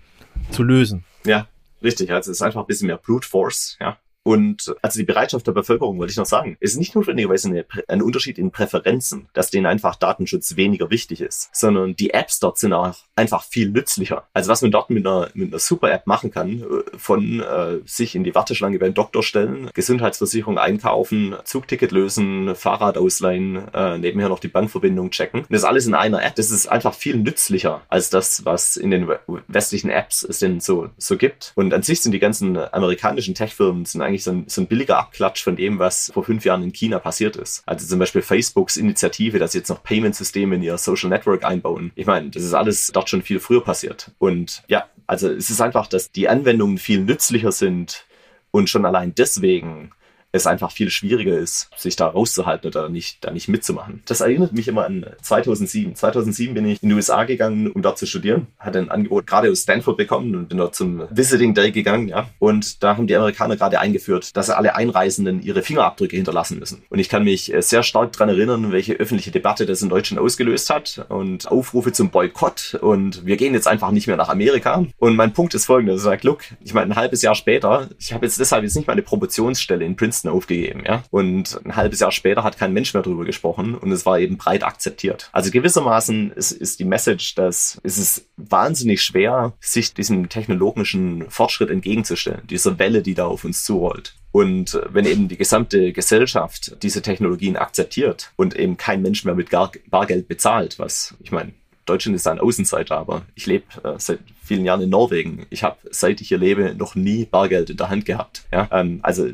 zu 0.52 0.64
lösen. 0.64 1.04
Ja, 1.26 1.48
richtig. 1.84 2.12
Also 2.12 2.32
es 2.32 2.38
ist 2.38 2.42
einfach 2.42 2.62
ein 2.62 2.68
bisschen 2.68 2.88
mehr 2.88 2.98
Brute 2.98 3.28
Force, 3.28 3.78
ja. 3.80 3.98
Und 4.28 4.76
also 4.82 5.00
die 5.00 5.06
Bereitschaft 5.06 5.48
der 5.48 5.54
Bevölkerung, 5.54 6.00
wollte 6.00 6.12
ich 6.12 6.18
noch 6.18 6.26
sagen, 6.26 6.58
ist 6.60 6.76
nicht 6.76 6.94
notwendigerweise 6.96 7.66
ein 7.88 8.02
Unterschied 8.02 8.38
in 8.38 8.52
Präferenzen, 8.52 9.30
dass 9.32 9.52
denen 9.52 9.66
einfach 9.66 9.96
Datenschutz 9.96 10.58
weniger 10.58 10.90
wichtig 10.90 11.22
ist, 11.22 11.50
sondern 11.54 11.96
die 11.96 12.14
Apps 12.14 12.42
dort 12.42 12.58
sind 12.58 12.74
auch 12.74 12.94
einfach 13.16 13.42
viel 13.46 13.70
nützlicher. 13.70 14.28
Also 14.34 14.52
was 14.52 14.62
man 14.62 14.72
dort 14.72 14.90
mit 14.90 15.08
einer, 15.08 15.30
mit 15.34 15.54
einer 15.54 15.60
Super-App 15.60 16.08
machen 16.08 16.32
kann, 16.32 16.60
äh, 16.60 16.98
von 16.98 17.40
äh, 17.40 17.78
sich 17.86 18.16
in 18.16 18.26
die 18.26 18.36
Warteschlange 18.36 18.80
beim 18.80 18.94
Doktor 18.94 19.24
stellen, 19.24 19.70
Gesundheitsversicherung 19.74 20.58
einkaufen, 20.58 21.38
Zugticket 21.46 21.94
lösen, 21.94 22.54
Fahrrad 22.54 22.98
ausleihen, 22.98 23.74
äh, 23.74 23.98
nebenher 23.98 24.28
noch 24.28 24.40
die 24.40 24.50
Bankverbindung 24.50 25.12
checken. 25.12 25.44
Und 25.44 25.54
das 25.54 25.64
alles 25.64 25.88
in 25.88 25.94
einer 25.94 26.22
App. 26.22 26.36
Das 26.36 26.52
ist 26.52 26.68
einfach 26.68 26.94
viel 26.94 27.16
nützlicher 27.16 27.82
als 27.88 28.10
das, 28.10 28.44
was 28.44 28.76
in 28.76 28.92
den 28.92 29.08
westlichen 29.48 29.90
Apps 29.90 30.24
es 30.24 30.40
denn 30.40 30.60
so, 30.60 30.90
so 30.98 31.16
gibt. 31.16 31.54
Und 31.56 31.74
an 31.74 31.82
sich 31.82 32.02
sind 32.02 32.12
die 32.12 32.20
ganzen 32.20 32.58
amerikanischen 32.58 33.34
Tech-Firmen 33.34 33.86
sind 33.86 34.02
eigentlich 34.02 34.17
eigentlich 34.18 34.24
so 34.24 34.32
ein, 34.32 34.46
so 34.48 34.62
ein 34.62 34.68
billiger 34.68 34.98
Abklatsch 34.98 35.44
von 35.44 35.56
dem, 35.56 35.80
was 35.80 36.12
vor 36.14 36.24
fünf 36.24 36.46
Jahren 36.46 36.64
in 36.64 36.72
China 36.72 37.00
passiert 37.00 37.36
ist. 37.36 37.64
Also 37.66 37.86
zum 37.88 38.00
Beispiel 38.00 38.22
Facebooks 38.22 38.78
Initiative, 38.78 39.40
dass 39.40 39.52
sie 39.52 39.60
jetzt 39.60 39.70
noch 39.70 39.84
Payment-Systeme 39.84 40.56
in 40.56 40.64
ihr 40.64 40.78
Social 40.78 41.10
Network 41.10 41.44
einbauen. 41.44 41.92
Ich 41.96 42.06
meine, 42.06 42.30
das 42.30 42.44
ist 42.44 42.54
alles 42.54 42.88
dort 42.94 43.10
schon 43.10 43.22
viel 43.22 43.40
früher 43.40 43.64
passiert. 43.64 44.12
Und 44.18 44.64
ja, 44.68 44.86
also 45.06 45.30
es 45.30 45.50
ist 45.50 45.62
einfach, 45.62 45.88
dass 45.88 46.12
die 46.12 46.28
Anwendungen 46.28 46.78
viel 46.78 47.00
nützlicher 47.00 47.52
sind 47.52 48.06
und 48.52 48.70
schon 48.70 48.86
allein 48.86 49.14
deswegen 49.14 49.92
es 50.38 50.48
einfach 50.48 50.72
viel 50.72 50.90
schwieriger 50.90 51.38
ist, 51.38 51.70
sich 51.76 51.96
da 51.96 52.08
rauszuhalten 52.08 52.68
oder 52.68 52.90
nicht, 52.90 53.24
da 53.24 53.32
nicht 53.32 53.48
mitzumachen. 53.48 54.02
Das 54.06 54.22
erinnert 54.22 54.54
mich 54.54 54.68
immer 54.68 54.86
an 54.86 55.06
2007. 55.22 55.96
2007 55.96 56.54
bin 56.54 56.68
ich 56.68 56.82
in 56.82 56.90
die 56.90 56.96
USA 56.96 57.24
gegangen, 57.24 57.70
um 57.72 57.82
dort 57.82 57.98
zu 57.98 58.06
studieren, 58.06 58.48
hatte 58.60 58.80
ein 58.80 58.90
Angebot 58.90 59.28
gerade 59.28 59.52
aus 59.52 59.64
Stanford 59.64 59.98
bekommen 59.98 60.36
und 60.36 60.50
bin 60.50 60.58
dort 60.58 60.76
zum 60.76 61.04
Visiting 61.10 61.54
Day 61.54 61.72
gegangen, 61.72 62.08
ja. 62.08 62.30
Und 62.40 62.84
da 62.84 62.98
haben 62.98 63.08
die 63.08 63.16
Amerikaner 63.16 63.58
gerade 63.58 63.80
eingeführt, 63.80 64.36
dass 64.36 64.50
alle 64.50 64.76
Einreisenden 64.76 65.42
ihre 65.42 65.62
Fingerabdrücke 65.62 66.16
hinterlassen 66.16 66.60
müssen. 66.60 66.84
Und 66.90 67.00
ich 67.00 67.10
kann 67.10 67.24
mich 67.24 67.54
äh, 67.54 67.62
sehr 67.62 67.84
stark 67.84 68.14
daran 68.14 68.30
erinnern, 68.30 68.72
welche 68.72 68.94
öffentliche 68.94 69.32
Debatte 69.32 69.66
das 69.66 69.82
in 69.82 69.90
Deutschland 69.90 70.22
ausgelöst 70.22 70.70
hat 70.70 71.06
und 71.10 71.50
Aufrufe 71.50 71.92
zum 71.92 72.10
Boykott 72.10 72.78
und 72.82 73.26
wir 73.26 73.38
gehen 73.38 73.54
jetzt 73.54 73.68
einfach 73.68 73.92
nicht 73.92 74.08
mehr 74.08 74.18
nach 74.18 74.30
Amerika. 74.30 74.86
Und 74.98 75.16
mein 75.16 75.34
Punkt 75.34 75.54
ist 75.54 75.66
folgender, 75.66 75.96
ich 75.96 76.02
sage, 76.02 76.22
look, 76.24 76.44
ich 76.64 76.74
meine, 76.74 76.94
ein 76.94 76.96
halbes 76.96 77.22
Jahr 77.22 77.36
später, 77.36 77.90
ich 78.00 78.14
habe 78.14 78.26
jetzt 78.26 78.40
deshalb 78.40 78.64
jetzt 78.64 78.76
nicht 78.76 78.88
meine 78.88 79.02
Promotionsstelle 79.02 79.86
in 79.86 79.96
Princeton 79.96 80.27
Listen 80.28 80.38
aufgegeben, 80.38 80.84
ja. 80.86 81.04
Und 81.10 81.60
ein 81.66 81.76
halbes 81.76 82.00
Jahr 82.00 82.12
später 82.12 82.44
hat 82.44 82.58
kein 82.58 82.74
Mensch 82.74 82.94
mehr 82.94 83.04
darüber 83.04 83.26
gesprochen 83.26 83.76
und 83.76 83.92
es 83.92 84.06
war 84.06 84.20
eben 84.20 84.38
breit 84.38 84.64
akzeptiert. 84.64 85.30
Also 85.32 85.52
gewissermaßen 85.52 86.32
ist, 86.32 86.52
ist 86.52 86.80
die 86.80 86.86
Message, 86.86 87.36
dass 87.36 87.80
es 87.84 87.98
ist 87.98 88.28
wahnsinnig 88.38 89.02
schwer, 89.02 89.54
sich 89.60 89.94
diesem 89.94 90.30
technologischen 90.30 91.30
Fortschritt 91.30 91.70
entgegenzustellen, 91.70 92.42
dieser 92.50 92.78
Welle, 92.80 93.02
die 93.02 93.14
da 93.14 93.26
auf 93.26 93.44
uns 93.44 93.64
zurollt. 93.64 94.16
Und 94.32 94.80
wenn 94.90 95.06
eben 95.06 95.28
die 95.28 95.38
gesamte 95.38 95.94
Gesellschaft 95.94 96.84
diese 96.84 97.02
Technologien 97.02 97.58
akzeptiert 97.58 98.32
und 98.36 98.56
eben 98.56 98.78
kein 98.78 99.02
Mensch 99.02 99.24
mehr 99.26 99.36
mit 99.36 99.50
Bargeld 99.50 100.28
bezahlt, 100.28 100.78
was 100.78 101.16
ich 101.20 101.32
meine, 101.32 101.54
Deutschland 101.86 102.16
ist 102.16 102.28
ein 102.28 102.40
Außenseiter, 102.40 102.98
aber 102.98 103.24
ich 103.34 103.46
lebe 103.46 103.66
äh, 103.84 103.94
seit 103.98 104.20
vielen 104.48 104.66
Jahren 104.66 104.82
in 104.82 104.90
Norwegen. 104.90 105.46
Ich 105.50 105.64
habe, 105.64 105.78
seit 105.92 106.22
ich 106.22 106.30
hier 106.30 106.38
lebe, 106.38 106.74
noch 106.76 106.96
nie 106.96 107.26
Bargeld 107.26 107.70
in 107.70 107.78
der 107.78 107.90
Hand 107.90 108.06
gehabt. 108.06 108.44
Ja? 108.52 108.68
Ähm, 108.72 109.00
also 109.04 109.28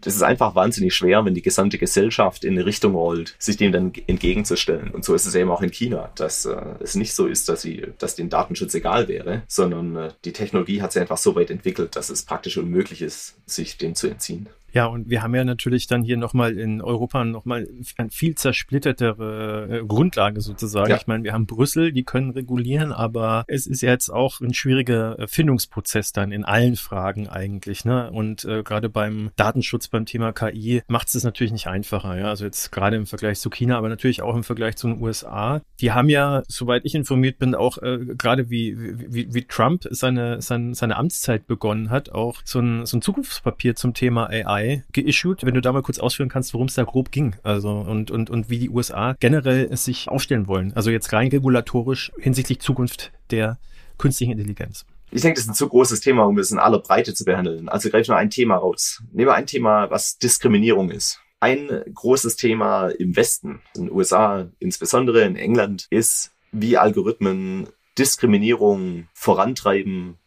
das 0.00 0.14
ist 0.14 0.22
einfach 0.22 0.54
wahnsinnig 0.54 0.94
schwer, 0.94 1.24
wenn 1.24 1.34
die 1.34 1.42
gesamte 1.42 1.78
Gesellschaft 1.78 2.44
in 2.44 2.54
eine 2.54 2.66
Richtung 2.66 2.94
rollt, 2.94 3.34
sich 3.38 3.56
dem 3.56 3.72
dann 3.72 3.92
entgegenzustellen. 4.06 4.90
Und 4.90 5.04
so 5.04 5.14
ist 5.14 5.26
es 5.26 5.34
eben 5.34 5.50
auch 5.50 5.62
in 5.62 5.70
China, 5.70 6.10
dass 6.14 6.44
äh, 6.44 6.56
es 6.80 6.94
nicht 6.94 7.14
so 7.14 7.26
ist, 7.26 7.48
dass 7.48 7.62
sie, 7.62 7.86
dass 7.98 8.16
den 8.16 8.28
Datenschutz 8.28 8.74
egal 8.74 9.08
wäre, 9.08 9.42
sondern 9.48 9.96
äh, 9.96 10.10
die 10.24 10.32
Technologie 10.32 10.82
hat 10.82 10.92
sich 10.92 11.00
einfach 11.00 11.18
so 11.18 11.34
weit 11.34 11.50
entwickelt, 11.50 11.96
dass 11.96 12.10
es 12.10 12.24
praktisch 12.24 12.58
unmöglich 12.58 13.02
ist, 13.02 13.36
sich 13.46 13.78
dem 13.78 13.94
zu 13.94 14.08
entziehen. 14.08 14.48
Ja, 14.72 14.86
und 14.86 15.08
wir 15.08 15.22
haben 15.22 15.34
ja 15.34 15.44
natürlich 15.44 15.86
dann 15.86 16.02
hier 16.02 16.16
nochmal 16.16 16.58
in 16.58 16.82
Europa 16.82 17.24
nochmal 17.24 17.68
eine 17.96 18.10
viel 18.10 18.34
zersplittertere 18.34 19.68
äh, 19.70 19.86
Grundlage 19.86 20.40
sozusagen. 20.40 20.90
Ja. 20.90 20.96
Ich 20.96 21.06
meine, 21.06 21.24
wir 21.24 21.32
haben 21.32 21.46
Brüssel, 21.46 21.92
die 21.92 22.04
können 22.04 22.30
regulieren, 22.30 22.92
aber 22.92 23.44
es 23.48 23.66
ist 23.66 23.80
jetzt 23.80 24.10
auch 24.10 24.40
ein 24.40 24.52
schwieriger 24.52 25.16
Findungsprozess 25.26 26.12
dann 26.12 26.32
in 26.32 26.44
allen 26.44 26.76
Fragen 26.76 27.28
eigentlich. 27.28 27.84
Ne? 27.84 28.10
Und 28.10 28.44
äh, 28.44 28.62
gerade 28.62 28.88
beim 28.88 29.30
Datenschutz, 29.36 29.88
beim 29.88 30.04
Thema 30.04 30.32
KI 30.32 30.82
macht 30.86 31.14
es 31.14 31.24
natürlich 31.24 31.52
nicht 31.52 31.66
einfacher. 31.66 32.18
Ja? 32.18 32.28
Also 32.28 32.44
jetzt 32.44 32.70
gerade 32.70 32.96
im 32.96 33.06
Vergleich 33.06 33.40
zu 33.40 33.50
China, 33.50 33.78
aber 33.78 33.88
natürlich 33.88 34.22
auch 34.22 34.36
im 34.36 34.44
Vergleich 34.44 34.76
zu 34.76 34.88
den 34.88 35.00
USA. 35.00 35.62
Die 35.80 35.92
haben 35.92 36.08
ja, 36.08 36.42
soweit 36.48 36.84
ich 36.84 36.94
informiert 36.94 37.38
bin, 37.38 37.54
auch 37.54 37.78
äh, 37.78 37.98
gerade 38.16 38.50
wie, 38.50 38.76
wie, 38.78 39.32
wie 39.32 39.42
Trump 39.44 39.86
seine, 39.90 40.42
seine, 40.42 40.74
seine 40.74 40.96
Amtszeit 40.96 41.46
begonnen 41.46 41.90
hat, 41.90 42.10
auch 42.10 42.42
so 42.44 42.60
ein, 42.60 42.84
so 42.84 42.98
ein 42.98 43.02
Zukunftspapier 43.02 43.74
zum 43.74 43.94
Thema 43.94 44.28
AI 44.28 44.57
AI 44.58 44.84
geissued. 44.92 45.44
Wenn 45.44 45.54
du 45.54 45.60
da 45.60 45.72
mal 45.72 45.82
kurz 45.82 45.98
ausführen 45.98 46.28
kannst, 46.28 46.54
worum 46.54 46.68
es 46.68 46.74
da 46.74 46.84
grob 46.84 47.10
ging. 47.10 47.36
Also 47.42 47.70
und, 47.70 48.10
und, 48.10 48.30
und 48.30 48.50
wie 48.50 48.58
die 48.58 48.70
USA 48.70 49.16
generell 49.20 49.68
es 49.70 49.84
sich 49.84 50.08
aufstellen 50.08 50.46
wollen. 50.46 50.72
Also 50.74 50.90
jetzt 50.90 51.12
rein 51.12 51.28
regulatorisch 51.28 52.12
hinsichtlich 52.18 52.60
Zukunft 52.60 53.12
der 53.30 53.58
künstlichen 53.98 54.32
Intelligenz. 54.32 54.84
Ich 55.10 55.22
denke, 55.22 55.36
das 55.36 55.44
ist 55.44 55.50
ein 55.50 55.54
zu 55.54 55.68
großes 55.68 56.00
Thema, 56.00 56.24
um 56.24 56.38
es 56.38 56.50
in 56.50 56.58
aller 56.58 56.80
Breite 56.80 57.14
zu 57.14 57.24
behandeln. 57.24 57.68
Also 57.68 57.88
greife 57.88 58.10
nur 58.10 58.18
ein 58.18 58.30
Thema 58.30 58.56
raus. 58.56 59.02
Nehmen 59.12 59.28
wir 59.28 59.34
ein 59.34 59.46
Thema, 59.46 59.90
was 59.90 60.18
Diskriminierung 60.18 60.90
ist. 60.90 61.20
Ein 61.40 61.82
großes 61.94 62.36
Thema 62.36 62.88
im 62.88 63.16
Westen, 63.16 63.60
in 63.74 63.86
den 63.86 63.92
USA 63.92 64.48
insbesondere, 64.58 65.22
in 65.22 65.36
England, 65.36 65.86
ist, 65.88 66.32
wie 66.52 66.76
Algorithmen 66.76 67.68
Diskriminierung 67.96 69.08
vorantreiben, 69.14 70.18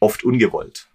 oft 0.00 0.22
ungewollt. 0.24 0.89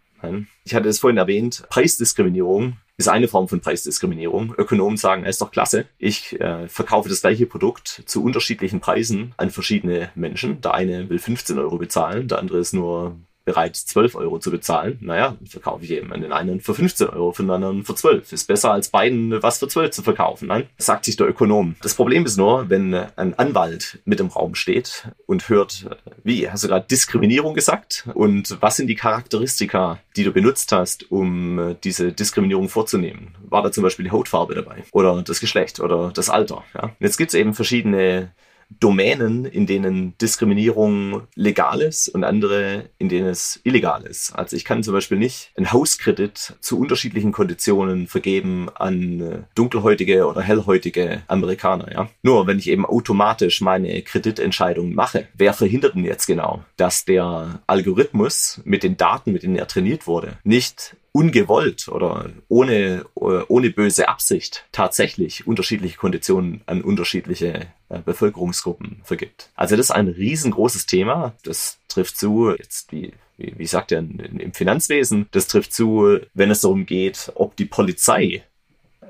Ich 0.64 0.74
hatte 0.74 0.90
es 0.90 1.00
vorhin 1.00 1.18
erwähnt, 1.18 1.64
Preisdiskriminierung 1.70 2.78
ist 2.98 3.10
eine 3.10 3.28
Form 3.28 3.48
von 3.48 3.60
Preisdiskriminierung. 3.60 4.56
Ökonomen 4.58 4.98
sagen, 4.98 5.24
es 5.24 5.36
ist 5.36 5.42
doch 5.42 5.52
klasse, 5.52 5.86
ich 5.98 6.40
äh, 6.40 6.68
verkaufe 6.68 7.10
das 7.10 7.22
gleiche 7.22 7.46
Produkt 7.46 8.04
zu 8.06 8.24
unterschiedlichen 8.24 8.80
Preisen 8.80 9.34
an 9.38 9.50
verschiedene 9.52 10.12
Menschen. 10.16 10.62
Der 10.62 10.74
eine 10.74 11.10
will 11.10 11.20
15 11.20 11.60
Euro 11.60 11.78
bezahlen, 11.78 12.28
der 12.28 12.40
andere 12.40 12.60
ist 12.60 12.74
nur 12.74 13.20
bereit, 13.46 13.76
12 13.76 14.16
Euro 14.16 14.40
zu 14.40 14.52
bezahlen. 14.52 14.98
Naja, 15.02 15.38
verkaufe 15.48 15.86
ich 15.86 15.92
eben 15.92 16.10
den 16.10 16.34
einen 16.34 16.60
für 16.60 16.74
15 16.74 17.10
Euro, 17.10 17.32
für 17.32 17.44
den 17.44 17.52
anderen 17.52 17.86
für 17.86 17.96
12. 17.96 18.34
Ist 18.34 18.48
besser 18.48 18.72
als 18.72 18.90
beiden 18.90 19.42
was 19.42 19.60
für 19.60 19.68
12 19.68 19.92
zu 19.92 20.02
verkaufen. 20.02 20.48
Nein, 20.48 20.68
sagt 20.78 21.06
sich 21.06 21.16
der 21.16 21.30
Ökonom. 21.30 21.76
Das 21.82 21.94
Problem 21.94 22.26
ist 22.26 22.38
nur, 22.38 22.70
wenn 22.70 22.94
ein 22.94 23.38
Anwalt 23.38 24.00
mit 24.06 24.20
im 24.20 24.28
Raum 24.28 24.56
steht 24.56 25.08
und 25.28 25.48
hört, 25.48 25.86
wie, 26.24 26.50
hast 26.50 26.64
du 26.64 26.68
gerade 26.68 26.88
Diskriminierung 26.88 27.54
gesagt? 27.54 28.08
Und 28.16 28.58
was 28.62 28.78
sind 28.78 28.88
die 28.88 28.96
Charakteristika, 28.96 30.00
die 30.16 30.24
du 30.24 30.32
benutzt 30.32 30.72
hast, 30.72 31.12
um 31.12 31.76
diese 31.84 32.12
Diskriminierung 32.12 32.68
vorzunehmen? 32.68 33.36
War 33.48 33.62
da 33.62 33.72
zum 33.72 33.84
Beispiel 33.84 34.06
die 34.06 34.12
Hautfarbe 34.12 34.56
dabei? 34.56 34.84
Oder 34.92 35.22
das 35.22 35.40
Geschlecht 35.40 35.80
oder 35.80 36.12
das 36.12 36.30
Alter? 36.30 36.64
Ja? 36.74 36.92
Jetzt 37.00 37.18
gibt 37.18 37.30
es 37.30 37.36
eben 37.36 37.54
verschiedene 37.54 38.32
Domänen, 38.70 39.46
in 39.46 39.66
denen 39.66 40.18
Diskriminierung 40.18 41.22
legal 41.36 41.82
ist 41.82 42.10
und 42.10 42.24
andere, 42.24 42.90
in 42.98 43.10
denen 43.10 43.28
es 43.28 43.60
illegal 43.64 44.04
ist. 44.04 44.34
Also 44.34 44.56
ich 44.56 44.66
kann 44.66 44.84
zum 44.84 44.94
Beispiel 44.94 45.18
nicht 45.18 45.52
einen 45.56 45.72
Hauskredit 45.72 46.56
zu 46.60 46.80
unterschiedlichen 46.80 47.32
Konditionen 47.32 48.08
vergeben 48.08 48.70
an 48.76 49.22
äh, 49.22 49.38
dunkelhäutige 49.56 50.28
oder 50.28 50.42
hellhäutige 50.42 51.22
Amerikaner. 51.28 51.92
Ja? 51.92 52.10
Nur 52.22 52.48
wenn 52.48 52.60
ich 52.60 52.70
eben 52.70 52.86
automatisch 52.86 53.62
meine 53.62 54.02
Kreditentscheidung 54.02 54.94
mache, 54.94 55.28
wer 55.34 55.54
verhindert 55.54 55.96
denn 55.96 56.06
jetzt 56.06 56.26
genau, 56.26 56.64
dass 56.78 57.06
der 57.06 57.62
Algorithmus 57.68 58.62
mit 58.66 58.84
den 58.84 58.98
Daten, 58.98 59.32
mit 59.32 59.44
denen 59.44 59.56
er 59.56 59.68
trainiert 59.68 60.08
wurde, 60.08 60.38
nicht 60.44 60.96
ungewollt 61.16 61.88
oder 61.88 62.30
ohne, 62.50 63.06
ohne 63.16 63.70
böse 63.70 64.10
Absicht 64.10 64.66
tatsächlich 64.74 65.48
unterschiedliche 65.48 65.98
Konditionen 65.98 66.60
an 66.66 66.82
unterschiedliche 66.82 67.68
äh, 67.88 68.00
Bevölkerungsgruppen 68.04 69.00
vergibt. 69.06 69.50
Also 69.56 69.78
das 69.78 69.86
ist 69.86 69.92
ein 69.92 70.10
riesengroßes 70.10 70.88
Thema. 70.88 71.34
Das 71.44 71.78
trifft 71.88 72.18
zu, 72.18 72.52
jetzt 72.52 72.92
wie, 72.92 73.14
wie, 73.38 73.54
wie 73.58 73.66
sagt 73.66 73.94
er, 73.94 74.00
im 74.00 74.52
Finanzwesen, 74.52 75.28
das 75.32 75.48
trifft 75.48 75.72
zu, 75.72 76.20
wenn 76.34 76.52
es 76.52 76.60
darum 76.60 76.86
geht, 76.86 77.32
ob 77.36 77.56
die 77.56 77.66
Polizei 77.66 78.44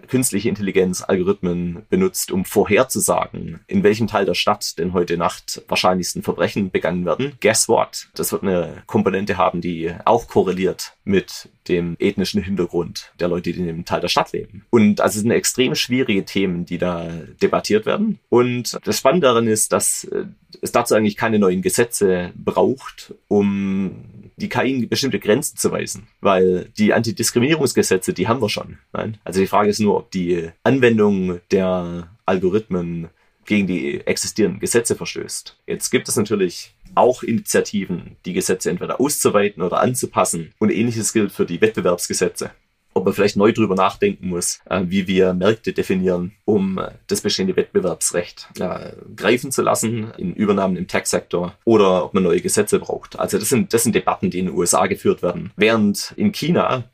künstliche 0.08 0.50
Intelligenz 0.50 1.02
Algorithmen 1.02 1.88
benutzt, 1.90 2.32
um 2.32 2.46
vorherzusagen, 2.46 3.62
in 3.66 3.82
welchem 3.82 4.06
Teil 4.06 4.26
der 4.26 4.36
Stadt 4.36 4.78
denn 4.78 4.94
heute 4.94 5.18
Nacht 5.18 5.64
wahrscheinlichsten 5.68 6.22
Verbrechen 6.22 6.70
begangen 6.70 7.04
werden. 7.04 7.34
Guess 7.42 7.68
what? 7.68 8.10
Das 8.14 8.32
wird 8.32 8.44
eine 8.44 8.84
Komponente 8.86 9.38
haben, 9.38 9.62
die 9.62 9.92
auch 10.06 10.28
korreliert 10.28 10.94
mit 11.04 11.50
dem 11.70 11.96
ethnischen 12.00 12.42
Hintergrund 12.42 13.12
der 13.20 13.28
Leute, 13.28 13.52
die 13.52 13.60
in 13.60 13.68
dem 13.68 13.86
Teil 13.86 14.02
der 14.02 14.08
Stadt 14.08 14.32
leben. 14.32 14.66
Und 14.70 15.02
also 15.02 15.18
es 15.18 15.22
sind 15.22 15.32
extrem 15.32 15.76
schwierige 15.76 16.26
Themen, 16.26 16.66
die 16.66 16.78
da 16.78 17.10
debattiert 17.42 17.86
werden. 17.86 18.20
Und 18.30 18.80
das 18.84 18.98
Spannende 18.98 19.28
daran 19.28 19.48
ist, 19.48 19.74
dass 19.74 20.06
äh, 20.06 20.26
es 20.62 20.72
dazu 20.72 20.96
eigentlich 20.96 21.18
keine 21.18 21.40
neuen 21.40 21.62
Gesetze 21.62 22.32
braucht, 22.36 23.14
um 23.28 24.06
die 24.38 24.50
KI 24.50 24.74
in 24.74 24.90
bestimmte 24.90 25.20
Grenzen 25.20 25.58
zu 25.58 25.72
weisen, 25.72 26.08
weil 26.22 26.70
die 26.78 26.94
Antidiskriminierungsgesetze, 26.94 28.14
die 28.14 28.28
haben 28.28 28.42
wir 28.42 28.50
schon. 28.50 28.80
Nein? 28.92 29.18
Also 29.24 29.40
die 29.40 29.48
Frage 29.48 29.70
ist 29.70 29.80
nur, 29.80 29.98
ob 29.98 30.12
die 30.12 30.50
Anwendung 30.64 31.40
der 31.52 32.10
Algorithmen 32.26 33.10
gegen 33.46 33.68
die 33.68 34.02
existierenden 34.06 34.60
Gesetze 34.60 34.96
verstößt. 34.96 35.58
Jetzt 35.68 35.90
gibt 35.92 36.10
es 36.10 36.16
natürlich 36.16 36.75
auch 36.96 37.24
Initiativen, 37.24 38.18
die 38.26 38.34
Gesetze 38.34 38.70
entweder 38.70 39.00
auszuweiten 39.00 39.62
oder 39.62 39.80
anzupassen. 39.82 40.54
Und 40.60 40.72
ähnliches 40.72 41.14
gilt 41.14 41.32
für 41.32 41.46
die 41.46 41.62
Wettbewerbsgesetze 41.62 42.52
ob 42.96 43.04
man 43.04 43.14
vielleicht 43.14 43.36
neu 43.36 43.52
drüber 43.52 43.76
nachdenken 43.76 44.30
muss, 44.30 44.62
äh, 44.70 44.84
wie 44.88 45.06
wir 45.06 45.34
Märkte 45.34 45.74
definieren, 45.74 46.32
um 46.46 46.78
äh, 46.78 46.92
das 47.08 47.22
bestehende 47.22 47.56
Wettbewerbsrecht 47.56 48.48
äh, 48.60 48.94
greifen 49.16 49.52
zu 49.52 49.62
lassen 49.62 50.12
in 50.18 50.34
Übernahmen 50.34 50.78
im 50.78 50.88
Tech-Sektor 50.88 51.56
oder 51.66 52.06
ob 52.06 52.14
man 52.14 52.24
neue 52.24 52.40
Gesetze 52.40 52.80
braucht. 52.80 53.20
Also 53.20 53.38
das 53.38 53.50
sind, 53.50 53.74
das 53.74 53.84
sind 53.84 53.94
Debatten, 53.94 54.30
die 54.30 54.40
in 54.40 54.46
den 54.46 54.56
USA 54.56 54.88
geführt 54.88 55.22
werden. 55.22 55.52
Während 55.58 56.14
in 56.16 56.32
China 56.32 56.86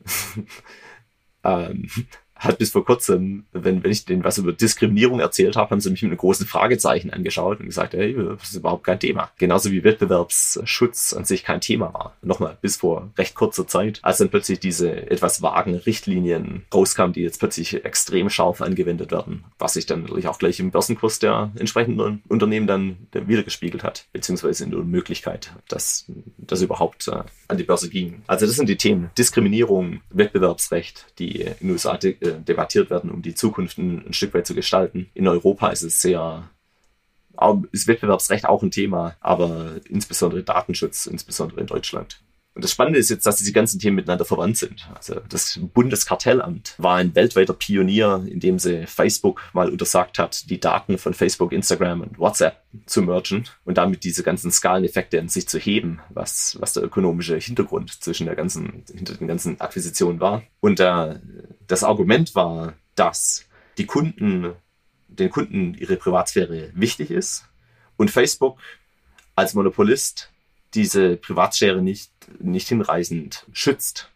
ähm, 1.43 1.87
hat 2.41 2.57
bis 2.57 2.71
vor 2.71 2.83
kurzem, 2.83 3.45
wenn, 3.53 3.83
wenn 3.83 3.91
ich 3.91 4.05
denen 4.05 4.23
was 4.23 4.39
über 4.39 4.51
Diskriminierung 4.51 5.19
erzählt 5.19 5.55
habe, 5.55 5.69
haben 5.69 5.79
sie 5.79 5.91
mich 5.91 6.01
mit 6.01 6.09
einem 6.09 6.17
großen 6.17 6.47
Fragezeichen 6.47 7.11
angeschaut 7.11 7.59
und 7.59 7.67
gesagt, 7.67 7.93
hey, 7.93 8.15
das 8.15 8.49
ist 8.49 8.55
überhaupt 8.55 8.83
kein 8.83 8.99
Thema. 8.99 9.29
Genauso 9.37 9.71
wie 9.71 9.83
Wettbewerbsschutz 9.83 11.13
an 11.13 11.23
sich 11.23 11.43
kein 11.43 11.61
Thema 11.61 11.93
war. 11.93 12.17
Nochmal, 12.23 12.57
bis 12.59 12.77
vor 12.77 13.11
recht 13.15 13.35
kurzer 13.35 13.67
Zeit, 13.67 13.99
als 14.01 14.17
dann 14.17 14.29
plötzlich 14.29 14.59
diese 14.59 15.09
etwas 15.11 15.43
vagen 15.43 15.75
Richtlinien 15.75 16.65
rauskamen, 16.73 17.13
die 17.13 17.21
jetzt 17.21 17.39
plötzlich 17.39 17.85
extrem 17.85 18.31
scharf 18.31 18.61
angewendet 18.61 19.11
werden, 19.11 19.43
was 19.59 19.73
sich 19.73 19.85
dann 19.85 20.01
natürlich 20.01 20.27
auch 20.27 20.39
gleich 20.39 20.59
im 20.59 20.71
Börsenkurs 20.71 21.19
der 21.19 21.51
entsprechenden 21.59 22.23
Unternehmen 22.27 22.65
dann 22.65 22.97
wiedergespiegelt 23.13 23.83
hat, 23.83 24.07
beziehungsweise 24.13 24.63
in 24.63 24.71
der 24.71 24.79
Möglichkeit, 24.79 25.51
dass 25.67 26.05
das 26.37 26.63
überhaupt 26.63 27.07
äh, 27.07 27.21
an 27.51 27.57
die 27.57 27.63
Börse 27.63 27.89
ging. 27.89 28.23
Also 28.27 28.45
das 28.45 28.55
sind 28.55 28.69
die 28.69 28.77
Themen 28.77 29.11
Diskriminierung, 29.17 30.01
Wettbewerbsrecht, 30.09 31.05
die 31.19 31.41
in 31.41 31.55
den 31.59 31.71
USA 31.71 31.95
äh, 31.95 32.15
debattiert 32.47 32.89
werden, 32.89 33.11
um 33.11 33.21
die 33.21 33.35
Zukunft 33.35 33.77
ein, 33.77 34.07
ein 34.07 34.13
Stück 34.13 34.33
weit 34.33 34.47
zu 34.47 34.55
gestalten. 34.55 35.09
In 35.13 35.27
Europa 35.27 35.69
ist 35.69 35.83
es 35.83 36.01
sehr 36.01 36.49
ist 37.71 37.87
Wettbewerbsrecht 37.87 38.45
auch 38.45 38.61
ein 38.61 38.71
Thema, 38.71 39.15
aber 39.19 39.75
insbesondere 39.89 40.43
Datenschutz, 40.43 41.07
insbesondere 41.07 41.61
in 41.61 41.67
Deutschland. 41.67 42.21
Und 42.53 42.65
das 42.65 42.71
Spannende 42.71 42.99
ist 42.99 43.09
jetzt, 43.09 43.25
dass 43.25 43.37
diese 43.37 43.53
ganzen 43.53 43.79
Themen 43.79 43.95
miteinander 43.95 44.25
verwandt 44.25 44.57
sind. 44.57 44.89
Also 44.93 45.21
das 45.29 45.57
Bundeskartellamt 45.73 46.75
war 46.77 46.97
ein 46.97 47.15
weltweiter 47.15 47.53
Pionier, 47.53 48.25
indem 48.29 48.59
sie 48.59 48.85
Facebook 48.87 49.41
mal 49.53 49.69
untersagt 49.69 50.19
hat, 50.19 50.49
die 50.49 50.59
Daten 50.59 50.97
von 50.97 51.13
Facebook, 51.13 51.53
Instagram 51.53 52.01
und 52.01 52.19
WhatsApp 52.19 52.61
zu 52.85 53.03
mergen 53.03 53.45
und 53.63 53.77
damit 53.77 54.03
diese 54.03 54.23
ganzen 54.23 54.51
Skaleneffekte 54.51 55.17
an 55.19 55.29
sich 55.29 55.47
zu 55.47 55.59
heben, 55.59 56.01
was, 56.09 56.57
was 56.59 56.73
der 56.73 56.83
ökonomische 56.83 57.37
Hintergrund 57.37 58.03
zwischen 58.03 58.25
der 58.25 58.35
ganzen, 58.35 58.83
hinter 58.93 59.13
den 59.13 59.29
ganzen 59.29 59.61
Akquisitionen 59.61 60.19
war. 60.19 60.43
Und 60.59 60.81
äh, 60.81 61.19
das 61.67 61.85
Argument 61.85 62.35
war, 62.35 62.73
dass 62.95 63.45
die 63.77 63.85
Kunden, 63.85 64.53
den 65.07 65.29
Kunden 65.29 65.73
ihre 65.73 65.95
Privatsphäre 65.95 66.71
wichtig 66.73 67.11
ist 67.11 67.45
und 67.95 68.11
Facebook 68.11 68.59
als 69.35 69.53
Monopolist 69.53 70.31
diese 70.73 71.17
Privatsphäre 71.17 71.81
nicht, 71.81 72.10
nicht 72.39 72.67
hinreichend 72.69 73.45
schützt. 73.51 74.11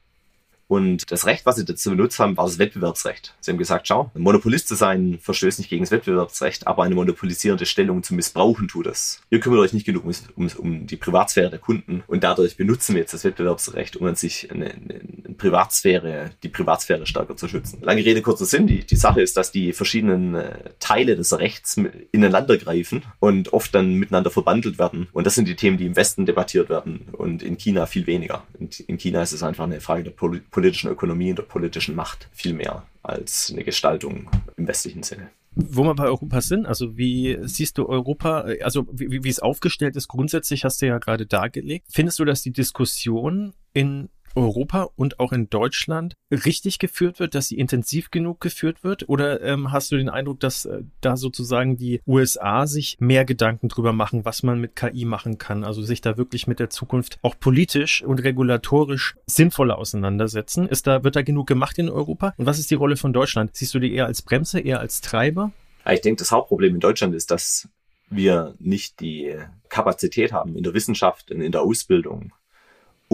Und 0.67 1.11
das 1.11 1.25
Recht, 1.25 1.45
was 1.45 1.57
sie 1.57 1.65
dazu 1.65 1.91
benutzt 1.91 2.19
haben, 2.19 2.37
war 2.37 2.45
das 2.45 2.57
Wettbewerbsrecht. 2.57 3.35
Sie 3.39 3.51
haben 3.51 3.57
gesagt, 3.57 3.87
schau, 3.87 4.11
ein 4.15 4.21
Monopolist 4.21 4.67
zu 4.67 4.75
sein 4.75 5.19
verstößt 5.21 5.59
nicht 5.59 5.69
gegen 5.69 5.83
das 5.83 5.91
Wettbewerbsrecht, 5.91 6.65
aber 6.65 6.83
eine 6.83 6.95
monopolisierende 6.95 7.65
Stellung 7.65 8.01
zu 8.01 8.15
missbrauchen 8.15 8.67
tut 8.67 8.87
es. 8.87 9.21
Ihr 9.29 9.39
kümmert 9.39 9.59
euch 9.59 9.73
nicht 9.73 9.85
genug 9.85 10.05
um, 10.05 10.11
um, 10.35 10.49
um 10.57 10.87
die 10.87 10.97
Privatsphäre 10.97 11.49
der 11.49 11.59
Kunden 11.59 12.03
und 12.07 12.23
dadurch 12.23 12.57
benutzen 12.57 12.95
wir 12.95 13.01
jetzt 13.01 13.13
das 13.13 13.23
Wettbewerbsrecht, 13.23 13.97
um 13.97 14.07
an 14.07 14.15
sich 14.15 14.51
eine, 14.51 14.71
eine, 14.71 15.01
Privatsphäre, 15.37 16.31
die 16.43 16.49
Privatsphäre 16.49 17.05
stärker 17.05 17.35
zu 17.35 17.47
schützen. 17.47 17.79
Lange 17.81 18.05
Rede, 18.05 18.21
kurzer 18.21 18.45
Sinn. 18.45 18.67
Die, 18.67 18.85
die 18.85 18.95
Sache 18.95 19.21
ist, 19.21 19.35
dass 19.35 19.51
die 19.51 19.73
verschiedenen 19.73 20.33
äh, 20.33 20.71
Teile 20.79 21.15
des 21.17 21.37
Rechts 21.37 21.75
ineinander 22.11 22.57
greifen 22.57 23.03
und 23.19 23.51
oft 23.51 23.75
dann 23.75 23.95
miteinander 23.95 24.31
verbandelt 24.31 24.79
werden. 24.79 25.07
Und 25.11 25.27
das 25.27 25.35
sind 25.35 25.47
die 25.47 25.55
Themen, 25.55 25.77
die 25.77 25.85
im 25.87 25.95
Westen 25.97 26.25
debattiert 26.25 26.69
werden 26.69 27.09
und 27.11 27.43
in 27.43 27.57
China 27.57 27.85
viel 27.85 28.07
weniger. 28.07 28.43
In, 28.57 28.69
in 28.87 28.97
China 28.97 29.21
ist 29.21 29.33
es 29.33 29.43
einfach 29.43 29.65
eine 29.65 29.81
Frage 29.81 30.05
der 30.05 30.11
Politik 30.11 30.54
politischen 30.55 30.89
Ökonomie 30.89 31.31
und 31.31 31.37
der 31.37 31.43
politischen 31.43 31.95
Macht 31.95 32.29
viel 32.31 32.53
mehr 32.53 32.83
als 33.03 33.51
eine 33.51 33.65
Gestaltung 33.65 34.29
im 34.55 34.65
westlichen 34.65 35.03
Sinne. 35.03 35.29
Wo 35.51 35.83
wir 35.83 35.93
bei 35.95 36.05
Europa 36.05 36.39
sind, 36.39 36.65
also 36.65 36.97
wie 36.97 37.37
siehst 37.41 37.77
du 37.77 37.89
Europa, 37.89 38.45
also 38.61 38.87
wie, 38.89 39.21
wie 39.25 39.29
es 39.29 39.39
aufgestellt 39.39 39.97
ist, 39.97 40.07
grundsätzlich 40.07 40.63
hast 40.63 40.81
du 40.81 40.87
ja 40.87 40.97
gerade 40.97 41.25
dargelegt. 41.25 41.87
Findest 41.91 42.19
du, 42.19 42.25
dass 42.25 42.41
die 42.41 42.53
Diskussion 42.53 43.53
in 43.73 44.07
Europa 44.35 44.89
und 44.95 45.19
auch 45.19 45.31
in 45.31 45.49
Deutschland 45.49 46.15
richtig 46.31 46.79
geführt 46.79 47.19
wird, 47.19 47.35
dass 47.35 47.47
sie 47.47 47.57
intensiv 47.57 48.11
genug 48.11 48.39
geführt 48.41 48.83
wird? 48.83 49.07
Oder 49.09 49.41
ähm, 49.41 49.71
hast 49.71 49.91
du 49.91 49.97
den 49.97 50.09
Eindruck, 50.09 50.39
dass 50.39 50.65
äh, 50.65 50.83
da 51.01 51.17
sozusagen 51.17 51.77
die 51.77 52.01
USA 52.05 52.67
sich 52.67 52.97
mehr 52.99 53.25
Gedanken 53.25 53.69
drüber 53.69 53.93
machen, 53.93 54.25
was 54.25 54.43
man 54.43 54.59
mit 54.59 54.75
KI 54.75 55.05
machen 55.05 55.37
kann? 55.37 55.63
Also 55.63 55.81
sich 55.81 56.01
da 56.01 56.17
wirklich 56.17 56.47
mit 56.47 56.59
der 56.59 56.69
Zukunft 56.69 57.19
auch 57.21 57.35
politisch 57.39 58.03
und 58.03 58.23
regulatorisch 58.23 59.15
sinnvoller 59.25 59.77
auseinandersetzen? 59.77 60.67
Ist 60.67 60.87
da, 60.87 61.03
wird 61.03 61.15
da 61.15 61.21
genug 61.21 61.47
gemacht 61.47 61.77
in 61.77 61.89
Europa? 61.89 62.33
Und 62.37 62.45
was 62.45 62.59
ist 62.59 62.71
die 62.71 62.75
Rolle 62.75 62.97
von 62.97 63.13
Deutschland? 63.13 63.55
Siehst 63.55 63.73
du 63.73 63.79
die 63.79 63.93
eher 63.93 64.05
als 64.05 64.21
Bremse, 64.21 64.59
eher 64.59 64.79
als 64.79 65.01
Treiber? 65.01 65.51
ich 65.93 66.01
denke, 66.01 66.19
das 66.19 66.31
Hauptproblem 66.31 66.75
in 66.75 66.79
Deutschland 66.79 67.13
ist, 67.13 67.29
dass 67.29 67.69
wir 68.09 68.55
nicht 68.59 68.99
die 68.99 69.35
Kapazität 69.69 70.31
haben 70.31 70.55
in 70.55 70.63
der 70.63 70.73
Wissenschaft 70.73 71.31
in 71.31 71.51
der 71.51 71.61
Ausbildung, 71.61 72.33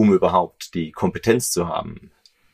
um 0.02 0.12
überhaupt 0.12 0.74
die 0.74 0.90
Kompetenz 0.90 1.52
zu 1.52 1.68
haben, 1.68 2.10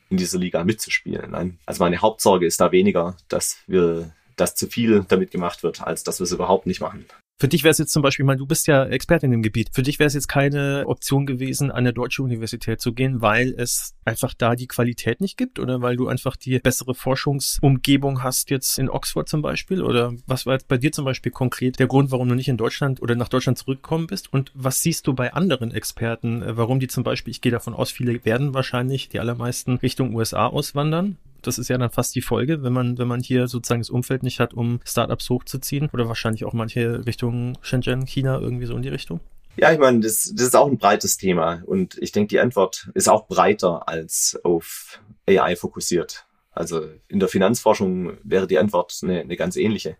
in 0.09 0.17
dieser 0.17 0.37
Liga 0.37 0.63
mitzuspielen. 0.63 1.31
Nein. 1.31 1.57
Also 1.65 1.83
meine 1.83 1.97
Hauptsorge 1.97 2.45
ist 2.45 2.61
da 2.61 2.71
weniger, 2.71 3.17
dass 3.27 3.57
wir, 3.65 4.13
dass 4.35 4.53
zu 4.53 4.67
viel 4.67 5.03
damit 5.07 5.31
gemacht 5.31 5.63
wird, 5.63 5.81
als 5.81 6.03
dass 6.03 6.19
wir 6.19 6.25
es 6.25 6.31
überhaupt 6.31 6.67
nicht 6.67 6.79
machen. 6.79 7.07
Für 7.41 7.47
dich 7.47 7.63
wäre 7.63 7.71
es 7.71 7.77
jetzt 7.77 7.93
zum 7.93 8.01
Beispiel, 8.01 8.25
mal, 8.25 8.35
du 8.35 8.45
bist 8.45 8.67
ja 8.67 8.83
Experte 8.83 9.25
in 9.25 9.31
dem 9.31 9.41
Gebiet, 9.41 9.69
für 9.71 9.81
dich 9.81 9.97
wäre 9.97 10.07
es 10.07 10.13
jetzt 10.13 10.27
keine 10.27 10.83
Option 10.87 11.25
gewesen, 11.25 11.71
an 11.71 11.77
eine 11.77 11.93
deutsche 11.93 12.21
Universität 12.21 12.81
zu 12.81 12.91
gehen, 12.91 13.21
weil 13.21 13.55
es 13.57 13.95
einfach 14.03 14.33
da 14.33 14.55
die 14.55 14.67
Qualität 14.67 15.21
nicht 15.21 15.37
gibt 15.37 15.57
oder 15.57 15.81
weil 15.81 15.95
du 15.95 16.09
einfach 16.09 16.35
die 16.35 16.59
bessere 16.59 16.93
Forschungsumgebung 16.93 18.23
hast 18.23 18.49
jetzt 18.49 18.77
in 18.77 18.89
Oxford 18.89 19.29
zum 19.29 19.41
Beispiel? 19.41 19.81
Oder 19.81 20.11
was 20.27 20.45
war 20.45 20.55
jetzt 20.55 20.67
bei 20.67 20.77
dir 20.77 20.91
zum 20.91 21.05
Beispiel 21.05 21.31
konkret 21.31 21.79
der 21.79 21.87
Grund, 21.87 22.11
warum 22.11 22.27
du 22.27 22.35
nicht 22.35 22.49
in 22.49 22.57
Deutschland 22.57 23.01
oder 23.01 23.15
nach 23.15 23.29
Deutschland 23.29 23.57
zurückgekommen 23.57 24.07
bist? 24.07 24.33
Und 24.33 24.51
was 24.53 24.81
siehst 24.81 25.07
du 25.07 25.13
bei 25.13 25.33
anderen 25.33 25.71
Experten, 25.71 26.41
äh, 26.41 26.57
warum 26.57 26.81
die 26.81 26.89
zum 26.89 27.05
Beispiel, 27.05 27.31
ich 27.31 27.39
gehe 27.39 27.53
davon 27.53 27.73
aus, 27.73 27.89
viele 27.89 28.25
werden 28.25 28.53
wahrscheinlich 28.53 29.07
die 29.07 29.21
allermeisten 29.21 29.75
Richtung 29.75 30.13
USA 30.13 30.47
auswandern? 30.47 31.15
Das 31.41 31.57
ist 31.57 31.69
ja 31.69 31.77
dann 31.77 31.89
fast 31.89 32.15
die 32.15 32.21
Folge, 32.21 32.63
wenn 32.63 32.73
man, 32.73 32.97
wenn 32.97 33.07
man 33.07 33.21
hier 33.21 33.47
sozusagen 33.47 33.81
das 33.81 33.89
Umfeld 33.89 34.23
nicht 34.23 34.39
hat, 34.39 34.53
um 34.53 34.79
Startups 34.85 35.29
hochzuziehen 35.29 35.89
oder 35.93 36.07
wahrscheinlich 36.07 36.45
auch 36.45 36.53
manche 36.53 37.05
Richtung 37.05 37.57
Shenzhen, 37.61 38.05
China, 38.05 38.39
irgendwie 38.39 38.65
so 38.65 38.75
in 38.75 38.81
die 38.81 38.89
Richtung? 38.89 39.19
Ja, 39.57 39.71
ich 39.71 39.79
meine, 39.79 39.99
das, 39.99 40.31
das 40.35 40.47
ist 40.47 40.55
auch 40.55 40.67
ein 40.67 40.77
breites 40.77 41.17
Thema 41.17 41.63
und 41.65 41.97
ich 41.99 42.11
denke, 42.11 42.29
die 42.29 42.39
Antwort 42.39 42.89
ist 42.93 43.09
auch 43.09 43.27
breiter 43.27 43.87
als 43.89 44.39
auf 44.43 45.01
AI 45.27 45.55
fokussiert. 45.55 46.25
Also 46.51 46.87
in 47.07 47.19
der 47.19 47.29
Finanzforschung 47.29 48.17
wäre 48.23 48.47
die 48.47 48.57
Antwort 48.57 48.97
eine, 49.03 49.21
eine 49.21 49.35
ganz 49.35 49.55
ähnliche. 49.55 49.97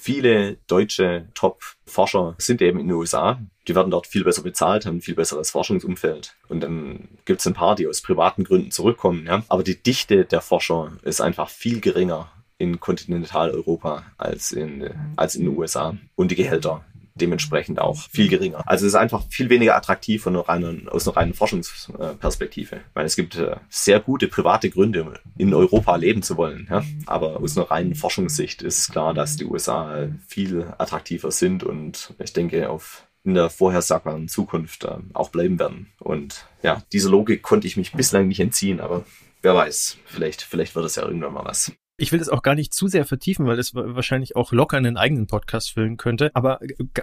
Viele 0.00 0.58
deutsche 0.68 1.26
Top-Forscher 1.34 2.36
sind 2.38 2.62
eben 2.62 2.78
in 2.78 2.86
den 2.86 2.96
USA. 2.96 3.40
Die 3.66 3.74
werden 3.74 3.90
dort 3.90 4.06
viel 4.06 4.22
besser 4.22 4.42
bezahlt, 4.42 4.86
haben 4.86 4.98
ein 4.98 5.02
viel 5.02 5.16
besseres 5.16 5.50
Forschungsumfeld. 5.50 6.36
Und 6.48 6.60
dann 6.60 7.08
gibt 7.24 7.40
es 7.40 7.46
ein 7.48 7.54
paar, 7.54 7.74
die 7.74 7.88
aus 7.88 8.00
privaten 8.00 8.44
Gründen 8.44 8.70
zurückkommen. 8.70 9.26
Ja? 9.26 9.42
Aber 9.48 9.64
die 9.64 9.82
Dichte 9.82 10.24
der 10.24 10.40
Forscher 10.40 10.92
ist 11.02 11.20
einfach 11.20 11.50
viel 11.50 11.80
geringer 11.80 12.30
in 12.58 12.78
Kontinentaleuropa 12.78 14.04
als 14.16 14.52
in, 14.52 14.88
als 15.16 15.34
in 15.34 15.46
den 15.46 15.58
USA. 15.58 15.96
Und 16.14 16.30
die 16.30 16.36
Gehälter 16.36 16.84
dementsprechend 17.20 17.78
auch 17.78 17.96
viel 18.10 18.28
geringer. 18.28 18.62
Also 18.66 18.86
es 18.86 18.92
ist 18.92 18.98
einfach 18.98 19.24
viel 19.28 19.50
weniger 19.50 19.76
attraktiv 19.76 20.22
von 20.22 20.36
reinen, 20.36 20.88
aus 20.88 21.06
einer 21.06 21.16
reinen 21.16 21.34
Forschungsperspektive. 21.34 22.80
Meine, 22.94 23.06
es 23.06 23.16
gibt 23.16 23.36
äh, 23.36 23.56
sehr 23.68 24.00
gute 24.00 24.28
private 24.28 24.70
Gründe, 24.70 25.14
in 25.36 25.54
Europa 25.54 25.96
leben 25.96 26.22
zu 26.22 26.36
wollen. 26.36 26.68
Ja? 26.70 26.84
Aber 27.06 27.40
aus 27.40 27.56
einer 27.56 27.70
reinen 27.70 27.94
Forschungssicht 27.94 28.62
ist 28.62 28.90
klar, 28.90 29.14
dass 29.14 29.36
die 29.36 29.44
USA 29.44 30.08
viel 30.26 30.66
attraktiver 30.78 31.30
sind 31.30 31.62
und 31.62 32.14
ich 32.18 32.32
denke 32.32 32.70
auf 32.70 33.04
in 33.24 33.34
der 33.34 33.50
vorhersagbaren 33.50 34.28
Zukunft 34.28 34.84
äh, 34.84 34.96
auch 35.12 35.30
bleiben 35.30 35.58
werden. 35.58 35.92
Und 35.98 36.46
ja, 36.62 36.82
dieser 36.92 37.10
Logik 37.10 37.42
konnte 37.42 37.66
ich 37.66 37.76
mich 37.76 37.92
bislang 37.92 38.28
nicht 38.28 38.40
entziehen, 38.40 38.80
aber 38.80 39.04
wer 39.42 39.54
weiß, 39.54 39.98
vielleicht, 40.06 40.42
vielleicht 40.42 40.74
wird 40.74 40.86
es 40.86 40.96
ja 40.96 41.04
irgendwann 41.04 41.34
mal 41.34 41.44
was. 41.44 41.72
Ich 42.00 42.12
will 42.12 42.20
das 42.20 42.28
auch 42.28 42.42
gar 42.42 42.54
nicht 42.54 42.72
zu 42.72 42.86
sehr 42.86 43.04
vertiefen, 43.04 43.46
weil 43.46 43.58
es 43.58 43.74
wahrscheinlich 43.74 44.36
auch 44.36 44.52
locker 44.52 44.76
einen 44.76 44.96
eigenen 44.96 45.26
Podcast 45.26 45.72
füllen 45.72 45.96
könnte. 45.96 46.30
Aber 46.32 46.60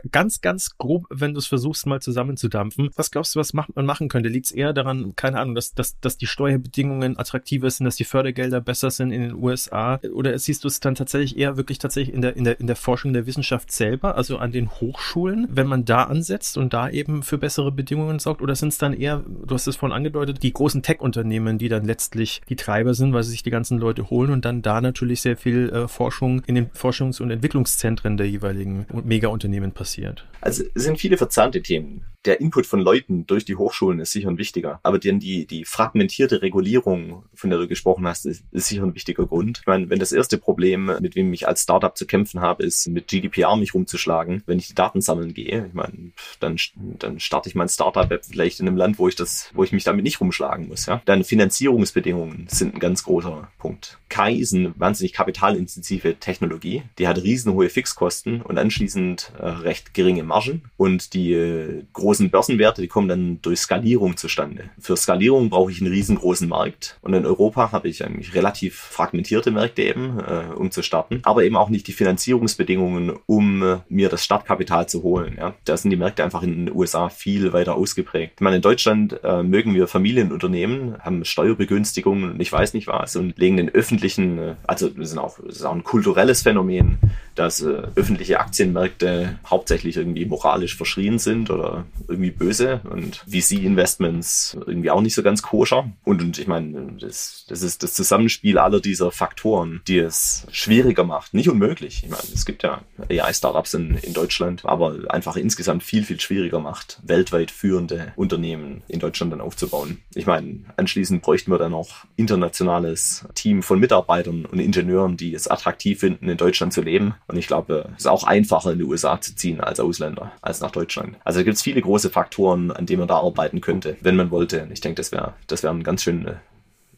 ganz, 0.10 0.40
ganz 0.40 0.78
grob, 0.78 1.06
wenn 1.10 1.34
du 1.34 1.40
es 1.40 1.48
versuchst, 1.48 1.86
mal 1.86 2.02
zusammenzudampfen, 2.02 2.90
was 2.96 3.12
glaubst 3.12 3.36
du, 3.36 3.40
was 3.42 3.54
man 3.54 3.86
machen 3.86 4.08
könnte? 4.08 4.30
Liegt 4.30 4.46
es 4.46 4.52
eher 4.54 4.72
daran, 4.72 5.14
keine 5.18 5.40
Ahnung, 5.40 5.54
dass, 5.54 5.74
dass, 5.74 6.00
dass 6.00 6.18
die 6.18 6.28
Steuerbedingungen 6.28 7.20
attraktiver 7.20 7.70
sind, 7.70 7.84
dass 7.84 7.98
die 7.98 8.06
Fördergelder 8.06 8.62
besser 8.62 8.90
sind 8.90 9.12
in 9.12 9.22
den 9.22 9.34
USA? 9.34 10.00
Oder 10.14 10.40
siehst 10.40 10.64
du 10.64 10.70
es 10.70 10.80
dann 10.80 10.96
tatsächlich 10.96 11.38
eher 11.38 11.58
wirklich 11.58 11.78
tatsächlich 11.78 12.16
in 12.16 12.22
der, 12.22 12.38
in 12.38 12.46
der, 12.46 12.62
in 12.62 12.68
der 12.68 12.78
Forschung 12.78 13.12
der 13.12 13.26
Wissenschaft 13.26 13.74
selber, 13.74 14.16
also 14.16 14.38
an 14.38 14.54
den 14.54 14.72
Hochschulen, 14.72 15.50
wenn 15.52 15.68
man 15.68 15.84
da 15.84 16.04
ansetzt 16.04 16.58
und 16.58 16.74
da 16.74 16.90
eben 16.90 17.22
für 17.22 17.38
bessere 17.38 17.74
Bedingungen 17.74 18.20
sorgt? 18.20 18.42
Oder 18.42 18.56
sind 18.56 18.70
es 18.70 18.78
dann 18.78 18.94
eher, 18.94 19.26
du 19.28 19.56
hast 19.56 19.68
es 19.68 19.76
vorhin 19.76 19.96
angedeutet, 19.96 20.42
die 20.42 20.54
großen 20.54 20.84
Tech-Unternehmen, 20.84 21.58
die 21.58 21.68
dann 21.68 21.84
letztlich 21.84 22.42
die 22.48 22.56
Treiber 22.56 22.94
sind, 22.94 23.12
weil 23.12 23.24
sie 23.24 23.32
sich 23.32 23.44
die 23.44 23.52
ganzen 23.52 23.78
Leute 23.78 24.10
holen 24.10 24.32
und 24.32 24.46
dann 24.46 24.62
da 24.62 24.85
natürlich 24.86 25.22
sehr 25.22 25.38
viel 25.38 25.70
äh, 25.70 25.88
Forschung 25.88 26.44
in 26.46 26.56
den 26.56 26.70
Forschungs- 26.72 27.22
und 27.22 27.32
Entwicklungszentren 27.32 28.18
der 28.18 28.30
jeweiligen 28.30 28.86
Mega-Unternehmen 29.04 29.72
passiert. 29.72 30.26
Also 30.42 30.64
es 30.74 30.84
sind 30.84 30.98
viele 30.98 31.18
verzahnte 31.18 31.62
Themen 31.62 32.06
der 32.26 32.42
Input 32.42 32.66
von 32.66 32.80
Leuten 32.80 33.26
durch 33.28 33.46
die 33.46 33.56
Hochschulen 33.56 34.00
ist 34.00 34.12
sicher 34.12 34.30
ein 34.30 34.38
wichtiger. 34.38 34.80
Aber 34.84 35.00
denn 35.00 35.20
die, 35.20 35.46
die 35.46 35.66
fragmentierte 35.66 36.42
Regulierung, 36.42 37.24
von 37.34 37.50
der 37.50 37.60
du 37.60 37.68
gesprochen 37.68 38.08
hast, 38.08 38.26
ist, 38.26 38.44
ist 38.52 38.68
sicher 38.68 38.84
ein 38.84 38.96
wichtiger 38.96 39.26
Grund. 39.26 39.60
Ich 39.62 39.68
meine, 39.68 39.90
wenn 39.90 40.00
das 40.00 40.12
erste 40.12 40.38
Problem, 40.38 40.92
mit 41.00 41.16
dem 41.16 41.32
ich 41.34 41.48
als 41.48 41.64
Startup 41.64 41.96
zu 41.96 42.06
kämpfen 42.06 42.42
habe, 42.42 42.64
ist, 42.64 42.88
mit 42.88 43.08
GDPR 43.08 43.56
mich 43.56 43.74
rumzuschlagen, 43.74 44.44
wenn 44.46 44.60
ich 44.60 44.68
die 44.68 44.76
Daten 44.76 45.02
sammeln 45.02 45.34
gehe, 45.34 45.68
ich 45.68 45.74
meine, 45.74 46.12
dann, 46.40 46.58
dann 46.76 47.20
starte 47.20 47.50
ich 47.50 47.56
mein 47.56 47.70
Startup-App 47.70 48.26
vielleicht 48.26 48.60
in 48.60 48.68
einem 48.68 48.78
Land, 48.78 49.00
wo 49.00 49.08
ich 49.08 49.16
das, 49.16 49.50
wo 49.54 49.64
ich 49.64 49.72
mich 49.72 49.84
damit 49.84 50.04
nicht 50.04 50.20
rumschlagen 50.20 50.68
muss, 50.68 50.86
ja. 50.86 51.02
Dann 51.06 51.24
Finanzierungsbedingungen 51.24 52.48
sind 52.50 52.76
ein 52.76 52.80
ganz 52.80 53.04
großer 53.04 53.50
Punkt. 53.60 54.00
KI 54.10 54.40
ist 54.40 54.54
eine 54.54 54.74
wahnsinnig 54.78 55.14
kapitalintensive 55.14 56.16
Technologie. 56.20 56.84
Die 56.98 57.08
hat 57.08 57.22
riesenhohe 57.22 57.70
Fixkosten 57.70 58.42
und 58.42 58.58
anschließend 58.58 59.34
äh, 59.38 59.46
recht 59.46 59.94
geringe 59.94 60.24
Margen 60.24 60.64
und 60.78 61.14
die 61.14 61.34
äh, 61.34 61.84
große 61.94 62.15
großen 62.16 62.30
Börsenwerte, 62.30 62.82
die 62.82 62.88
kommen 62.88 63.10
dann 63.10 63.40
durch 63.42 63.60
Skalierung 63.60 64.16
zustande. 64.16 64.70
Für 64.80 64.96
Skalierung 64.96 65.50
brauche 65.50 65.72
ich 65.72 65.82
einen 65.82 65.92
riesengroßen 65.92 66.48
Markt. 66.48 66.98
Und 67.02 67.14
in 67.14 67.26
Europa 67.26 67.74
habe 67.74 67.90
ich 67.90 68.06
eigentlich 68.06 68.34
relativ 68.34 68.76
fragmentierte 68.76 69.52
Märkte 69.52 69.84
eben, 69.84 70.20
äh, 70.20 70.54
um 70.56 70.72
zu 70.72 70.82
starten. 70.82 71.20
Aber 71.24 71.44
eben 71.44 71.58
auch 71.58 71.68
nicht 71.70 71.88
die 71.88 71.92
Finanzierungsbedingungen, 71.92 73.14
um 73.26 73.64
äh, 73.64 73.78
mir 73.90 74.08
das 74.08 74.24
Startkapital 74.24 74.88
zu 74.88 75.04
holen. 75.04 75.36
Ja. 75.38 75.56
Da 75.66 75.76
sind 75.76 75.90
die 75.90 75.98
Märkte 75.98 76.24
einfach 76.24 76.42
in 76.44 76.66
den 76.66 76.76
USA 76.76 77.10
viel 77.10 77.52
weiter 77.52 77.76
ausgeprägt. 77.76 78.34
Ich 78.36 78.42
meine, 78.42 78.58
in 78.58 78.62
Deutschland 78.62 79.20
äh, 79.24 79.44
mögen 79.44 79.74
wir 79.74 79.88
Familienunternehmen, 79.88 80.96
haben 81.00 81.26
Steuerbegünstigungen 81.26 82.32
und 82.32 82.40
ich 82.40 82.52
weiß 82.52 82.74
nicht 82.74 82.88
was 82.88 83.18
und 83.18 83.38
legen 83.38 83.58
den 83.58 83.70
öffentlichen, 83.70 84.38
äh, 84.38 84.56
also 84.68 84.88
das, 84.88 85.18
auch, 85.18 85.38
das 85.46 85.58
ist 85.58 85.66
auch 85.66 85.76
ein 85.76 85.84
kulturelles 85.84 86.44
Phänomen, 86.44 86.98
dass 87.36 87.62
äh, 87.62 87.84
öffentliche 87.96 88.40
Aktienmärkte 88.40 89.40
hauptsächlich 89.46 89.98
irgendwie 89.98 90.26
moralisch 90.26 90.76
verschrien 90.76 91.20
sind 91.20 91.50
oder 91.50 91.86
irgendwie 92.08 92.32
böse 92.32 92.82
und 92.90 93.24
VC-Investments 93.28 94.58
irgendwie 94.66 94.90
auch 94.90 95.02
nicht 95.02 95.16
so 95.16 95.24
ganz 95.24 95.42
koscher. 95.42 95.92
Und, 96.04 96.22
und 96.22 96.40
ich 96.40 96.48
meine, 96.48 96.94
das, 97.00 97.46
das 97.48 97.62
ist 97.62 97.84
das 97.84 97.94
Zusammenspiel 97.94 98.58
aller 98.58 98.80
dieser 98.80 99.12
Faktoren, 99.12 99.82
die 99.88 100.00
es 100.00 100.48
schwieriger 100.52 101.04
macht. 101.04 101.34
Nicht 101.34 101.50
unmöglich. 101.50 102.04
Ich 102.04 102.10
meine, 102.10 102.24
es 102.34 102.46
gibt 102.46 102.64
ja 102.64 102.82
AI-Startups 103.10 103.74
in, 103.74 103.96
in 103.96 104.14
Deutschland, 104.14 104.66
aber 104.66 104.98
einfach 105.10 105.36
insgesamt 105.36 105.84
viel, 105.84 106.04
viel 106.04 106.20
schwieriger 106.20 106.60
macht, 106.60 107.00
weltweit 107.04 107.52
führende 107.52 108.14
Unternehmen 108.16 108.82
in 108.88 109.00
Deutschland 109.00 109.34
dann 109.34 109.42
aufzubauen. 109.42 110.00
Ich 110.14 110.26
meine, 110.26 110.62
anschließend 110.78 111.22
bräuchten 111.22 111.52
wir 111.52 111.58
dann 111.58 111.72
noch 111.72 112.06
internationales 112.16 113.26
Team 113.36 113.62
von 113.62 113.80
Mitarbeitern 113.80 114.46
und 114.46 114.60
Ingenieuren, 114.60 115.18
die 115.18 115.34
es 115.34 115.48
attraktiv 115.48 116.00
finden, 116.00 116.30
in 116.30 116.38
Deutschland 116.38 116.74
zu 116.74 116.82
leben 116.82 117.16
und 117.28 117.38
ich 117.38 117.48
glaube, 117.48 117.90
es 117.96 118.04
ist 118.04 118.08
auch 118.08 118.24
einfacher 118.24 118.72
in 118.72 118.80
die 118.80 118.84
USA 118.84 119.20
zu 119.20 119.36
ziehen 119.36 119.62
als 119.62 119.80
Ausländer, 119.80 120.32
als 120.42 120.62
nach 120.62 120.72
Deutschland. 120.72 121.18
Also 121.24 121.40
da 121.40 121.44
gibt 121.44 121.58
es 121.58 121.64
viele 121.64 121.82
große 121.82 122.10
Faktoren, 122.10 122.72
an 122.72 122.86
denen 122.86 123.00
man 123.00 123.08
da 123.08 123.18
arbeiten 123.18 123.62
könnte, 123.62 123.98
wenn 124.02 124.16
man 124.16 124.32
wollte. 124.32 124.68
Ich 124.72 124.82
denke, 124.82 124.98
das 124.98 125.12
wäre 125.12 125.34
das 125.48 125.64
wäre 125.64 125.74
ein 125.74 125.84
ganz 125.84 126.04
schön, 126.04 126.38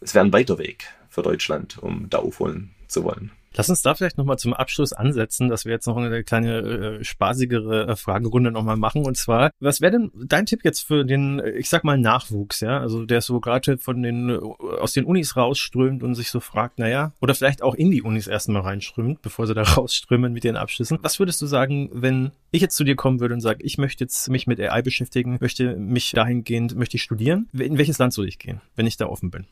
es 0.02 0.14
wäre 0.14 0.26
ein 0.26 0.34
weiter 0.34 0.58
Weg 0.58 0.86
für 1.10 1.22
Deutschland, 1.22 1.78
um 1.78 2.10
da 2.10 2.20
aufholen 2.20 2.72
zu 2.88 3.04
wollen. 3.04 3.32
Lass 3.56 3.70
uns 3.70 3.82
da 3.82 3.96
vielleicht 3.96 4.18
nochmal 4.18 4.38
zum 4.38 4.54
Abschluss 4.54 4.94
ansetzen, 4.94 5.50
dass 5.50 5.66
wir 5.66 5.72
jetzt 5.72 5.88
noch 5.88 5.98
eine 5.98 6.24
kleine 6.24 6.58
äh, 6.58 7.04
spaßigere 7.04 7.88
äh, 7.88 7.96
Fragerunde 7.96 8.52
nochmal 8.52 8.78
machen. 8.78 9.06
Und 9.06 9.18
zwar, 9.18 9.52
was 9.60 9.82
wäre 9.82 9.94
denn 9.94 10.12
dein 10.14 10.46
Tipp 10.46 10.62
jetzt 10.64 10.82
für 10.82 11.06
den, 11.06 11.42
ich 11.56 11.70
sag 11.70 11.84
mal, 11.84 11.98
Nachwuchs, 11.98 12.60
ja? 12.60 12.80
Also 12.80 13.06
der 13.06 13.22
so 13.22 13.40
gerade 13.40 13.78
von 13.78 14.02
den 14.04 14.30
äh, 14.30 14.38
aus 14.80 14.94
den 14.94 15.06
Unis 15.06 15.36
rausströmt 15.36 16.04
und 16.04 16.16
sich 16.16 16.30
so 16.30 16.40
fragt, 16.40 16.80
naja, 16.80 17.14
oder 17.20 17.34
vielleicht 17.34 17.64
auch 17.64 17.76
in 17.76 17.92
die 17.92 18.02
Unis 18.02 18.28
erstmal 18.28 18.62
reinströmt, 18.62 19.22
bevor 19.22 19.48
sie 19.48 19.54
da 19.54 19.62
rausströmen 19.78 20.34
mit 20.34 20.46
ihren 20.46 20.58
Abschlüssen. 20.58 21.00
Was 21.02 21.20
würdest 21.20 21.42
du 21.42 21.48
sagen, 21.48 21.90
wenn 21.94 22.32
ich 22.52 22.62
jetzt 22.62 22.76
zu 22.76 22.84
dir 22.84 22.96
kommen 22.96 23.20
würde 23.20 23.34
und 23.34 23.42
sage, 23.42 23.64
ich 23.64 23.78
möchte 23.78 24.04
jetzt 24.04 24.30
mich 24.30 24.48
mit 24.48 24.60
AI 24.60 24.82
beschäftigen, 24.82 25.38
möchte 25.42 25.76
mich 25.76 26.12
dahingehend, 26.12 26.76
möchte 26.76 26.98
ich 26.98 27.04
studieren? 27.04 27.50
In 27.54 27.78
welches 27.78 27.98
Land 27.98 28.14
soll 28.14 28.28
ich 28.28 28.40
gehen, 28.40 28.62
wenn 28.76 28.88
ich 28.88 28.98
da 28.98 29.08
offen 29.08 29.32
bin? 29.32 29.46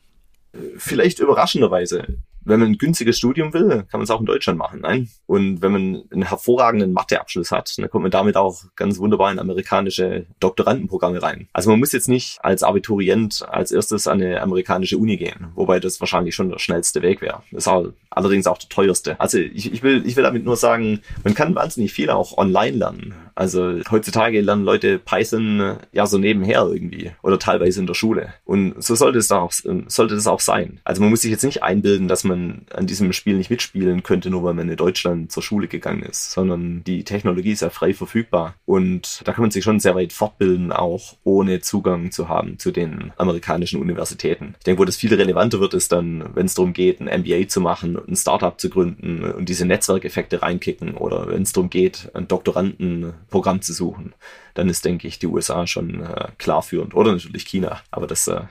Vielleicht 0.76 1.18
überraschenderweise 1.18 2.18
wenn 2.46 2.60
man 2.60 2.70
ein 2.70 2.78
günstiges 2.78 3.18
Studium 3.18 3.52
will, 3.52 3.68
kann 3.90 3.98
man 3.98 4.02
es 4.02 4.10
auch 4.10 4.20
in 4.20 4.26
Deutschland 4.26 4.58
machen. 4.58 4.80
Nein. 4.80 5.08
Und 5.26 5.62
wenn 5.62 5.72
man 5.72 6.02
einen 6.10 6.22
hervorragenden 6.22 6.92
Matheabschluss 6.92 7.50
hat, 7.50 7.76
dann 7.76 7.90
kommt 7.90 8.02
man 8.02 8.10
damit 8.10 8.36
auch 8.36 8.62
ganz 8.76 8.98
wunderbar 8.98 9.32
in 9.32 9.38
amerikanische 9.38 10.26
Doktorandenprogramme 10.40 11.22
rein. 11.22 11.48
Also 11.52 11.70
man 11.70 11.80
muss 11.80 11.92
jetzt 11.92 12.08
nicht 12.08 12.38
als 12.42 12.62
Abiturient 12.62 13.44
als 13.48 13.72
erstes 13.72 14.06
an 14.06 14.22
eine 14.22 14.40
amerikanische 14.40 14.96
Uni 14.96 15.16
gehen, 15.16 15.48
wobei 15.54 15.80
das 15.80 16.00
wahrscheinlich 16.00 16.34
schon 16.34 16.50
der 16.50 16.58
schnellste 16.58 17.02
Weg 17.02 17.20
wäre. 17.20 17.42
Das 17.50 17.64
ist 17.64 17.68
auch, 17.68 17.88
allerdings 18.10 18.46
auch 18.46 18.58
der 18.58 18.68
teuerste. 18.68 19.20
Also 19.20 19.38
ich, 19.38 19.72
ich, 19.72 19.82
will, 19.82 20.06
ich 20.06 20.16
will 20.16 20.24
damit 20.24 20.44
nur 20.44 20.56
sagen, 20.56 21.00
man 21.24 21.34
kann 21.34 21.54
wahnsinnig 21.54 21.92
viel 21.92 22.10
auch 22.10 22.38
online 22.38 22.76
lernen. 22.76 23.14
Also 23.36 23.80
heutzutage 23.90 24.40
lernen 24.40 24.64
Leute 24.64 24.98
Python 24.98 25.76
ja 25.92 26.06
so 26.06 26.18
nebenher 26.18 26.62
irgendwie 26.62 27.12
oder 27.22 27.38
teilweise 27.38 27.80
in 27.80 27.86
der 27.86 27.94
Schule. 27.94 28.34
Und 28.44 28.82
so 28.82 28.94
sollte 28.94 29.18
es 29.18 29.30
auch, 29.30 29.52
sollte 29.52 30.14
das 30.14 30.26
auch 30.26 30.40
sein. 30.40 30.80
Also 30.84 31.00
man 31.00 31.10
muss 31.10 31.20
sich 31.22 31.30
jetzt 31.30 31.44
nicht 31.44 31.62
einbilden, 31.62 32.08
dass 32.08 32.24
man 32.24 32.36
man 32.36 32.66
an 32.72 32.86
diesem 32.86 33.12
Spiel 33.12 33.36
nicht 33.36 33.50
mitspielen 33.50 34.02
könnte, 34.02 34.30
nur 34.30 34.44
weil 34.44 34.54
man 34.54 34.68
in 34.68 34.76
Deutschland 34.76 35.32
zur 35.32 35.42
Schule 35.42 35.68
gegangen 35.68 36.02
ist, 36.02 36.32
sondern 36.32 36.84
die 36.84 37.04
Technologie 37.04 37.52
ist 37.52 37.62
ja 37.62 37.70
frei 37.70 37.94
verfügbar 37.94 38.54
und 38.64 39.22
da 39.24 39.32
kann 39.32 39.42
man 39.42 39.50
sich 39.50 39.64
schon 39.64 39.80
sehr 39.80 39.94
weit 39.94 40.12
fortbilden, 40.12 40.72
auch 40.72 41.16
ohne 41.24 41.60
Zugang 41.60 42.10
zu 42.10 42.28
haben 42.28 42.58
zu 42.58 42.70
den 42.70 43.12
amerikanischen 43.16 43.80
Universitäten. 43.80 44.54
Ich 44.58 44.64
denke, 44.64 44.80
wo 44.80 44.84
das 44.84 44.96
viel 44.96 45.12
relevanter 45.12 45.60
wird, 45.60 45.74
ist 45.74 45.92
dann, 45.92 46.30
wenn 46.34 46.46
es 46.46 46.54
darum 46.54 46.72
geht, 46.72 47.00
ein 47.00 47.20
MBA 47.20 47.48
zu 47.48 47.60
machen, 47.60 47.98
ein 48.06 48.16
Startup 48.16 48.58
zu 48.58 48.70
gründen 48.70 49.24
und 49.24 49.48
diese 49.48 49.66
Netzwerkeffekte 49.66 50.42
reinkicken 50.42 50.94
oder 50.94 51.28
wenn 51.28 51.42
es 51.42 51.52
darum 51.52 51.70
geht, 51.70 52.10
einen 52.14 52.28
Doktoranden 52.28 53.14
Programm 53.28 53.62
zu 53.62 53.72
suchen, 53.72 54.14
dann 54.54 54.68
ist, 54.68 54.84
denke 54.84 55.08
ich, 55.08 55.18
die 55.18 55.26
USA 55.26 55.66
schon 55.66 56.02
äh, 56.02 56.28
klar 56.38 56.62
führend. 56.62 56.94
Oder 56.94 57.12
natürlich 57.12 57.44
China. 57.44 57.80
Aber 57.90 58.06
das 58.06 58.28
äh, 58.28 58.42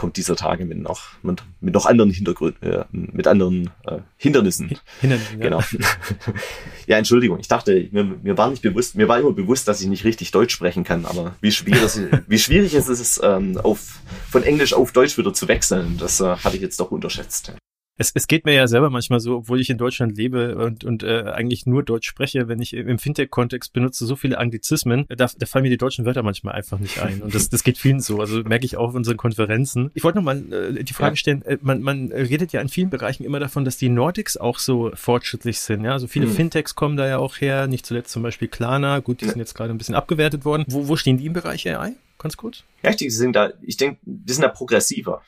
kommt 0.00 0.16
dieser 0.16 0.36
Tage 0.36 0.64
mit 0.64 0.78
noch, 0.78 1.02
mit, 1.22 1.42
mit 1.60 1.74
noch 1.74 1.86
anderen 1.86 2.10
Hintergründen, 2.10 2.72
äh, 2.72 2.84
mit 2.90 3.26
anderen 3.26 3.70
äh, 3.84 3.98
Hindernissen. 4.16 4.78
Hindernissen, 5.00 5.40
Genau. 5.40 5.60
ja, 6.86 6.96
Entschuldigung, 6.96 7.38
ich 7.38 7.48
dachte, 7.48 7.88
mir, 7.92 8.04
mir 8.04 8.38
war 8.38 8.48
nicht 8.50 8.62
bewusst, 8.62 8.94
mir 8.94 9.08
war 9.08 9.20
immer 9.20 9.32
bewusst, 9.32 9.68
dass 9.68 9.80
ich 9.80 9.88
nicht 9.88 10.04
richtig 10.04 10.30
Deutsch 10.30 10.54
sprechen 10.54 10.84
kann, 10.84 11.04
aber 11.04 11.34
wie 11.40 11.52
schwierig, 11.52 11.92
wie 12.28 12.38
schwierig 12.38 12.74
es 12.74 12.88
ist, 12.88 13.20
ähm, 13.22 13.58
auf, 13.58 14.00
von 14.30 14.42
Englisch 14.42 14.72
auf 14.72 14.92
Deutsch 14.92 15.18
wieder 15.18 15.34
zu 15.34 15.48
wechseln, 15.48 15.98
das 15.98 16.20
äh, 16.20 16.36
hatte 16.36 16.56
ich 16.56 16.62
jetzt 16.62 16.80
doch 16.80 16.90
unterschätzt. 16.90 17.52
Es, 18.00 18.12
es 18.14 18.28
geht 18.28 18.46
mir 18.46 18.54
ja 18.54 18.66
selber 18.66 18.88
manchmal 18.88 19.20
so, 19.20 19.36
obwohl 19.36 19.60
ich 19.60 19.68
in 19.68 19.76
Deutschland 19.76 20.16
lebe 20.16 20.56
und, 20.56 20.84
und 20.84 21.02
äh, 21.02 21.24
eigentlich 21.34 21.66
nur 21.66 21.82
Deutsch 21.82 22.08
spreche, 22.08 22.48
wenn 22.48 22.58
ich 22.62 22.72
im 22.72 22.98
Fintech-Kontext 22.98 23.74
benutze 23.74 24.06
so 24.06 24.16
viele 24.16 24.38
Anglizismen, 24.38 25.04
da, 25.10 25.28
da 25.36 25.46
fallen 25.46 25.64
mir 25.64 25.68
die 25.68 25.76
deutschen 25.76 26.06
Wörter 26.06 26.22
manchmal 26.22 26.54
einfach 26.54 26.78
nicht 26.78 26.98
ein. 27.02 27.20
Und 27.20 27.34
das, 27.34 27.50
das 27.50 27.62
geht 27.62 27.76
vielen 27.76 28.00
so. 28.00 28.18
Also 28.20 28.42
merke 28.42 28.64
ich 28.64 28.78
auch 28.78 28.88
auf 28.88 28.94
unseren 28.94 29.18
Konferenzen. 29.18 29.90
Ich 29.92 30.02
wollte 30.02 30.16
nochmal 30.16 30.42
äh, 30.50 30.82
die 30.82 30.94
Frage 30.94 31.16
stellen, 31.16 31.42
äh, 31.42 31.58
man, 31.60 31.82
man 31.82 32.10
redet 32.10 32.54
ja 32.54 32.62
in 32.62 32.70
vielen 32.70 32.88
Bereichen 32.88 33.22
immer 33.22 33.38
davon, 33.38 33.66
dass 33.66 33.76
die 33.76 33.90
Nordics 33.90 34.38
auch 34.38 34.58
so 34.60 34.90
fortschrittlich 34.94 35.60
sind. 35.60 35.84
Ja, 35.84 35.92
also 35.92 36.06
viele 36.06 36.24
mhm. 36.24 36.32
Fintechs 36.32 36.74
kommen 36.74 36.96
da 36.96 37.06
ja 37.06 37.18
auch 37.18 37.38
her, 37.38 37.66
nicht 37.66 37.84
zuletzt 37.84 38.12
zum 38.12 38.22
Beispiel 38.22 38.48
Klarna. 38.48 39.00
Gut, 39.00 39.20
die 39.20 39.26
sind 39.26 39.40
jetzt 39.40 39.54
gerade 39.54 39.74
ein 39.74 39.78
bisschen 39.78 39.94
abgewertet 39.94 40.46
worden. 40.46 40.64
Wo, 40.68 40.88
wo 40.88 40.96
stehen 40.96 41.18
die 41.18 41.26
im 41.26 41.34
Bereich 41.34 41.68
AI? 41.68 41.92
Ganz 42.16 42.38
kurz. 42.38 42.64
Ja, 42.82 42.92
ich 42.98 43.14
sind 43.14 43.36
da, 43.36 43.50
ich 43.60 43.76
denke, 43.76 43.98
die 44.04 44.32
sind 44.32 44.42
da 44.42 44.48
progressiver 44.48 45.20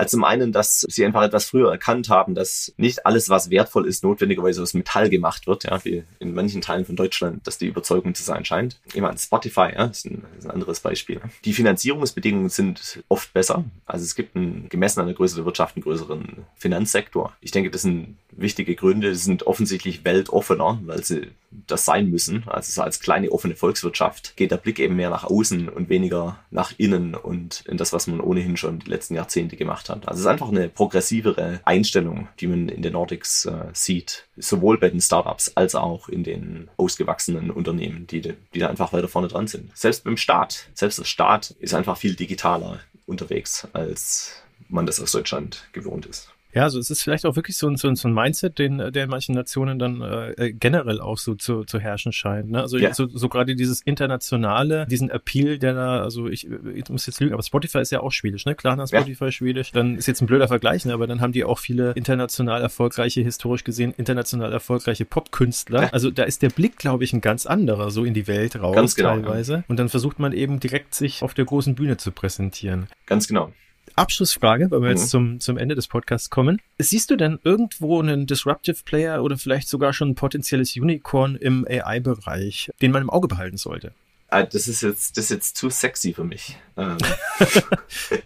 als 0.00 0.12
zum 0.12 0.24
einen, 0.24 0.50
dass 0.50 0.80
sie 0.88 1.04
einfach 1.04 1.22
etwas 1.22 1.44
früher 1.44 1.70
erkannt 1.70 2.08
haben, 2.08 2.34
dass 2.34 2.72
nicht 2.78 3.04
alles, 3.04 3.28
was 3.28 3.50
wertvoll 3.50 3.86
ist, 3.86 4.02
notwendigerweise 4.02 4.62
aus 4.62 4.72
Metall 4.72 5.10
gemacht 5.10 5.46
wird, 5.46 5.64
ja, 5.64 5.84
wie 5.84 6.04
in 6.18 6.34
manchen 6.34 6.62
Teilen 6.62 6.86
von 6.86 6.96
Deutschland, 6.96 7.46
dass 7.46 7.58
die 7.58 7.66
Überzeugung 7.66 8.14
zu 8.14 8.22
sein 8.22 8.44
scheint. 8.46 8.80
Jemand 8.94 9.20
Spotify, 9.20 9.72
ja, 9.74 9.84
ist 9.84 10.06
ein, 10.06 10.24
ist 10.38 10.46
ein 10.46 10.50
anderes 10.50 10.80
Beispiel. 10.80 11.20
Die 11.44 11.52
Finanzierungsbedingungen 11.52 12.48
sind 12.48 13.02
oft 13.08 13.32
besser. 13.34 13.64
Also 13.84 14.04
es 14.04 14.14
gibt 14.14 14.34
einen, 14.36 14.70
gemessen 14.70 15.00
an 15.00 15.06
der 15.06 15.14
Größe 15.14 15.36
der 15.36 15.44
Wirtschaft 15.44 15.76
einen 15.76 15.82
größeren 15.82 16.46
Finanzsektor. 16.56 17.36
Ich 17.42 17.50
denke, 17.50 17.70
das 17.70 17.82
sind 17.82 18.16
wichtige 18.30 18.74
Gründe. 18.74 19.14
Sie 19.14 19.24
sind 19.24 19.46
offensichtlich 19.46 20.04
weltoffener, 20.04 20.80
weil 20.86 21.04
sie 21.04 21.28
das 21.50 21.84
sein 21.84 22.08
müssen. 22.10 22.44
Also 22.46 22.72
so 22.72 22.82
als 22.82 23.00
kleine 23.00 23.30
offene 23.32 23.56
Volkswirtschaft 23.56 24.36
geht 24.36 24.50
der 24.50 24.56
Blick 24.56 24.78
eben 24.78 24.96
mehr 24.96 25.10
nach 25.10 25.24
außen 25.24 25.68
und 25.68 25.88
weniger 25.88 26.38
nach 26.50 26.72
innen 26.78 27.14
und 27.14 27.64
in 27.66 27.76
das, 27.76 27.92
was 27.92 28.06
man 28.06 28.20
ohnehin 28.20 28.56
schon 28.56 28.78
die 28.78 28.90
letzten 28.90 29.14
Jahrzehnte 29.14 29.56
gemacht 29.56 29.88
hat. 29.88 30.06
Also 30.06 30.20
es 30.20 30.20
ist 30.20 30.26
einfach 30.26 30.48
eine 30.48 30.68
progressivere 30.68 31.60
Einstellung, 31.64 32.28
die 32.38 32.46
man 32.46 32.68
in 32.68 32.82
den 32.82 32.92
Nordics 32.92 33.46
äh, 33.46 33.66
sieht, 33.72 34.26
sowohl 34.36 34.78
bei 34.78 34.90
den 34.90 35.00
Startups 35.00 35.52
als 35.56 35.74
auch 35.74 36.08
in 36.08 36.22
den 36.22 36.70
ausgewachsenen 36.76 37.50
Unternehmen, 37.50 38.06
die, 38.06 38.20
die 38.20 38.58
da 38.58 38.68
einfach 38.68 38.92
weiter 38.92 39.08
vorne 39.08 39.28
dran 39.28 39.48
sind. 39.48 39.76
Selbst 39.76 40.04
beim 40.04 40.16
Staat, 40.16 40.68
selbst 40.74 40.98
der 40.98 41.04
Staat 41.04 41.50
ist 41.58 41.74
einfach 41.74 41.96
viel 41.96 42.14
digitaler 42.14 42.80
unterwegs, 43.06 43.66
als 43.72 44.42
man 44.68 44.86
das 44.86 45.00
aus 45.00 45.12
Deutschland 45.12 45.68
gewohnt 45.72 46.06
ist. 46.06 46.30
Ja, 46.54 46.64
also 46.64 46.78
es 46.78 46.90
ist 46.90 47.02
vielleicht 47.02 47.26
auch 47.26 47.36
wirklich 47.36 47.56
so 47.56 47.68
ein, 47.68 47.76
so 47.76 47.88
ein, 47.88 47.96
so 47.96 48.08
ein 48.08 48.14
Mindset, 48.14 48.58
den, 48.58 48.78
der 48.78 49.04
in 49.04 49.10
manchen 49.10 49.34
Nationen 49.34 49.78
dann 49.78 50.00
äh, 50.00 50.30
äh, 50.32 50.52
generell 50.52 51.00
auch 51.00 51.18
so 51.18 51.34
zu, 51.34 51.64
zu 51.64 51.78
herrschen 51.78 52.12
scheint. 52.12 52.50
Ne? 52.50 52.60
Also 52.60 52.78
ja. 52.78 52.92
so, 52.94 53.06
so 53.06 53.28
gerade 53.28 53.54
dieses 53.54 53.82
internationale, 53.82 54.86
diesen 54.86 55.10
Appeal, 55.10 55.58
der 55.58 55.74
da, 55.74 56.02
also 56.02 56.28
ich, 56.28 56.48
ich 56.74 56.88
muss 56.88 57.06
jetzt 57.06 57.20
lügen, 57.20 57.34
aber 57.34 57.42
Spotify 57.42 57.78
ist 57.78 57.92
ja 57.92 58.00
auch 58.00 58.12
schwedisch, 58.12 58.46
ne? 58.46 58.54
Klar, 58.54 58.86
Spotify 58.86 59.26
ja. 59.26 59.32
schwedisch. 59.32 59.72
Dann 59.72 59.96
ist 59.96 60.06
jetzt 60.06 60.20
ein 60.20 60.26
blöder 60.26 60.48
Vergleich, 60.48 60.84
ne? 60.84 60.92
aber 60.92 61.06
dann 61.06 61.20
haben 61.20 61.32
die 61.32 61.44
auch 61.44 61.58
viele 61.58 61.92
international 61.92 62.62
erfolgreiche, 62.62 63.20
historisch 63.20 63.64
gesehen 63.64 63.94
international 63.96 64.52
erfolgreiche 64.52 65.04
Popkünstler. 65.04 65.82
Ja. 65.82 65.88
Also 65.90 66.10
da 66.10 66.24
ist 66.24 66.42
der 66.42 66.50
Blick, 66.50 66.76
glaube 66.76 67.04
ich, 67.04 67.12
ein 67.12 67.20
ganz 67.20 67.46
anderer, 67.46 67.90
so 67.90 68.04
in 68.04 68.14
die 68.14 68.26
Welt 68.26 68.60
raus 68.60 68.74
ganz 68.74 68.94
genau, 68.94 69.14
teilweise. 69.14 69.64
Und 69.68 69.78
dann 69.78 69.88
versucht 69.88 70.18
man 70.18 70.32
eben 70.32 70.60
direkt 70.60 70.94
sich 70.94 71.22
auf 71.22 71.34
der 71.34 71.44
großen 71.44 71.74
Bühne 71.74 71.96
zu 71.96 72.10
präsentieren. 72.12 72.88
Ganz 73.06 73.28
genau. 73.28 73.52
Abschlussfrage, 74.00 74.70
weil 74.70 74.80
wir 74.80 74.90
mhm. 74.90 74.96
jetzt 74.96 75.10
zum, 75.10 75.40
zum 75.40 75.58
Ende 75.58 75.74
des 75.74 75.86
Podcasts 75.86 76.30
kommen. 76.30 76.60
Siehst 76.78 77.10
du 77.10 77.16
denn 77.16 77.38
irgendwo 77.44 78.00
einen 78.00 78.26
Disruptive 78.26 78.78
Player 78.84 79.22
oder 79.22 79.36
vielleicht 79.36 79.68
sogar 79.68 79.92
schon 79.92 80.10
ein 80.10 80.14
potenzielles 80.14 80.76
Unicorn 80.76 81.36
im 81.36 81.66
AI-Bereich, 81.68 82.70
den 82.80 82.90
man 82.90 83.02
im 83.02 83.10
Auge 83.10 83.28
behalten 83.28 83.56
sollte? 83.56 83.92
Ah, 84.28 84.44
das 84.44 84.68
ist 84.68 84.82
jetzt, 84.82 85.16
das 85.16 85.24
ist 85.24 85.30
jetzt 85.30 85.56
zu 85.56 85.70
sexy 85.70 86.12
für 86.12 86.24
mich. 86.24 86.56
Ähm, 86.76 86.96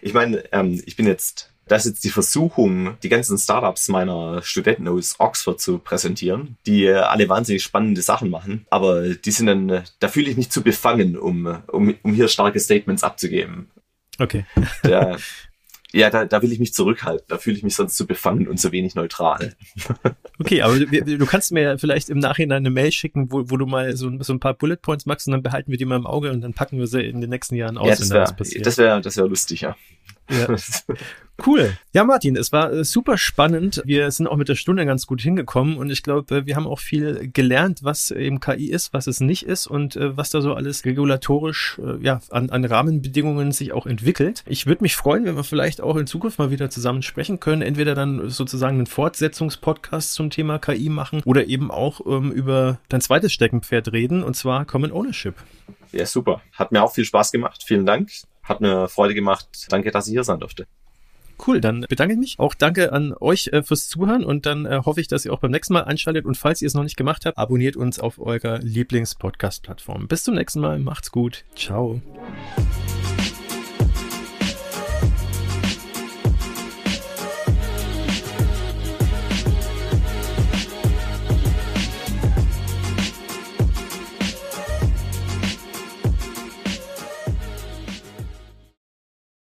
ich 0.00 0.14
meine, 0.14 0.42
ähm, 0.50 0.82
ich 0.86 0.96
bin 0.96 1.06
jetzt, 1.06 1.52
das 1.66 1.84
ist 1.84 1.92
jetzt 1.92 2.04
die 2.04 2.10
Versuchung, 2.10 2.96
die 3.02 3.10
ganzen 3.10 3.36
Startups 3.36 3.88
meiner 3.88 4.40
Studenten 4.42 4.88
aus 4.88 5.16
Oxford 5.18 5.60
zu 5.60 5.78
präsentieren, 5.78 6.56
die 6.66 6.90
alle 6.90 7.28
wahnsinnig 7.28 7.62
spannende 7.62 8.00
Sachen 8.00 8.30
machen, 8.30 8.66
aber 8.70 9.10
die 9.10 9.30
sind 9.30 9.46
dann, 9.46 9.84
da 9.98 10.08
fühle 10.08 10.30
ich 10.30 10.38
mich 10.38 10.50
zu 10.50 10.62
befangen, 10.62 11.18
um, 11.18 11.58
um, 11.66 11.94
um 12.02 12.14
hier 12.14 12.28
starke 12.28 12.58
Statements 12.58 13.04
abzugeben. 13.04 13.68
Okay. 14.18 14.44
Der, 14.84 15.18
ja, 15.92 16.10
da, 16.10 16.26
da 16.26 16.42
will 16.42 16.52
ich 16.52 16.58
mich 16.58 16.74
zurückhalten. 16.74 17.24
Da 17.28 17.38
fühle 17.38 17.56
ich 17.56 17.62
mich 17.62 17.74
sonst 17.74 17.96
zu 17.96 18.06
befangen 18.06 18.46
und 18.46 18.58
zu 18.58 18.72
wenig 18.72 18.94
neutral. 18.94 19.54
Okay, 20.38 20.62
aber 20.62 20.78
du, 20.78 20.86
du 21.18 21.26
kannst 21.26 21.50
mir 21.50 21.62
ja 21.62 21.78
vielleicht 21.78 22.10
im 22.10 22.18
Nachhinein 22.18 22.58
eine 22.58 22.70
Mail 22.70 22.92
schicken, 22.92 23.32
wo, 23.32 23.50
wo 23.50 23.56
du 23.56 23.66
mal 23.66 23.96
so, 23.96 24.10
so 24.20 24.32
ein 24.32 24.38
paar 24.38 24.54
Bullet 24.54 24.76
Points 24.76 25.06
machst 25.06 25.26
und 25.26 25.32
dann 25.32 25.42
behalten 25.42 25.70
wir 25.70 25.78
die 25.78 25.84
mal 25.84 25.96
im 25.96 26.06
Auge 26.06 26.30
und 26.30 26.42
dann 26.42 26.52
packen 26.52 26.78
wir 26.78 26.86
sie 26.86 27.00
in 27.00 27.20
den 27.20 27.30
nächsten 27.30 27.56
Jahren 27.56 27.78
aus, 27.78 27.88
ja, 27.88 27.96
das 27.96 28.10
wär, 28.10 28.62
Das 28.62 28.78
wäre 28.78 29.00
das 29.00 29.16
wär 29.16 29.26
lustig, 29.26 29.62
ja. 29.62 29.76
Ja. 30.30 30.46
Cool. 31.46 31.76
Ja, 31.92 32.02
Martin, 32.02 32.36
es 32.36 32.50
war 32.50 32.72
äh, 32.72 32.84
super 32.84 33.16
spannend. 33.16 33.80
Wir 33.84 34.10
sind 34.10 34.26
auch 34.26 34.36
mit 34.36 34.48
der 34.48 34.56
Stunde 34.56 34.84
ganz 34.86 35.06
gut 35.06 35.20
hingekommen 35.20 35.76
und 35.76 35.88
ich 35.88 36.02
glaube, 36.02 36.46
wir 36.46 36.56
haben 36.56 36.66
auch 36.66 36.80
viel 36.80 37.30
gelernt, 37.32 37.84
was 37.84 38.10
eben 38.10 38.40
KI 38.40 38.70
ist, 38.70 38.92
was 38.92 39.06
es 39.06 39.20
nicht 39.20 39.44
ist 39.44 39.68
und 39.68 39.94
äh, 39.94 40.16
was 40.16 40.30
da 40.30 40.40
so 40.40 40.54
alles 40.54 40.84
regulatorisch 40.84 41.78
äh, 41.78 42.04
ja, 42.04 42.20
an, 42.30 42.50
an 42.50 42.64
Rahmenbedingungen 42.64 43.52
sich 43.52 43.72
auch 43.72 43.86
entwickelt. 43.86 44.42
Ich 44.46 44.66
würde 44.66 44.82
mich 44.82 44.96
freuen, 44.96 45.26
wenn 45.26 45.36
wir 45.36 45.44
vielleicht 45.44 45.80
auch 45.80 45.96
in 45.96 46.08
Zukunft 46.08 46.40
mal 46.40 46.50
wieder 46.50 46.70
zusammen 46.70 47.02
sprechen 47.02 47.38
können. 47.38 47.62
Entweder 47.62 47.94
dann 47.94 48.28
sozusagen 48.30 48.78
einen 48.78 48.86
Fortsetzungspodcast 48.86 50.14
zum 50.14 50.30
Thema 50.30 50.58
KI 50.58 50.88
machen 50.88 51.22
oder 51.24 51.46
eben 51.46 51.70
auch 51.70 52.00
ähm, 52.04 52.32
über 52.32 52.80
dein 52.88 53.00
zweites 53.00 53.32
Steckenpferd 53.32 53.92
reden 53.92 54.24
und 54.24 54.34
zwar 54.34 54.64
Common 54.64 54.90
Ownership. 54.90 55.36
Ja, 55.92 56.06
super. 56.06 56.42
Hat 56.52 56.72
mir 56.72 56.82
auch 56.82 56.92
viel 56.92 57.04
Spaß 57.04 57.32
gemacht. 57.32 57.64
Vielen 57.66 57.86
Dank. 57.86 58.10
Hat 58.42 58.60
mir 58.60 58.88
Freude 58.88 59.14
gemacht. 59.14 59.48
Danke, 59.68 59.90
dass 59.90 60.06
ich 60.06 60.12
hier 60.12 60.24
sein 60.24 60.40
durfte. 60.40 60.66
Cool, 61.46 61.60
dann 61.60 61.86
bedanke 61.88 62.14
ich 62.14 62.18
mich. 62.18 62.38
Auch 62.38 62.54
danke 62.54 62.92
an 62.92 63.14
euch 63.18 63.48
äh, 63.48 63.62
fürs 63.62 63.88
Zuhören 63.88 64.24
und 64.24 64.44
dann 64.44 64.66
äh, 64.66 64.80
hoffe 64.84 65.00
ich, 65.00 65.06
dass 65.06 65.24
ihr 65.24 65.32
auch 65.32 65.38
beim 65.38 65.52
nächsten 65.52 65.72
Mal 65.72 65.84
einschaltet. 65.84 66.24
Und 66.24 66.36
falls 66.36 66.62
ihr 66.62 66.66
es 66.66 66.74
noch 66.74 66.82
nicht 66.82 66.96
gemacht 66.96 67.26
habt, 67.26 67.38
abonniert 67.38 67.76
uns 67.76 68.00
auf 68.00 68.18
eurer 68.18 68.58
Lieblings-Podcast-Plattform. 68.58 70.08
Bis 70.08 70.24
zum 70.24 70.34
nächsten 70.34 70.60
Mal. 70.60 70.78
Macht's 70.80 71.12
gut. 71.12 71.44
Ciao. 71.54 72.02